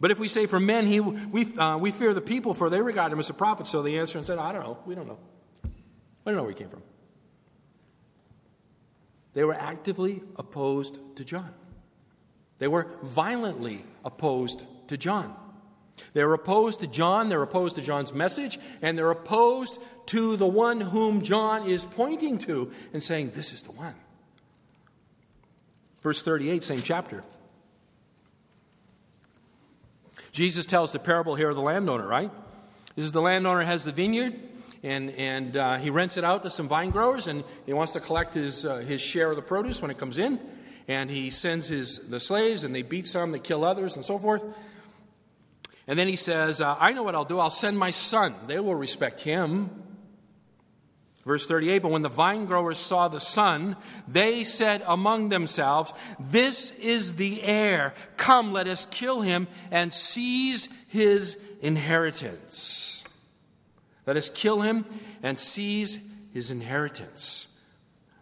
But 0.00 0.10
if 0.10 0.18
we 0.18 0.28
say 0.28 0.46
from 0.46 0.64
men, 0.66 0.86
he, 0.86 1.00
we, 1.00 1.56
uh, 1.56 1.76
we 1.76 1.90
fear 1.90 2.14
the 2.14 2.20
people, 2.20 2.54
for 2.54 2.70
they 2.70 2.80
regard 2.80 3.12
him 3.12 3.18
as 3.18 3.30
a 3.30 3.34
prophet. 3.34 3.66
So 3.66 3.82
they 3.82 3.98
answered 3.98 4.18
and 4.18 4.26
said, 4.26 4.38
I 4.38 4.52
don't 4.52 4.62
know. 4.62 4.78
We 4.86 4.94
don't 4.94 5.06
know. 5.06 5.18
We 5.62 5.70
don't 6.30 6.36
know 6.36 6.42
where 6.42 6.52
he 6.52 6.58
came 6.58 6.70
from. 6.70 6.82
They 9.34 9.44
were 9.44 9.54
actively 9.54 10.22
opposed 10.36 10.98
to 11.16 11.24
John. 11.24 11.54
They 12.58 12.68
were 12.68 12.88
violently 13.02 13.84
opposed 14.04 14.64
to 14.88 14.96
John. 14.96 15.34
They're 16.14 16.32
opposed 16.32 16.80
to 16.80 16.86
John, 16.86 17.28
they're 17.28 17.42
opposed 17.42 17.76
to 17.76 17.82
John's 17.82 18.12
message, 18.12 18.58
and 18.80 18.96
they're 18.96 19.10
opposed 19.10 19.80
to 20.06 20.36
the 20.36 20.46
one 20.46 20.80
whom 20.80 21.22
John 21.22 21.66
is 21.66 21.84
pointing 21.84 22.38
to 22.38 22.70
and 22.92 23.02
saying, 23.02 23.30
This 23.34 23.52
is 23.52 23.62
the 23.62 23.72
one. 23.72 23.94
Verse 26.02 26.22
38, 26.22 26.64
same 26.64 26.80
chapter. 26.80 27.24
Jesus 30.32 30.66
tells 30.66 30.92
the 30.92 30.98
parable 30.98 31.34
here 31.34 31.50
of 31.50 31.56
the 31.56 31.62
landowner, 31.62 32.06
right? 32.06 32.30
This 32.96 33.04
is 33.04 33.12
the 33.12 33.20
landowner 33.20 33.62
has 33.62 33.84
the 33.84 33.92
vineyard, 33.92 34.34
and, 34.82 35.10
and 35.10 35.56
uh, 35.56 35.76
he 35.76 35.90
rents 35.90 36.16
it 36.16 36.24
out 36.24 36.42
to 36.42 36.50
some 36.50 36.66
vine 36.66 36.90
growers, 36.90 37.28
and 37.28 37.44
he 37.66 37.72
wants 37.72 37.92
to 37.92 38.00
collect 38.00 38.34
his, 38.34 38.66
uh, 38.66 38.78
his 38.78 39.00
share 39.00 39.30
of 39.30 39.36
the 39.36 39.42
produce 39.42 39.80
when 39.80 39.90
it 39.90 39.98
comes 39.98 40.18
in. 40.18 40.44
And 40.88 41.08
he 41.08 41.30
sends 41.30 41.68
his, 41.68 42.10
the 42.10 42.18
slaves, 42.18 42.64
and 42.64 42.74
they 42.74 42.82
beat 42.82 43.06
some, 43.06 43.30
they 43.30 43.38
kill 43.38 43.64
others, 43.64 43.94
and 43.94 44.04
so 44.04 44.18
forth. 44.18 44.44
And 45.86 45.98
then 45.98 46.08
he 46.08 46.16
says, 46.16 46.60
uh, 46.60 46.76
I 46.80 46.92
know 46.92 47.04
what 47.04 47.14
I'll 47.14 47.24
do. 47.24 47.38
I'll 47.38 47.50
send 47.50 47.78
my 47.78 47.90
son. 47.90 48.34
They 48.46 48.58
will 48.58 48.74
respect 48.74 49.20
him. 49.20 49.70
Verse 51.24 51.46
38 51.46 51.82
But 51.82 51.92
when 51.92 52.02
the 52.02 52.08
vine 52.08 52.46
growers 52.46 52.78
saw 52.78 53.06
the 53.06 53.20
son, 53.20 53.76
they 54.08 54.42
said 54.42 54.82
among 54.86 55.28
themselves, 55.28 55.92
This 56.18 56.76
is 56.78 57.14
the 57.14 57.42
heir. 57.42 57.94
Come, 58.16 58.52
let 58.52 58.66
us 58.66 58.86
kill 58.86 59.20
him 59.20 59.46
and 59.70 59.92
seize 59.92 60.68
his 60.88 61.56
inheritance. 61.60 62.91
Let 64.06 64.16
us 64.16 64.30
kill 64.30 64.60
him 64.60 64.84
and 65.22 65.38
seize 65.38 66.12
his 66.32 66.50
inheritance. 66.50 67.48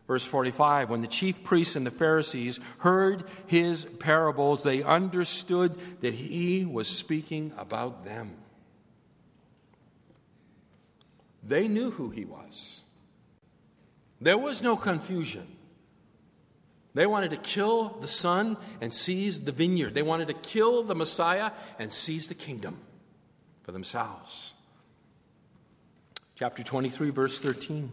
Verse 0.06 0.26
45 0.26 0.90
When 0.90 1.00
the 1.00 1.06
chief 1.06 1.44
priests 1.44 1.76
and 1.76 1.86
the 1.86 1.90
Pharisees 1.90 2.58
heard 2.80 3.24
his 3.46 3.84
parables, 3.84 4.64
they 4.64 4.82
understood 4.82 5.74
that 6.00 6.14
he 6.14 6.64
was 6.64 6.88
speaking 6.88 7.52
about 7.56 8.04
them. 8.04 8.32
They 11.42 11.68
knew 11.68 11.90
who 11.90 12.10
he 12.10 12.24
was. 12.24 12.84
There 14.20 14.36
was 14.36 14.62
no 14.62 14.76
confusion. 14.76 15.46
They 16.92 17.06
wanted 17.06 17.30
to 17.30 17.36
kill 17.36 17.90
the 18.00 18.08
son 18.08 18.56
and 18.80 18.92
seize 18.92 19.40
the 19.40 19.52
vineyard. 19.52 19.94
They 19.94 20.02
wanted 20.02 20.26
to 20.26 20.34
kill 20.34 20.82
the 20.82 20.94
Messiah 20.94 21.52
and 21.78 21.92
seize 21.92 22.26
the 22.28 22.34
kingdom 22.34 22.78
for 23.62 23.72
themselves. 23.72 24.54
Chapter 26.40 26.62
23, 26.62 27.10
verse 27.10 27.38
13. 27.38 27.92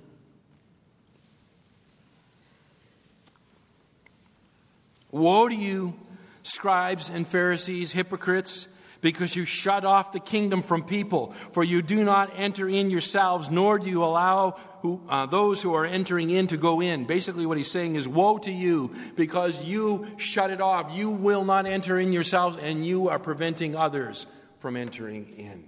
Woe 5.12 5.50
to 5.50 5.54
you, 5.54 6.00
scribes 6.44 7.10
and 7.10 7.28
Pharisees, 7.28 7.92
hypocrites, 7.92 8.82
because 9.02 9.36
you 9.36 9.44
shut 9.44 9.84
off 9.84 10.14
the 10.14 10.22
kingdom 10.22 10.62
from 10.62 10.86
people, 10.86 11.34
for 11.34 11.62
you 11.62 11.82
do 11.82 12.06
not 12.06 12.32
enter 12.38 12.70
in 12.70 12.90
yourselves, 12.90 13.52
nor 13.52 13.80
do 13.80 13.90
you 13.90 14.02
allow 14.02 14.52
who, 14.82 15.04
uh, 15.10 15.26
those 15.26 15.62
who 15.62 15.74
are 15.74 15.86
entering 15.86 16.30
in 16.30 16.48
to 16.48 16.56
go 16.56 16.80
in. 16.80 17.04
Basically, 17.04 17.46
what 17.46 17.58
he's 17.58 17.70
saying 17.70 17.96
is, 17.96 18.08
Woe 18.08 18.38
to 18.38 18.52
you, 18.54 18.96
because 19.18 19.66
you 19.66 20.08
shut 20.16 20.52
it 20.52 20.62
off. 20.62 20.96
You 20.96 21.10
will 21.10 21.44
not 21.44 21.66
enter 21.66 22.00
in 22.00 22.14
yourselves, 22.14 22.56
and 22.56 22.86
you 22.86 23.10
are 23.10 23.20
preventing 23.20 23.76
others 23.76 24.26
from 24.60 24.78
entering 24.78 25.28
in. 25.38 25.67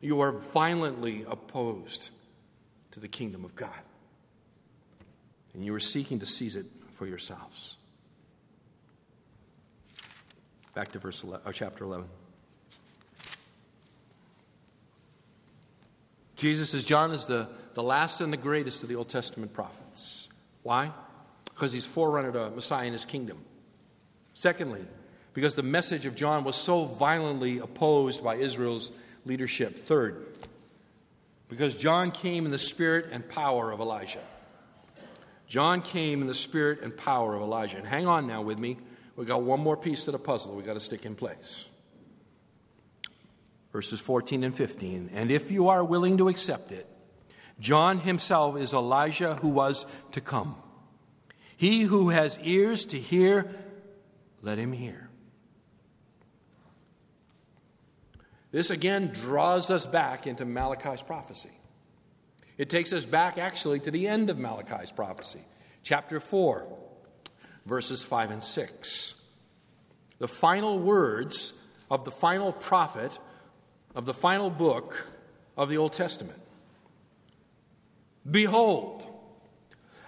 You 0.00 0.20
are 0.20 0.32
violently 0.32 1.24
opposed 1.28 2.10
to 2.92 3.00
the 3.00 3.08
kingdom 3.08 3.44
of 3.44 3.54
God. 3.56 3.70
And 5.54 5.64
you 5.64 5.74
are 5.74 5.80
seeking 5.80 6.20
to 6.20 6.26
seize 6.26 6.56
it 6.56 6.66
for 6.92 7.06
yourselves. 7.06 7.78
Back 10.74 10.88
to 10.88 10.98
verse 10.98 11.22
11, 11.24 11.46
or 11.46 11.48
uh, 11.48 11.52
chapter 11.52 11.84
11. 11.84 12.06
Jesus 16.36 16.70
says 16.70 16.84
John 16.84 17.12
is 17.12 17.24
the, 17.24 17.48
the 17.72 17.82
last 17.82 18.20
and 18.20 18.30
the 18.30 18.36
greatest 18.36 18.82
of 18.82 18.90
the 18.90 18.96
Old 18.96 19.08
Testament 19.08 19.54
prophets. 19.54 20.28
Why? 20.62 20.92
Because 21.46 21.72
he's 21.72 21.86
forerunner 21.86 22.32
to 22.32 22.50
Messiah 22.50 22.86
in 22.86 22.92
his 22.92 23.06
kingdom. 23.06 23.38
Secondly, 24.34 24.84
because 25.32 25.54
the 25.54 25.62
message 25.62 26.04
of 26.04 26.14
John 26.14 26.44
was 26.44 26.56
so 26.56 26.84
violently 26.84 27.58
opposed 27.58 28.22
by 28.22 28.36
Israel's 28.36 28.92
leadership. 29.26 29.76
Third, 29.76 30.24
because 31.48 31.76
John 31.76 32.10
came 32.10 32.46
in 32.46 32.52
the 32.52 32.58
spirit 32.58 33.06
and 33.12 33.28
power 33.28 33.70
of 33.70 33.80
Elijah. 33.80 34.22
John 35.46 35.82
came 35.82 36.20
in 36.20 36.26
the 36.26 36.34
spirit 36.34 36.80
and 36.82 36.96
power 36.96 37.34
of 37.34 37.42
Elijah. 37.42 37.78
And 37.78 37.86
hang 37.86 38.06
on 38.06 38.26
now 38.26 38.42
with 38.42 38.58
me. 38.58 38.78
We've 39.14 39.28
got 39.28 39.42
one 39.42 39.60
more 39.60 39.76
piece 39.76 40.04
to 40.04 40.10
the 40.10 40.18
puzzle 40.18 40.54
we've 40.54 40.66
got 40.66 40.74
to 40.74 40.80
stick 40.80 41.06
in 41.06 41.14
place. 41.14 41.70
Verses 43.72 44.00
14 44.00 44.44
and 44.44 44.54
15. 44.54 45.10
And 45.12 45.30
if 45.30 45.50
you 45.50 45.68
are 45.68 45.84
willing 45.84 46.18
to 46.18 46.28
accept 46.28 46.72
it, 46.72 46.86
John 47.60 47.98
himself 47.98 48.56
is 48.56 48.74
Elijah 48.74 49.36
who 49.36 49.50
was 49.50 49.86
to 50.12 50.20
come. 50.20 50.56
He 51.56 51.82
who 51.82 52.10
has 52.10 52.38
ears 52.42 52.84
to 52.86 52.98
hear, 52.98 53.50
let 54.42 54.58
him 54.58 54.72
hear. 54.72 55.05
This 58.56 58.70
again 58.70 59.08
draws 59.08 59.70
us 59.70 59.84
back 59.84 60.26
into 60.26 60.46
Malachi's 60.46 61.02
prophecy. 61.02 61.50
It 62.56 62.70
takes 62.70 62.90
us 62.94 63.04
back 63.04 63.36
actually 63.36 63.80
to 63.80 63.90
the 63.90 64.08
end 64.08 64.30
of 64.30 64.38
Malachi's 64.38 64.90
prophecy, 64.90 65.42
chapter 65.82 66.20
4, 66.20 66.66
verses 67.66 68.02
5 68.02 68.30
and 68.30 68.42
6. 68.42 69.28
The 70.20 70.26
final 70.26 70.78
words 70.78 71.70
of 71.90 72.06
the 72.06 72.10
final 72.10 72.50
prophet 72.50 73.18
of 73.94 74.06
the 74.06 74.14
final 74.14 74.48
book 74.48 75.12
of 75.54 75.68
the 75.68 75.76
Old 75.76 75.92
Testament. 75.92 76.40
Behold, 78.30 79.06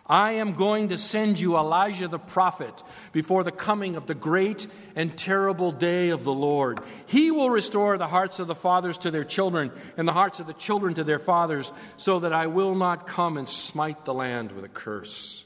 I 0.09 0.33
am 0.33 0.55
going 0.55 0.89
to 0.89 0.97
send 0.97 1.39
you 1.39 1.59
Elijah 1.59 2.09
the 2.09 2.19
prophet 2.19 2.83
before 3.13 3.45
the 3.45 3.53
coming 3.53 3.95
of 3.95 4.07
the 4.07 4.15
great 4.15 4.67
and 4.97 5.17
terrible 5.17 5.71
day 5.71 6.09
of 6.09 6.25
the 6.25 6.33
Lord. 6.33 6.81
He 7.07 7.31
will 7.31 7.51
restore 7.51 7.99
the 7.99 8.07
hearts 8.07 8.39
of 8.39 8.47
the 8.47 8.55
fathers 8.55 8.97
to 8.99 9.11
their 9.11 9.25
children 9.25 9.71
and 9.99 10.09
the 10.09 10.15
hearts 10.15 10.41
of 10.41 10.47
the 10.47 10.55
children 10.55 10.95
to 10.95 11.05
their 11.05 11.19
fathers, 11.19 11.73
so 11.99 12.21
that 12.21 12.33
I 12.33 12.47
will 12.47 12.75
not 12.75 13.07
come 13.07 13.37
and 13.37 13.47
smite 13.47 14.07
the 14.07 14.15
land 14.15 14.53
with 14.53 14.65
a 14.65 14.69
curse. 14.69 15.45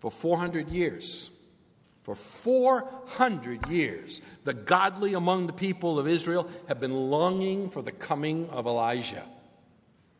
For 0.00 0.10
400 0.10 0.70
years, 0.70 1.30
for 2.02 2.16
400 2.16 3.68
years, 3.68 4.20
the 4.42 4.54
godly 4.54 5.14
among 5.14 5.46
the 5.46 5.52
people 5.52 6.00
of 6.00 6.08
Israel 6.08 6.48
have 6.66 6.80
been 6.80 7.10
longing 7.10 7.70
for 7.70 7.82
the 7.82 7.92
coming 7.92 8.48
of 8.50 8.66
Elijah 8.66 9.24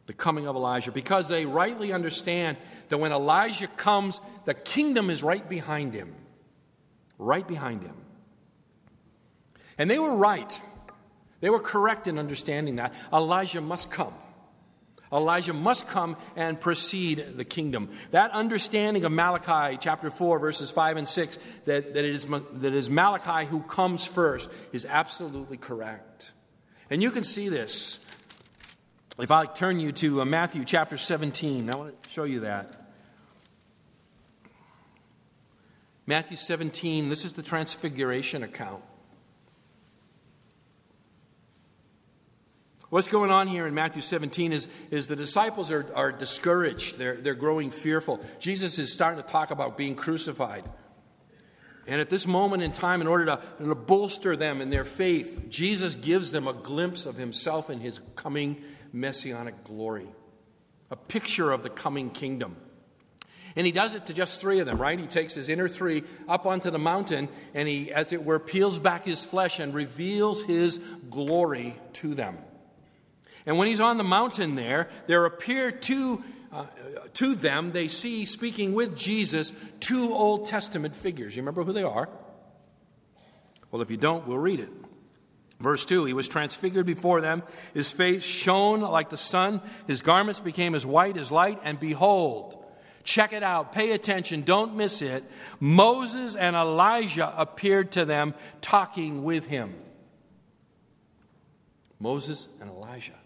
the 0.09 0.15
coming 0.15 0.47
of 0.47 0.57
Elijah 0.57 0.91
because 0.91 1.29
they 1.29 1.45
rightly 1.45 1.93
understand 1.93 2.57
that 2.89 2.97
when 2.97 3.13
Elijah 3.13 3.67
comes, 3.67 4.23
the 4.47 4.55
kingdom 4.55 5.11
is 5.11 5.23
right 5.23 5.47
behind 5.47 5.93
him. 5.93 6.15
Right 7.19 7.47
behind 7.47 7.83
him. 7.83 7.95
And 9.77 9.91
they 9.91 9.99
were 9.99 10.17
right. 10.17 10.61
They 11.43 11.51
were 11.51 11.61
correct 11.61 12.07
in 12.07 12.19
understanding 12.19 12.77
that. 12.77 12.95
Elijah 13.13 13.61
must 13.61 13.91
come. 13.91 14.15
Elijah 15.13 15.53
must 15.53 15.87
come 15.89 16.17
and 16.37 16.59
precede 16.59 17.37
the 17.37 17.45
kingdom. 17.45 17.91
That 18.11 18.31
understanding 18.31 19.05
of 19.05 19.13
Malachi 19.13 19.77
chapter 19.79 20.11
4, 20.11 20.39
verses 20.39 20.71
5 20.71 20.97
and 20.97 21.09
6, 21.09 21.37
that, 21.67 21.93
that, 21.93 22.05
it 22.07 22.15
is, 22.15 22.25
that 22.25 22.65
it 22.65 22.75
is 22.75 22.89
Malachi 22.89 23.47
who 23.47 23.61
comes 23.61 24.07
first, 24.07 24.51
is 24.73 24.87
absolutely 24.87 25.59
correct. 25.59 26.33
And 26.89 27.03
you 27.03 27.11
can 27.11 27.25
see 27.25 27.51
this 27.51 28.08
if 29.19 29.31
I 29.31 29.47
turn 29.47 29.81
you 29.81 29.91
to 29.93 30.21
uh, 30.21 30.25
Matthew 30.25 30.64
chapter 30.64 30.97
17, 30.97 31.71
I 31.71 31.77
want 31.77 32.03
to 32.03 32.11
show 32.11 32.25
you 32.25 32.41
that. 32.41 32.73
Matthew 36.07 36.37
17, 36.37 37.09
this 37.09 37.25
is 37.25 37.33
the 37.35 37.43
transfiguration 37.43 38.43
account. 38.43 38.83
What's 42.91 43.09
going 43.09 43.31
on 43.31 43.49
here 43.49 43.66
in 43.66 43.75
Matthew 43.75 44.01
17 44.01 44.53
is, 44.53 44.69
is 44.91 45.09
the 45.09 45.16
disciples 45.16 45.71
are, 45.71 45.87
are 45.95 46.11
discouraged. 46.11 46.97
They're, 46.97 47.16
they're 47.16 47.35
growing 47.35 47.71
fearful. 47.71 48.25
Jesus 48.39 48.79
is 48.79 48.93
starting 48.93 49.23
to 49.23 49.29
talk 49.29 49.51
about 49.51 49.77
being 49.77 49.95
crucified. 49.95 50.64
And 51.87 52.01
at 52.01 52.09
this 52.09 52.27
moment 52.27 52.62
in 52.62 52.73
time, 52.73 53.01
in 53.01 53.07
order 53.07 53.27
to, 53.27 53.41
to 53.64 53.75
bolster 53.75 54.37
them 54.37 54.62
in 54.62 54.71
their 54.71 54.85
faith, 54.85 55.47
Jesus 55.51 55.95
gives 55.95 56.33
them 56.33 56.47
a 56.47 56.53
glimpse 56.53 57.05
of 57.05 57.16
himself 57.16 57.69
and 57.69 57.83
his 57.83 58.01
coming 58.14 58.62
messianic 58.93 59.64
glory, 59.64 60.07
a 60.91 60.97
picture 60.97 61.51
of 61.51 61.62
the 61.62 61.70
coming 61.70 62.11
kingdom. 62.11 62.57
And 63.57 63.66
he 63.66 63.72
does 63.72 63.95
it 63.95 64.07
to 64.07 64.14
just 64.14 64.41
three 64.41 64.61
of 64.61 64.66
them, 64.66 64.78
right? 64.78 64.99
He 64.99 65.07
takes 65.07 65.34
his 65.34 65.49
inner 65.49 65.68
three 65.68 66.05
up 66.28 66.47
onto 66.47 66.70
the 66.70 66.78
mountain 66.78 67.28
and 67.55 67.66
he, 67.66 67.91
as 67.91 68.12
it 68.12 68.24
were, 68.24 68.39
peels 68.39 68.78
back 68.78 69.05
his 69.05 69.24
flesh 69.24 69.59
and 69.59 69.74
reveals 69.74 70.45
his 70.45 70.78
glory 71.11 71.76
to 71.95 72.14
them. 72.14 72.39
And 73.47 73.59
when 73.59 73.68
he's 73.68 73.80
on 73.80 73.97
the 73.97 74.05
mountain 74.05 74.55
there, 74.55 74.89
there 75.07 75.24
appear 75.24 75.70
two, 75.70 76.22
uh, 76.53 76.66
to 77.14 77.34
them, 77.34 77.72
they 77.72 77.89
see, 77.89 78.26
speaking 78.26 78.74
with 78.74 78.97
Jesus, 78.97 79.53
two 79.80 80.12
Old 80.12 80.47
Testament 80.47 80.95
figures. 80.95 81.34
You 81.34 81.43
remember 81.43 81.64
who 81.64 81.72
they 81.72 81.82
are? 81.82 82.09
Well, 83.70 83.82
if 83.82 83.91
you 83.91 83.97
don't, 83.97 84.26
we'll 84.26 84.39
read 84.39 84.61
it. 84.61 84.70
Verse 85.61 85.85
2 85.85 86.05
He 86.05 86.13
was 86.13 86.29
transfigured 86.29 86.87
before 86.87 87.21
them. 87.21 87.43
His 87.75 87.93
face 87.93 88.25
shone 88.25 88.81
like 88.81 89.11
the 89.11 89.17
sun. 89.17 89.61
His 89.87 90.03
garments 90.03 90.41
became 90.41 90.75
as 90.75 90.87
white 90.87 91.17
as 91.17 91.33
light. 91.33 91.61
And 91.65 91.81
behold, 91.81 92.65
check 93.05 93.33
it 93.33 93.43
out, 93.43 93.73
pay 93.73 93.93
attention, 93.93 94.43
don't 94.43 94.77
miss 94.77 95.03
it. 95.03 95.25
Moses 95.61 96.37
and 96.37 96.55
Elijah 96.55 97.33
appeared 97.37 97.93
to 97.93 98.05
them 98.05 98.35
talking 98.61 99.25
with 99.25 99.47
him. 99.47 99.75
Moses 101.99 102.49
and 102.61 102.71
Elijah 102.71 103.19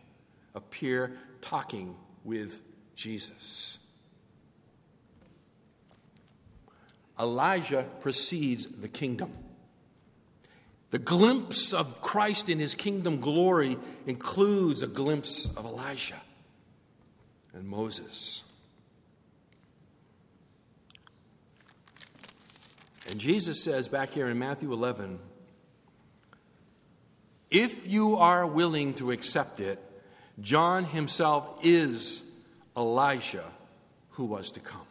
appear 0.54 1.12
talking 1.42 1.94
with 2.24 2.62
Jesus. 2.94 3.78
Elijah 7.20 7.84
precedes 8.00 8.66
the 8.66 8.88
kingdom. 8.88 9.32
The 10.92 10.98
glimpse 10.98 11.72
of 11.72 12.02
Christ 12.02 12.50
in 12.50 12.58
his 12.58 12.74
kingdom 12.74 13.18
glory 13.18 13.78
includes 14.06 14.82
a 14.82 14.86
glimpse 14.86 15.46
of 15.56 15.64
Elijah 15.64 16.20
and 17.54 17.66
Moses. 17.66 18.44
And 23.10 23.18
Jesus 23.18 23.64
says 23.64 23.88
back 23.88 24.10
here 24.10 24.28
in 24.28 24.38
Matthew 24.38 24.70
11 24.70 25.18
if 27.50 27.86
you 27.90 28.16
are 28.16 28.46
willing 28.46 28.92
to 28.94 29.12
accept 29.12 29.60
it, 29.60 29.78
John 30.40 30.84
himself 30.84 31.60
is 31.62 32.38
Elijah 32.76 33.44
who 34.10 34.26
was 34.26 34.50
to 34.52 34.60
come. 34.60 34.86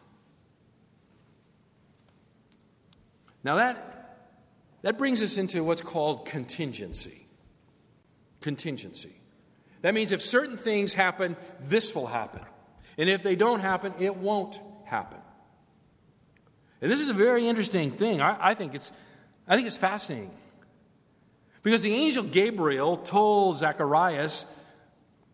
Now, 3.44 3.56
that 3.56 4.01
that 4.82 4.98
brings 4.98 5.22
us 5.22 5.38
into 5.38 5.64
what's 5.64 5.82
called 5.82 6.26
contingency. 6.26 7.26
Contingency. 8.40 9.12
That 9.82 9.94
means 9.94 10.12
if 10.12 10.22
certain 10.22 10.56
things 10.56 10.92
happen, 10.92 11.36
this 11.60 11.94
will 11.94 12.06
happen. 12.06 12.42
And 12.98 13.08
if 13.08 13.22
they 13.22 13.36
don't 13.36 13.60
happen, 13.60 13.94
it 13.98 14.16
won't 14.16 14.60
happen. 14.84 15.20
And 16.80 16.90
this 16.90 17.00
is 17.00 17.08
a 17.08 17.14
very 17.14 17.48
interesting 17.48 17.90
thing. 17.92 18.20
I, 18.20 18.50
I, 18.50 18.54
think, 18.54 18.74
it's, 18.74 18.92
I 19.46 19.54
think 19.54 19.66
it's 19.66 19.76
fascinating. 19.76 20.32
Because 21.62 21.82
the 21.82 21.94
angel 21.94 22.24
Gabriel 22.24 22.96
told 22.96 23.58
Zacharias, 23.58 24.60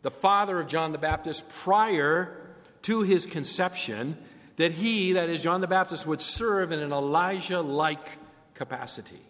the 0.02 0.10
father 0.10 0.60
of 0.60 0.66
John 0.66 0.92
the 0.92 0.98
Baptist, 0.98 1.50
prior 1.62 2.54
to 2.82 3.02
his 3.02 3.24
conception, 3.24 4.16
that 4.56 4.72
he, 4.72 5.12
that 5.12 5.30
is 5.30 5.42
John 5.42 5.62
the 5.62 5.66
Baptist, 5.66 6.06
would 6.06 6.20
serve 6.20 6.70
in 6.70 6.80
an 6.80 6.92
Elijah 6.92 7.62
like 7.62 8.18
capacity. 8.54 9.20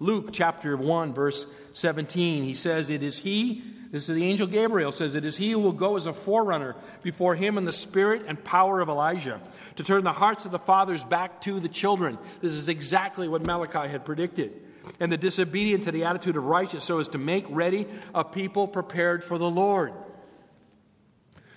Luke 0.00 0.30
chapter 0.32 0.76
1, 0.76 1.12
verse 1.12 1.46
17, 1.72 2.44
he 2.44 2.54
says, 2.54 2.88
It 2.88 3.02
is 3.02 3.18
he, 3.18 3.62
this 3.90 4.08
is 4.08 4.14
the 4.14 4.24
angel 4.24 4.46
Gabriel, 4.46 4.92
says, 4.92 5.14
It 5.14 5.24
is 5.24 5.36
he 5.36 5.52
who 5.52 5.60
will 5.60 5.72
go 5.72 5.96
as 5.96 6.06
a 6.06 6.12
forerunner 6.12 6.76
before 7.02 7.34
him 7.34 7.58
in 7.58 7.64
the 7.64 7.72
spirit 7.72 8.22
and 8.26 8.42
power 8.42 8.80
of 8.80 8.88
Elijah, 8.88 9.40
to 9.76 9.82
turn 9.82 10.04
the 10.04 10.12
hearts 10.12 10.44
of 10.44 10.52
the 10.52 10.58
fathers 10.58 11.04
back 11.04 11.40
to 11.42 11.58
the 11.58 11.68
children. 11.68 12.18
This 12.40 12.52
is 12.52 12.68
exactly 12.68 13.28
what 13.28 13.44
Malachi 13.44 13.88
had 13.88 14.04
predicted. 14.04 14.52
And 15.00 15.10
the 15.10 15.16
disobedient 15.16 15.84
to 15.84 15.92
the 15.92 16.04
attitude 16.04 16.36
of 16.36 16.44
righteous, 16.44 16.84
so 16.84 16.98
as 16.98 17.08
to 17.08 17.18
make 17.18 17.44
ready 17.48 17.86
a 18.14 18.24
people 18.24 18.68
prepared 18.68 19.24
for 19.24 19.36
the 19.36 19.50
Lord. 19.50 19.92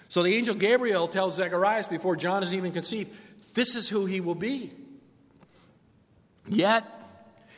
So 0.10 0.24
the 0.24 0.34
angel 0.34 0.56
Gabriel 0.56 1.08
tells 1.08 1.36
Zacharias 1.36 1.88
before 1.88 2.16
John 2.16 2.44
is 2.44 2.54
even 2.54 2.72
conceived, 2.72 3.10
this 3.54 3.76
is 3.76 3.88
who 3.88 4.06
he 4.06 4.20
will 4.20 4.36
be. 4.36 4.72
Yet, 6.50 6.86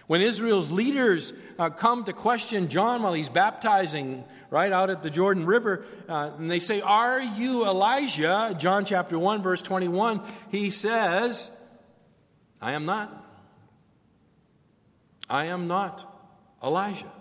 when 0.08 0.22
Israel's 0.22 0.72
leaders 0.72 1.34
uh, 1.58 1.70
come 1.70 2.04
to 2.04 2.14
question 2.14 2.70
John 2.70 3.04
while 3.04 3.14
he's 3.14 3.30
baptizing 3.30 4.24
right 4.50 4.72
out 4.72 4.90
at 4.90 5.02
the 5.02 5.10
Jordan 5.10 5.46
River, 5.46 5.86
uh, 6.10 6.32
and 6.38 6.50
they 6.50 6.60
say, 6.60 6.82
Are 6.82 7.22
you 7.22 7.66
Elijah? 7.66 8.56
John 8.58 8.86
chapter 8.86 9.18
1, 9.18 9.42
verse 9.42 9.62
21, 9.62 10.22
he 10.52 10.70
says, 10.70 11.60
I 12.62 12.74
am 12.74 12.86
not. 12.86 13.20
I 15.30 15.46
am 15.46 15.68
not 15.68 16.06
Elijah. 16.62 17.12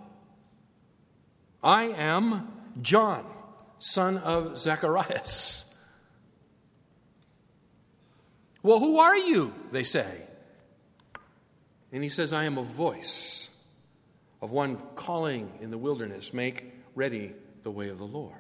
I 1.63 1.85
am 1.85 2.49
John, 2.81 3.25
son 3.79 4.19
of 4.19 4.59
Zacharias. 4.59 5.69
Well, 8.63 8.79
who 8.79 8.99
are 8.99 9.17
you? 9.17 9.53
They 9.73 9.83
say. 9.83 10.27
And 11.93 12.03
he 12.03 12.09
says, 12.09 12.33
I 12.33 12.45
am 12.45 12.57
a 12.57 12.63
voice 12.63 13.67
of 14.41 14.51
one 14.51 14.79
calling 14.95 15.53
in 15.61 15.71
the 15.71 15.79
wilderness, 15.79 16.33
make 16.33 16.73
ready 16.95 17.33
the 17.63 17.71
way 17.71 17.91
of 17.91 17.99
the 17.99 18.07
Lord. 18.07 18.35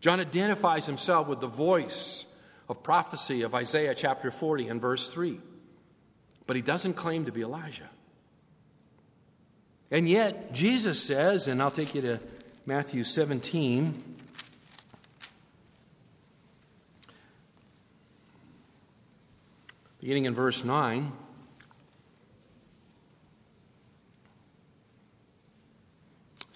John 0.00 0.20
identifies 0.20 0.84
himself 0.86 1.28
with 1.28 1.40
the 1.40 1.46
voice 1.46 2.26
of 2.68 2.82
prophecy 2.82 3.42
of 3.42 3.54
Isaiah 3.54 3.94
chapter 3.94 4.30
40 4.30 4.68
and 4.68 4.80
verse 4.80 5.08
3. 5.08 5.40
But 6.46 6.56
he 6.56 6.62
doesn't 6.62 6.94
claim 6.94 7.24
to 7.24 7.32
be 7.32 7.42
Elijah. 7.42 7.88
And 9.90 10.08
yet, 10.08 10.52
Jesus 10.52 11.02
says, 11.02 11.48
and 11.48 11.62
I'll 11.62 11.70
take 11.70 11.94
you 11.94 12.02
to 12.02 12.20
Matthew 12.66 13.04
17. 13.04 14.16
Beginning 20.00 20.24
in 20.24 20.34
verse 20.34 20.64
9. 20.64 21.12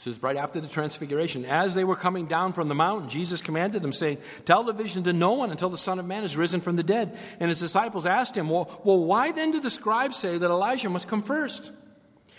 This 0.01 0.17
is 0.17 0.23
right 0.23 0.39
after 0.39 0.63
the 0.63 0.69
transfiguration. 0.69 1.45
As 1.45 1.75
they 1.75 1.85
were 1.85 1.95
coming 1.95 2.25
down 2.25 2.55
from 2.55 2.69
the 2.69 2.75
mountain, 2.75 3.11
Jesus 3.11 3.43
commanded 3.43 3.83
them, 3.83 3.93
saying, 3.93 4.17
Tell 4.47 4.63
the 4.63 4.73
vision 4.73 5.03
to 5.03 5.13
no 5.13 5.33
one 5.33 5.51
until 5.51 5.69
the 5.69 5.77
Son 5.77 5.99
of 5.99 6.07
Man 6.07 6.25
is 6.25 6.39
risen 6.39 6.63
from 6.63 6.77
the 6.77 6.83
dead. 6.83 7.19
And 7.39 7.51
his 7.51 7.61
disciples 7.61 8.07
asked 8.07 8.35
him, 8.35 8.49
Well, 8.49 8.81
well 8.83 9.05
why 9.05 9.33
then 9.33 9.51
do 9.51 9.61
the 9.61 9.69
scribes 9.69 10.17
say 10.17 10.39
that 10.39 10.49
Elijah 10.49 10.89
must 10.89 11.07
come 11.07 11.21
first? 11.21 11.71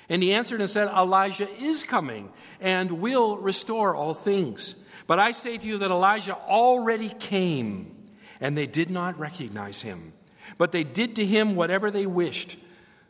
And 0.09 0.23
he 0.23 0.33
answered 0.33 0.59
and 0.59 0.67
said, 0.71 0.87
Elijah 0.87 1.47
is 1.59 1.83
coming 1.83 2.31
and 2.61 2.99
will 2.99 3.37
restore 3.37 3.95
all 3.95 4.15
things. 4.15 4.83
But 5.05 5.19
I 5.19 5.29
say 5.29 5.59
to 5.59 5.67
you 5.67 5.77
that 5.77 5.91
Elijah 5.91 6.35
already 6.35 7.09
came, 7.09 7.95
and 8.39 8.57
they 8.57 8.65
did 8.65 8.89
not 8.89 9.19
recognize 9.19 9.83
him. 9.83 10.13
But 10.57 10.71
they 10.71 10.83
did 10.83 11.15
to 11.17 11.25
him 11.25 11.53
whatever 11.53 11.91
they 11.91 12.07
wished. 12.07 12.57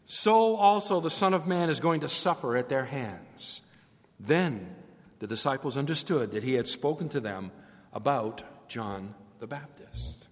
So 0.08 0.58
also 0.58 1.00
the 1.00 1.10
Son 1.10 1.34
of 1.34 1.48
Man 1.48 1.70
is 1.70 1.80
going 1.80 2.02
to 2.02 2.10
suffer 2.10 2.58
at 2.58 2.68
their 2.68 2.84
hands. 2.84 3.62
Then 4.22 4.76
the 5.20 5.28
disciples 5.28 5.78
understood 5.78 6.32
that 6.32 6.44
he 6.44 6.54
had 6.54 6.68
spoken 6.68 7.10
to 7.10 7.20
them 7.20 7.52
about 7.92 8.70
John 8.70 9.16
the 9.40 9.48
Baptist. 9.48 10.28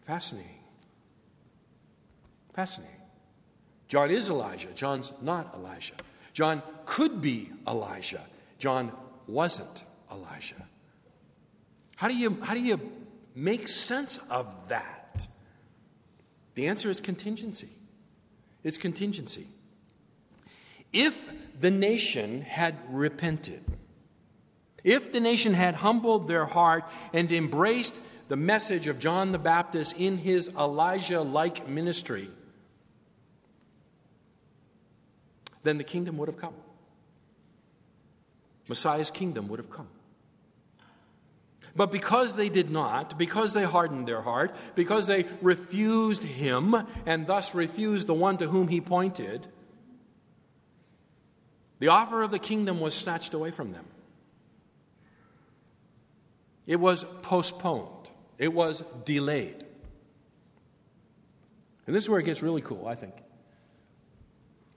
Fascinating. 0.00 0.60
Fascinating. 2.54 2.96
John 3.88 4.10
is 4.10 4.28
Elijah. 4.28 4.68
John's 4.74 5.12
not 5.20 5.52
Elijah. 5.54 5.94
John 6.32 6.62
could 6.86 7.20
be 7.20 7.50
Elijah. 7.66 8.22
John 8.58 8.92
wasn't 9.26 9.82
Elijah. 10.10 10.66
How 11.96 12.08
do 12.08 12.16
you, 12.16 12.38
how 12.42 12.54
do 12.54 12.60
you 12.60 12.80
make 13.34 13.68
sense 13.68 14.18
of 14.30 14.68
that? 14.68 15.26
The 16.54 16.68
answer 16.68 16.90
is 16.90 17.00
contingency. 17.00 17.68
It's 18.62 18.76
contingency. 18.76 19.46
If 20.92 21.30
the 21.58 21.70
nation 21.70 22.42
had 22.42 22.76
repented, 22.88 23.62
if 24.84 25.12
the 25.12 25.20
nation 25.20 25.54
had 25.54 25.76
humbled 25.76 26.28
their 26.28 26.44
heart 26.44 26.84
and 27.12 27.32
embraced 27.32 28.00
the 28.28 28.36
message 28.36 28.86
of 28.86 28.98
John 28.98 29.30
the 29.30 29.38
Baptist 29.38 29.98
in 29.98 30.18
his 30.18 30.48
Elijah 30.56 31.20
like 31.20 31.68
ministry, 31.68 32.28
then 35.62 35.78
the 35.78 35.84
kingdom 35.84 36.18
would 36.18 36.28
have 36.28 36.38
come. 36.38 36.54
Messiah's 38.68 39.10
kingdom 39.10 39.48
would 39.48 39.58
have 39.58 39.70
come. 39.70 39.88
But 41.74 41.90
because 41.90 42.36
they 42.36 42.48
did 42.48 42.70
not, 42.70 43.16
because 43.16 43.54
they 43.54 43.64
hardened 43.64 44.06
their 44.06 44.20
heart, 44.20 44.54
because 44.74 45.06
they 45.06 45.24
refused 45.40 46.24
him 46.24 46.74
and 47.06 47.26
thus 47.26 47.54
refused 47.54 48.08
the 48.08 48.14
one 48.14 48.36
to 48.38 48.48
whom 48.48 48.68
he 48.68 48.80
pointed, 48.80 49.46
the 51.82 51.88
offer 51.88 52.22
of 52.22 52.30
the 52.30 52.38
kingdom 52.38 52.78
was 52.78 52.94
snatched 52.94 53.34
away 53.34 53.50
from 53.50 53.72
them. 53.72 53.84
It 56.64 56.78
was 56.78 57.02
postponed, 57.22 58.08
it 58.38 58.52
was 58.52 58.82
delayed. 59.04 59.64
And 61.84 61.96
this 61.96 62.04
is 62.04 62.08
where 62.08 62.20
it 62.20 62.22
gets 62.22 62.40
really 62.40 62.62
cool, 62.62 62.86
I 62.86 62.94
think. 62.94 63.14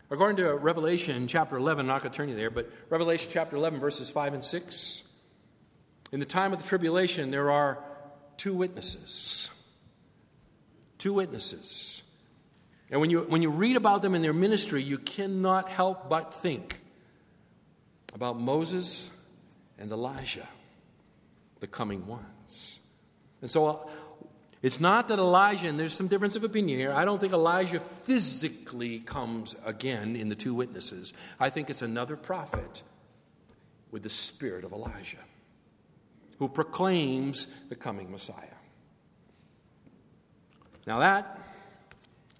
According 0.09 0.37
to 0.37 0.55
Revelation 0.55 1.27
chapter 1.27 1.57
11, 1.57 1.81
I'm 1.81 1.85
not 1.85 2.01
going 2.01 2.11
to 2.11 2.17
turn 2.17 2.27
you 2.27 2.35
there, 2.35 2.49
but 2.49 2.71
Revelation 2.89 3.29
chapter 3.31 3.55
11, 3.55 3.79
verses 3.79 4.09
5 4.09 4.33
and 4.33 4.43
6, 4.43 5.03
in 6.11 6.19
the 6.19 6.25
time 6.25 6.53
of 6.53 6.63
the 6.63 6.67
tribulation, 6.67 7.29
there 7.29 7.51
are 7.51 7.83
two 8.35 8.55
witnesses. 8.55 9.51
Two 10.97 11.13
witnesses. 11.13 12.01
And 12.89 12.99
when 12.99 13.11
you, 13.11 13.19
when 13.29 13.43
you 13.43 13.51
read 13.51 13.77
about 13.77 14.01
them 14.01 14.15
in 14.15 14.23
their 14.23 14.33
ministry, 14.33 14.81
you 14.81 14.97
cannot 14.97 15.69
help 15.69 16.09
but 16.09 16.33
think 16.33 16.79
about 18.15 18.39
Moses 18.39 19.11
and 19.77 19.91
Elijah, 19.91 20.47
the 21.59 21.67
coming 21.67 22.07
ones. 22.07 22.79
And 23.41 23.51
so 23.51 23.67
uh, 23.67 23.77
it's 24.63 24.79
not 24.79 25.09
that 25.09 25.19
Elijah, 25.19 25.67
and 25.67 25.77
there's 25.77 25.93
some 25.93 26.07
difference 26.07 26.37
of 26.37 26.45
opinion 26.45 26.79
here, 26.79 26.93
I 26.93 27.03
don't 27.03 27.19
think 27.19 27.33
Elijah 27.33 27.81
physically 27.81 28.99
comes 28.99 29.55
again 29.65 30.15
in 30.15 30.29
the 30.29 30.35
two 30.35 30.55
witnesses. 30.55 31.11
I 31.39 31.49
think 31.49 31.69
it's 31.69 31.81
another 31.81 32.15
prophet 32.15 32.81
with 33.91 34.01
the 34.01 34.09
spirit 34.09 34.63
of 34.63 34.71
Elijah 34.71 35.17
who 36.39 36.47
proclaims 36.47 37.45
the 37.67 37.75
coming 37.75 38.11
Messiah. 38.11 38.47
Now, 40.87 40.99
that, 40.99 41.37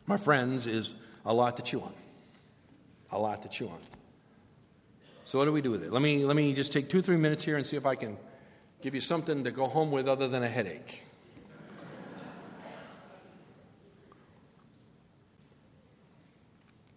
my 0.06 0.18
friends, 0.18 0.68
is 0.68 0.96
a 1.26 1.34
lot 1.34 1.58
to 1.58 1.64
chew 1.64 1.82
on. 1.82 1.94
A 3.12 3.20
lot 3.20 3.42
to 3.42 3.50
chew 3.50 3.68
on. 3.68 3.80
So, 5.26 5.40
what 5.40 5.46
do 5.46 5.52
we 5.52 5.62
do 5.62 5.72
with 5.72 5.84
it? 5.84 5.92
Let 5.92 6.04
me, 6.04 6.24
let 6.24 6.36
me 6.36 6.54
just 6.54 6.72
take 6.72 6.88
two, 6.88 7.02
three 7.02 7.18
minutes 7.18 7.44
here 7.44 7.58
and 7.58 7.66
see 7.66 7.78
if 7.78 7.86
I 7.86 7.96
can 7.96 8.18
give 8.82 8.94
you 8.94 9.02
something 9.02 9.44
to 9.44 9.52
go 9.52 9.66
home 9.66 9.90
with 9.92 10.08
other 10.08 10.28
than 10.28 10.44
a 10.44 10.48
headache. 10.48 11.04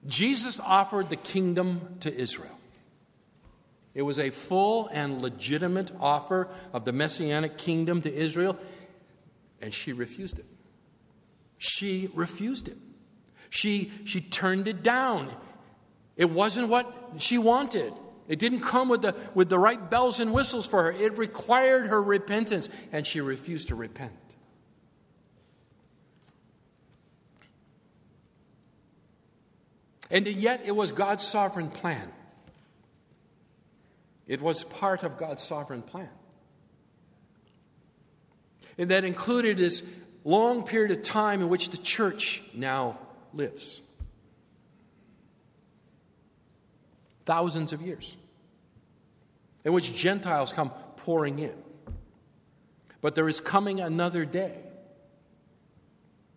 Jesus 0.07 0.61
offered 0.61 1.09
the 1.09 1.16
kingdom 1.16 1.97
to 2.01 2.14
Israel. 2.14 2.59
It 3.95 4.03
was 4.03 4.18
a 4.18 4.31
full 4.31 4.89
and 4.93 5.22
legitimate 5.22 5.91
offer 5.99 6.49
of 6.74 6.85
the 6.85 6.93
messianic 6.93 7.57
kingdom 7.57 8.03
to 8.03 8.14
Israel, 8.14 8.59
and 9.61 9.72
she 9.72 9.95
refused 9.95 10.39
it. 10.39 10.47
She 11.57 12.11
refused 12.14 12.68
it. 12.68 12.76
She, 13.49 13.91
she 14.05 14.20
turned 14.20 14.68
it 14.68 14.83
down. 14.83 15.31
It 16.16 16.31
wasn't 16.31 16.68
what 16.68 16.95
she 17.18 17.39
wanted. 17.39 17.93
It 18.29 18.39
didn't 18.39 18.61
come 18.61 18.91
with 18.91 19.03
the, 19.03 19.16
with 19.35 19.49
the 19.49 19.59
right 19.59 19.91
bells 19.91 20.20
and 20.20 20.35
whistles 20.35 20.66
for 20.66 20.85
her. 20.85 20.93
It 20.93 21.16
required 21.16 21.87
her 21.87 22.03
repentance, 22.03 22.68
and 22.93 23.07
she 23.07 23.22
refused 23.22 23.68
to 23.68 23.74
repent. 23.74 24.12
And 30.11 30.26
yet, 30.26 30.62
it 30.64 30.72
was 30.76 30.93
God's 30.93 31.26
sovereign 31.26 31.70
plan. 31.70 32.12
It 34.26 34.43
was 34.43 34.62
part 34.62 35.03
of 35.05 35.16
God's 35.16 35.43
sovereign 35.43 35.83
plan. 35.83 36.11
And 38.76 38.91
that 38.91 39.05
included 39.05 39.57
this 39.57 39.83
long 40.24 40.64
period 40.64 40.91
of 40.91 41.03
time 41.03 41.41
in 41.41 41.49
which 41.49 41.70
the 41.70 41.79
church 41.79 42.43
now 42.55 42.99
lives. 43.33 43.81
Thousands 47.29 47.74
of 47.74 47.83
years, 47.83 48.16
in 49.62 49.74
which 49.74 49.95
Gentiles 49.95 50.51
come 50.51 50.70
pouring 50.97 51.39
in. 51.39 51.53
But 53.03 53.14
there 53.14 53.29
is 53.29 53.39
coming 53.39 53.81
another 53.81 54.24
day 54.24 54.55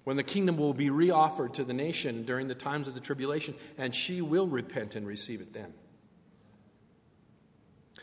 when 0.04 0.18
the 0.18 0.24
kingdom 0.24 0.58
will 0.58 0.74
be 0.74 0.90
reoffered 0.90 1.54
to 1.54 1.64
the 1.64 1.74
nation 1.74 2.26
during 2.26 2.50
the 2.50 2.56
times 2.56 2.90
of 2.90 2.94
the 2.94 3.00
tribulation, 3.00 3.56
and 3.78 3.96
she 3.96 4.22
will 4.22 4.48
repent 4.48 4.98
and 4.98 5.08
receive 5.08 5.40
it 5.40 5.54
then. 5.54 5.74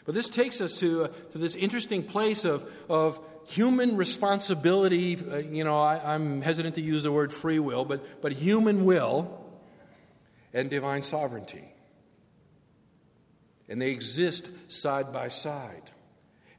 But 0.07 0.15
this 0.15 0.31
takes 0.31 0.63
us 0.63 0.81
to, 0.81 1.05
uh, 1.05 1.09
to 1.33 1.39
this 1.39 1.55
interesting 1.55 2.03
place 2.03 2.47
of, 2.47 2.67
of 2.89 3.21
human 3.49 3.99
responsibility. 3.99 5.19
Uh, 5.19 5.37
you 5.37 5.63
know, 5.63 5.79
I, 5.79 6.15
I'm 6.15 6.41
hesitant 6.41 6.77
to 6.77 6.81
use 6.81 7.03
the 7.03 7.13
word 7.13 7.35
free 7.35 7.59
will, 7.59 7.85
but, 7.85 8.23
but 8.23 8.33
human 8.33 8.87
will 8.87 9.45
and 10.55 10.71
divine 10.71 11.03
sovereignty 11.03 11.75
and 13.69 13.81
they 13.81 13.91
exist 13.91 14.73
side 14.73 15.13
by 15.13 15.29
side. 15.29 15.91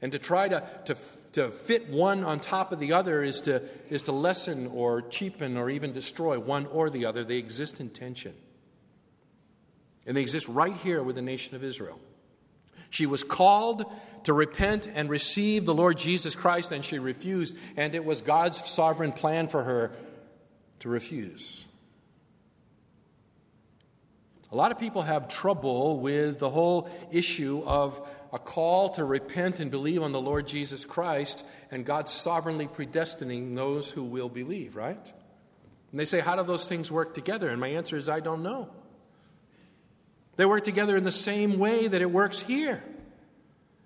And 0.02 0.12
to 0.12 0.18
try 0.18 0.48
to, 0.48 0.66
to, 0.86 0.96
to 1.32 1.48
fit 1.50 1.90
one 1.90 2.24
on 2.24 2.40
top 2.40 2.72
of 2.72 2.80
the 2.80 2.92
other 2.92 3.22
is 3.22 3.42
to, 3.42 3.62
is 3.90 4.02
to 4.02 4.12
lessen 4.12 4.68
or 4.68 5.02
cheapen 5.02 5.56
or 5.56 5.68
even 5.68 5.92
destroy 5.92 6.38
one 6.38 6.66
or 6.66 6.88
the 6.88 7.04
other. 7.04 7.22
They 7.22 7.36
exist 7.36 7.80
in 7.80 7.90
tension. 7.90 8.34
And 10.06 10.16
they 10.16 10.22
exist 10.22 10.48
right 10.48 10.74
here 10.76 11.02
with 11.02 11.16
the 11.16 11.22
nation 11.22 11.54
of 11.54 11.62
Israel. 11.62 12.00
She 12.88 13.06
was 13.06 13.22
called 13.22 13.84
to 14.24 14.32
repent 14.32 14.88
and 14.92 15.08
receive 15.08 15.64
the 15.64 15.74
Lord 15.74 15.98
Jesus 15.98 16.34
Christ, 16.34 16.72
and 16.72 16.84
she 16.84 16.98
refused. 16.98 17.56
And 17.76 17.94
it 17.94 18.04
was 18.04 18.20
God's 18.20 18.64
sovereign 18.68 19.12
plan 19.12 19.48
for 19.48 19.62
her 19.62 19.92
to 20.80 20.88
refuse. 20.88 21.66
A 24.52 24.56
lot 24.56 24.72
of 24.72 24.78
people 24.78 25.02
have 25.02 25.28
trouble 25.28 26.00
with 26.00 26.40
the 26.40 26.50
whole 26.50 26.88
issue 27.12 27.62
of 27.64 28.06
a 28.32 28.38
call 28.38 28.90
to 28.90 29.04
repent 29.04 29.60
and 29.60 29.70
believe 29.70 30.02
on 30.02 30.12
the 30.12 30.20
Lord 30.20 30.46
Jesus 30.46 30.84
Christ 30.84 31.44
and 31.70 31.84
God 31.84 32.08
sovereignly 32.08 32.66
predestining 32.66 33.54
those 33.54 33.90
who 33.92 34.02
will 34.02 34.28
believe, 34.28 34.74
right? 34.74 35.12
And 35.90 36.00
they 36.00 36.04
say, 36.04 36.20
How 36.20 36.36
do 36.36 36.42
those 36.42 36.68
things 36.68 36.90
work 36.90 37.14
together? 37.14 37.48
And 37.48 37.60
my 37.60 37.68
answer 37.68 37.96
is, 37.96 38.08
I 38.08 38.20
don't 38.20 38.42
know. 38.42 38.68
They 40.36 40.46
work 40.46 40.64
together 40.64 40.96
in 40.96 41.04
the 41.04 41.12
same 41.12 41.58
way 41.58 41.86
that 41.86 42.00
it 42.00 42.10
works 42.10 42.40
here. 42.40 42.82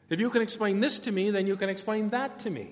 If 0.09 0.21
you 0.21 0.31
can 0.31 0.43
explain 0.43 0.81
this 0.81 0.99
to 1.01 1.13
me, 1.13 1.31
then 1.31 1.47
you 1.47 1.57
can 1.57 1.69
explain 1.69 2.11
that 2.11 2.39
to 2.41 2.51
me. 2.51 2.71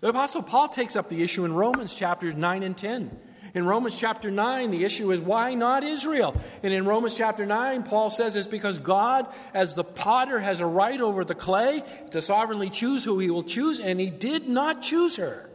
The 0.00 0.08
Apostle 0.08 0.42
Paul 0.42 0.68
takes 0.68 0.94
up 0.94 1.08
the 1.08 1.22
issue 1.22 1.44
in 1.44 1.54
Romans 1.54 1.94
chapters 1.94 2.36
9 2.36 2.62
and 2.62 2.76
10. 2.76 3.18
In 3.56 3.64
Romans 3.64 3.98
chapter 3.98 4.30
9, 4.30 4.70
the 4.70 4.84
issue 4.84 5.10
is 5.12 5.20
why 5.22 5.54
not 5.54 5.82
Israel? 5.82 6.36
And 6.62 6.74
in 6.74 6.84
Romans 6.84 7.16
chapter 7.16 7.46
9, 7.46 7.84
Paul 7.84 8.10
says 8.10 8.36
it's 8.36 8.46
because 8.46 8.78
God, 8.78 9.32
as 9.54 9.74
the 9.74 9.82
potter, 9.82 10.38
has 10.38 10.60
a 10.60 10.66
right 10.66 11.00
over 11.00 11.24
the 11.24 11.34
clay 11.34 11.82
to 12.10 12.20
sovereignly 12.20 12.68
choose 12.68 13.02
who 13.02 13.18
he 13.18 13.30
will 13.30 13.42
choose, 13.42 13.80
and 13.80 13.98
he 13.98 14.10
did 14.10 14.46
not 14.46 14.82
choose 14.82 15.16
her. 15.16 15.48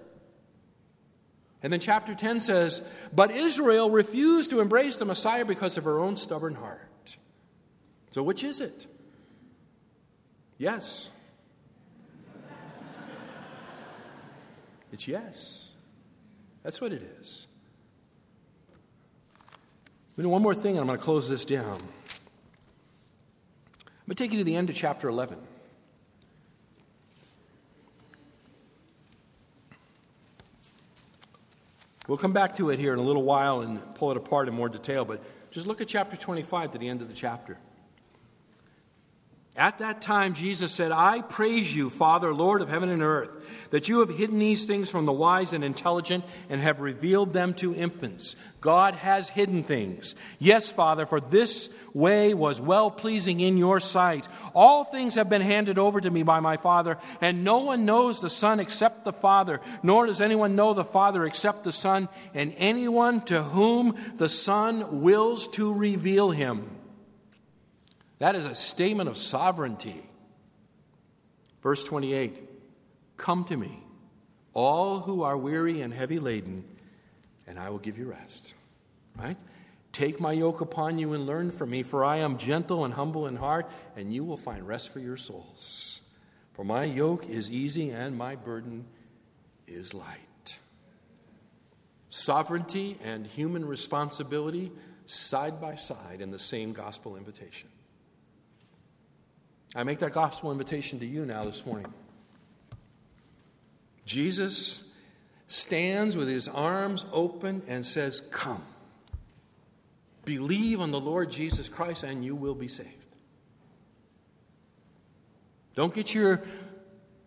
And 1.62 1.72
then 1.72 1.80
chapter 1.80 2.16
10 2.16 2.40
says, 2.40 2.82
But 3.14 3.30
Israel 3.30 3.92
refused 3.92 4.50
to 4.50 4.62
embrace 4.62 4.98
the 4.98 5.06
Messiah 5.06 5.46
because 5.46 5.78
of 5.78 5.84
her 5.84 6.00
own 6.00 6.16
stubborn 6.16 6.56
heart. 6.56 7.18
So, 8.10 8.24
which 8.24 8.44
is 8.44 8.62
it? 8.62 8.88
Yes. 10.58 11.12
It's 14.92 15.08
yes. 15.08 15.76
That's 16.64 16.82
what 16.82 16.94
it 16.94 17.04
is. 17.20 17.46
One 20.30 20.42
more 20.42 20.56
thing, 20.56 20.72
and 20.72 20.82
I'm 20.82 20.88
going 20.88 20.98
to 20.98 21.04
close 21.04 21.30
this 21.30 21.46
down. 21.46 21.64
I'm 21.66 21.80
going 24.08 24.10
to 24.10 24.16
take 24.16 24.32
you 24.32 24.38
to 24.38 24.44
the 24.44 24.56
end 24.56 24.70
of 24.70 24.76
chapter 24.76 25.08
11. 25.10 25.38
We'll 32.08 32.18
come 32.18 32.34
back 32.34 32.56
to 32.58 32.72
it 32.72 32.80
here 32.80 32.94
in 32.94 33.00
a 33.00 33.04
little 33.04 33.24
while 33.24 33.62
and 33.62 33.80
pull 33.96 34.12
it 34.12 34.18
apart 34.18 34.48
in 34.48 34.54
more 34.54 34.70
detail, 34.70 35.06
but 35.06 35.24
just 35.52 35.66
look 35.66 35.82
at 35.82 35.88
chapter 35.88 36.18
25 36.18 36.72
to 36.72 36.78
the 36.78 36.90
end 36.90 37.02
of 37.02 37.08
the 37.08 37.14
chapter. 37.14 37.58
At 39.62 39.78
that 39.78 40.02
time, 40.02 40.34
Jesus 40.34 40.72
said, 40.72 40.92
I 40.92 41.22
praise 41.22 41.76
you, 41.76 41.92
Father, 41.92 42.34
Lord 42.34 42.64
of 42.64 42.70
heaven 42.70 42.90
and 42.90 43.04
earth, 43.04 43.70
that 43.70 43.88
you 43.88 44.00
have 44.00 44.10
hidden 44.10 44.40
these 44.40 44.66
things 44.66 44.90
from 44.90 45.06
the 45.06 45.12
wise 45.12 45.54
and 45.54 45.64
intelligent 45.64 46.24
and 46.50 46.60
have 46.60 46.80
revealed 46.80 47.32
them 47.32 47.54
to 47.54 47.76
infants. 47.76 48.36
God 48.60 48.96
has 48.96 49.30
hidden 49.30 49.62
things. 49.62 50.16
Yes, 50.40 50.72
Father, 50.72 51.06
for 51.06 51.20
this 51.20 51.72
way 51.94 52.34
was 52.34 52.60
well 52.60 52.90
pleasing 52.90 53.40
in 53.40 53.56
your 53.56 53.80
sight. 53.80 54.28
All 54.56 54.84
things 54.84 55.14
have 55.14 55.30
been 55.30 55.44
handed 55.44 55.78
over 55.78 56.02
to 56.02 56.10
me 56.10 56.24
by 56.24 56.40
my 56.40 56.58
Father, 56.58 56.98
and 57.22 57.44
no 57.44 57.60
one 57.60 57.86
knows 57.86 58.20
the 58.20 58.32
Son 58.32 58.60
except 58.60 59.04
the 59.04 59.14
Father, 59.14 59.62
nor 59.84 60.08
does 60.08 60.22
anyone 60.22 60.56
know 60.56 60.74
the 60.74 60.84
Father 60.84 61.24
except 61.24 61.66
the 61.66 61.72
Son, 61.72 62.10
and 62.34 62.52
anyone 62.58 63.22
to 63.26 63.44
whom 63.44 63.96
the 64.16 64.28
Son 64.28 65.04
wills 65.04 65.48
to 65.50 65.72
reveal 65.72 66.32
him. 66.32 66.81
That 68.22 68.36
is 68.36 68.46
a 68.46 68.54
statement 68.54 69.10
of 69.10 69.18
sovereignty. 69.18 70.00
Verse 71.64 71.84
28 71.84 72.36
Come 73.18 73.46
to 73.46 73.58
me, 73.58 73.80
all 74.54 75.00
who 75.00 75.24
are 75.24 75.36
weary 75.36 75.82
and 75.82 75.92
heavy 75.92 76.20
laden, 76.20 76.64
and 77.48 77.58
I 77.58 77.72
will 77.72 77.80
give 77.80 77.98
you 77.98 78.12
rest. 78.12 78.54
Right? 79.18 79.38
Take 79.92 80.20
my 80.20 80.34
yoke 80.34 80.62
upon 80.62 81.00
you 81.00 81.14
and 81.14 81.26
learn 81.26 81.50
from 81.50 81.72
me, 81.72 81.82
for 81.82 82.06
I 82.06 82.18
am 82.18 82.38
gentle 82.38 82.86
and 82.86 82.94
humble 82.94 83.26
in 83.26 83.38
heart, 83.38 83.68
and 83.96 84.14
you 84.14 84.24
will 84.24 84.38
find 84.38 84.68
rest 84.68 84.90
for 84.90 85.00
your 85.00 85.18
souls. 85.18 86.08
For 86.54 86.64
my 86.64 86.84
yoke 86.84 87.28
is 87.28 87.50
easy 87.50 87.90
and 87.90 88.16
my 88.16 88.36
burden 88.36 88.86
is 89.66 89.96
light. 89.96 90.60
Sovereignty 92.10 93.00
and 93.04 93.26
human 93.26 93.66
responsibility 93.66 94.72
side 95.08 95.60
by 95.60 95.74
side 95.74 96.22
in 96.22 96.30
the 96.30 96.38
same 96.38 96.72
gospel 96.72 97.18
invitation. 97.18 97.71
I 99.76 99.84
make 99.84 100.00
that 100.00 100.12
gospel 100.12 100.52
invitation 100.52 101.00
to 101.00 101.06
you 101.06 101.26
now 101.26 101.46
this 101.46 101.66
morning. 101.66 101.94
Jesus 104.06 104.94
stands 105.48 106.18
with 106.18 106.28
his 106.28 106.48
arms 106.48 107.06
open 107.12 107.62
and 107.68 107.86
says, 107.86 108.22
Come. 108.32 108.64
Believe 110.26 110.82
on 110.82 110.92
the 110.92 111.00
Lord 111.00 111.32
Jesus 111.32 111.70
Christ 111.70 112.04
and 112.04 112.24
you 112.24 112.36
will 112.36 112.54
be 112.54 112.68
saved. 112.68 112.90
Don't 115.74 115.94
get 115.94 116.14
your 116.14 116.44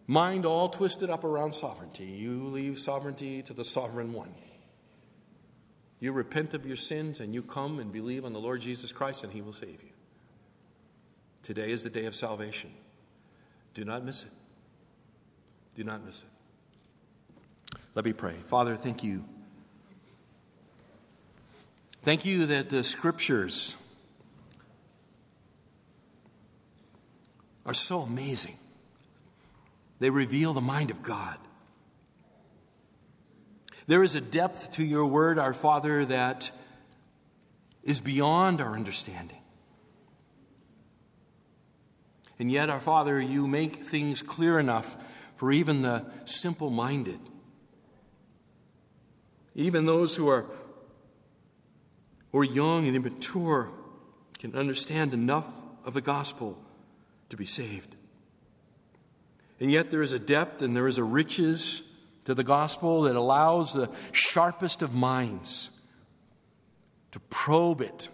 mind 0.07 0.45
all 0.45 0.69
twisted 0.69 1.11
up 1.11 1.25
around 1.25 1.55
sovereignty. 1.55 2.05
You 2.05 2.45
leave 2.45 2.79
sovereignty 2.79 3.43
to 3.43 3.53
the 3.53 3.65
sovereign 3.65 4.13
one. 4.13 4.33
You 5.99 6.13
repent 6.13 6.53
of 6.53 6.67
your 6.67 6.77
sins 6.77 7.21
and 7.21 7.35
you 7.35 7.43
come 7.43 7.79
and 7.79 7.91
believe 7.91 8.25
on 8.25 8.33
the 8.33 8.41
Lord 8.41 8.61
Jesus 8.61 8.93
Christ 8.93 9.25
and 9.25 9.33
he 9.33 9.41
will 9.41 9.55
save 9.55 9.83
you. 9.83 9.91
Today 11.45 11.71
is 11.71 11.83
the 11.83 11.91
day 11.91 12.07
of 12.07 12.15
salvation. 12.15 12.71
Do 13.75 13.85
not 13.85 14.03
miss 14.03 14.25
it. 14.25 14.33
Do 15.77 15.85
not 15.85 16.03
miss 16.03 16.23
it. 16.23 17.79
Let 17.95 18.07
me 18.07 18.15
pray. 18.15 18.33
Father, 18.33 18.77
thank 18.77 19.05
you. 19.05 19.27
Thank 22.03 22.25
you 22.25 22.47
that 22.47 22.71
the 22.71 22.83
scriptures 22.83 23.77
are 27.67 27.75
so 27.75 28.01
amazing. 28.01 28.57
They 29.99 30.09
reveal 30.09 30.55
the 30.55 30.63
mind 30.63 30.91
of 30.91 31.03
God. 31.03 31.37
There 33.87 34.03
is 34.03 34.15
a 34.15 34.21
depth 34.23 34.73
to 34.73 34.85
your 34.85 35.07
word, 35.07 35.39
our 35.39 35.53
Father, 35.53 36.07
that 36.07 36.51
is 37.83 38.01
beyond 38.01 38.63
our 38.63 38.73
understanding. 38.73 39.44
And 42.39 42.51
yet, 42.51 42.69
our 42.69 42.81
Father, 42.81 43.21
you 43.21 43.47
make 43.47 43.77
things 43.77 44.23
clear 44.23 44.59
enough 44.59 44.97
for 45.37 45.53
even 45.53 45.83
the 45.83 46.05
simple 46.25 46.71
minded. 46.71 47.19
Even 49.55 49.87
those 49.87 50.17
who 50.17 50.29
are, 50.29 50.47
are 52.33 52.45
young 52.45 52.87
and 52.87 52.97
immature 52.97 53.71
can 54.39 54.55
understand 54.57 55.13
enough 55.13 55.47
of 55.85 55.95
the 55.95 56.01
gospel 56.01 56.59
to 57.31 57.37
be 57.37 57.47
saved. 57.47 57.95
And 59.61 59.71
yet, 59.71 59.91
there 59.91 60.03
is 60.03 60.13
a 60.13 60.19
depth 60.19 60.61
and 60.61 60.75
there 60.77 60.89
is 60.89 60.99
a 60.99 61.05
riches 61.05 61.93
to 62.25 62.35
the 62.35 62.45
gospel 62.45 63.03
that 63.03 63.17
allows 63.17 63.73
the 63.73 63.95
sharpest 64.13 64.83
of 64.83 64.95
minds 64.95 65.71
to 67.13 67.21
probe 67.21 67.81
it 67.81 68.09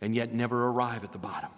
and 0.00 0.14
yet 0.14 0.32
never 0.32 0.68
arrive 0.68 1.04
at 1.04 1.12
the 1.12 1.18
bottom. 1.18 1.50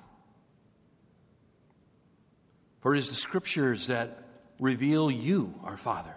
For 2.84 2.94
it 2.94 2.98
is 2.98 3.08
the 3.08 3.14
scriptures 3.14 3.86
that 3.86 4.10
reveal 4.60 5.10
you, 5.10 5.54
our 5.64 5.78
Father. 5.78 6.14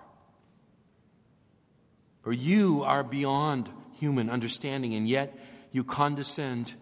For 2.23 2.33
you 2.33 2.83
are 2.83 3.05
beyond 3.05 3.69
human 3.97 4.29
understanding, 4.29 4.93
and 4.93 5.07
yet 5.07 5.33
you 5.71 5.85
condescend 5.85 6.73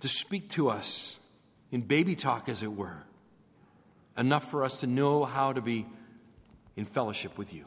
to 0.00 0.08
speak 0.08 0.50
to 0.50 0.68
us 0.68 1.32
in 1.70 1.82
baby 1.82 2.16
talk, 2.16 2.48
as 2.48 2.64
it 2.64 2.72
were, 2.72 3.04
enough 4.18 4.50
for 4.50 4.64
us 4.64 4.80
to 4.80 4.88
know 4.88 5.24
how 5.24 5.52
to 5.52 5.60
be 5.60 5.86
in 6.74 6.84
fellowship 6.84 7.38
with 7.38 7.54
you. 7.54 7.66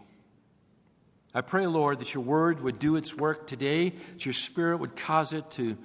I 1.33 1.39
pray, 1.39 1.65
Lord, 1.65 1.99
that 1.99 2.13
your 2.13 2.23
word 2.23 2.59
would 2.59 2.77
do 2.77 2.97
its 2.97 3.15
work 3.15 3.47
today, 3.47 3.91
that 3.91 4.25
your 4.25 4.33
spirit 4.33 4.81
would 4.81 4.97
cause 4.97 5.31
it 5.31 5.49
to 5.51 5.77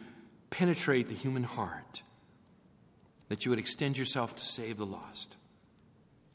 penetrate 0.51 1.07
the 1.07 1.15
human 1.15 1.45
heart 1.45 2.03
that 3.29 3.45
you 3.45 3.51
would 3.51 3.59
extend 3.59 3.97
yourself 3.97 4.37
to 4.37 4.43
save 4.43 4.77
the 4.77 4.87
lost. 4.87 5.37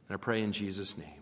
And 0.07 0.15
I 0.15 0.17
pray 0.17 0.41
in 0.41 0.51
Jesus' 0.51 0.97
name. 0.97 1.18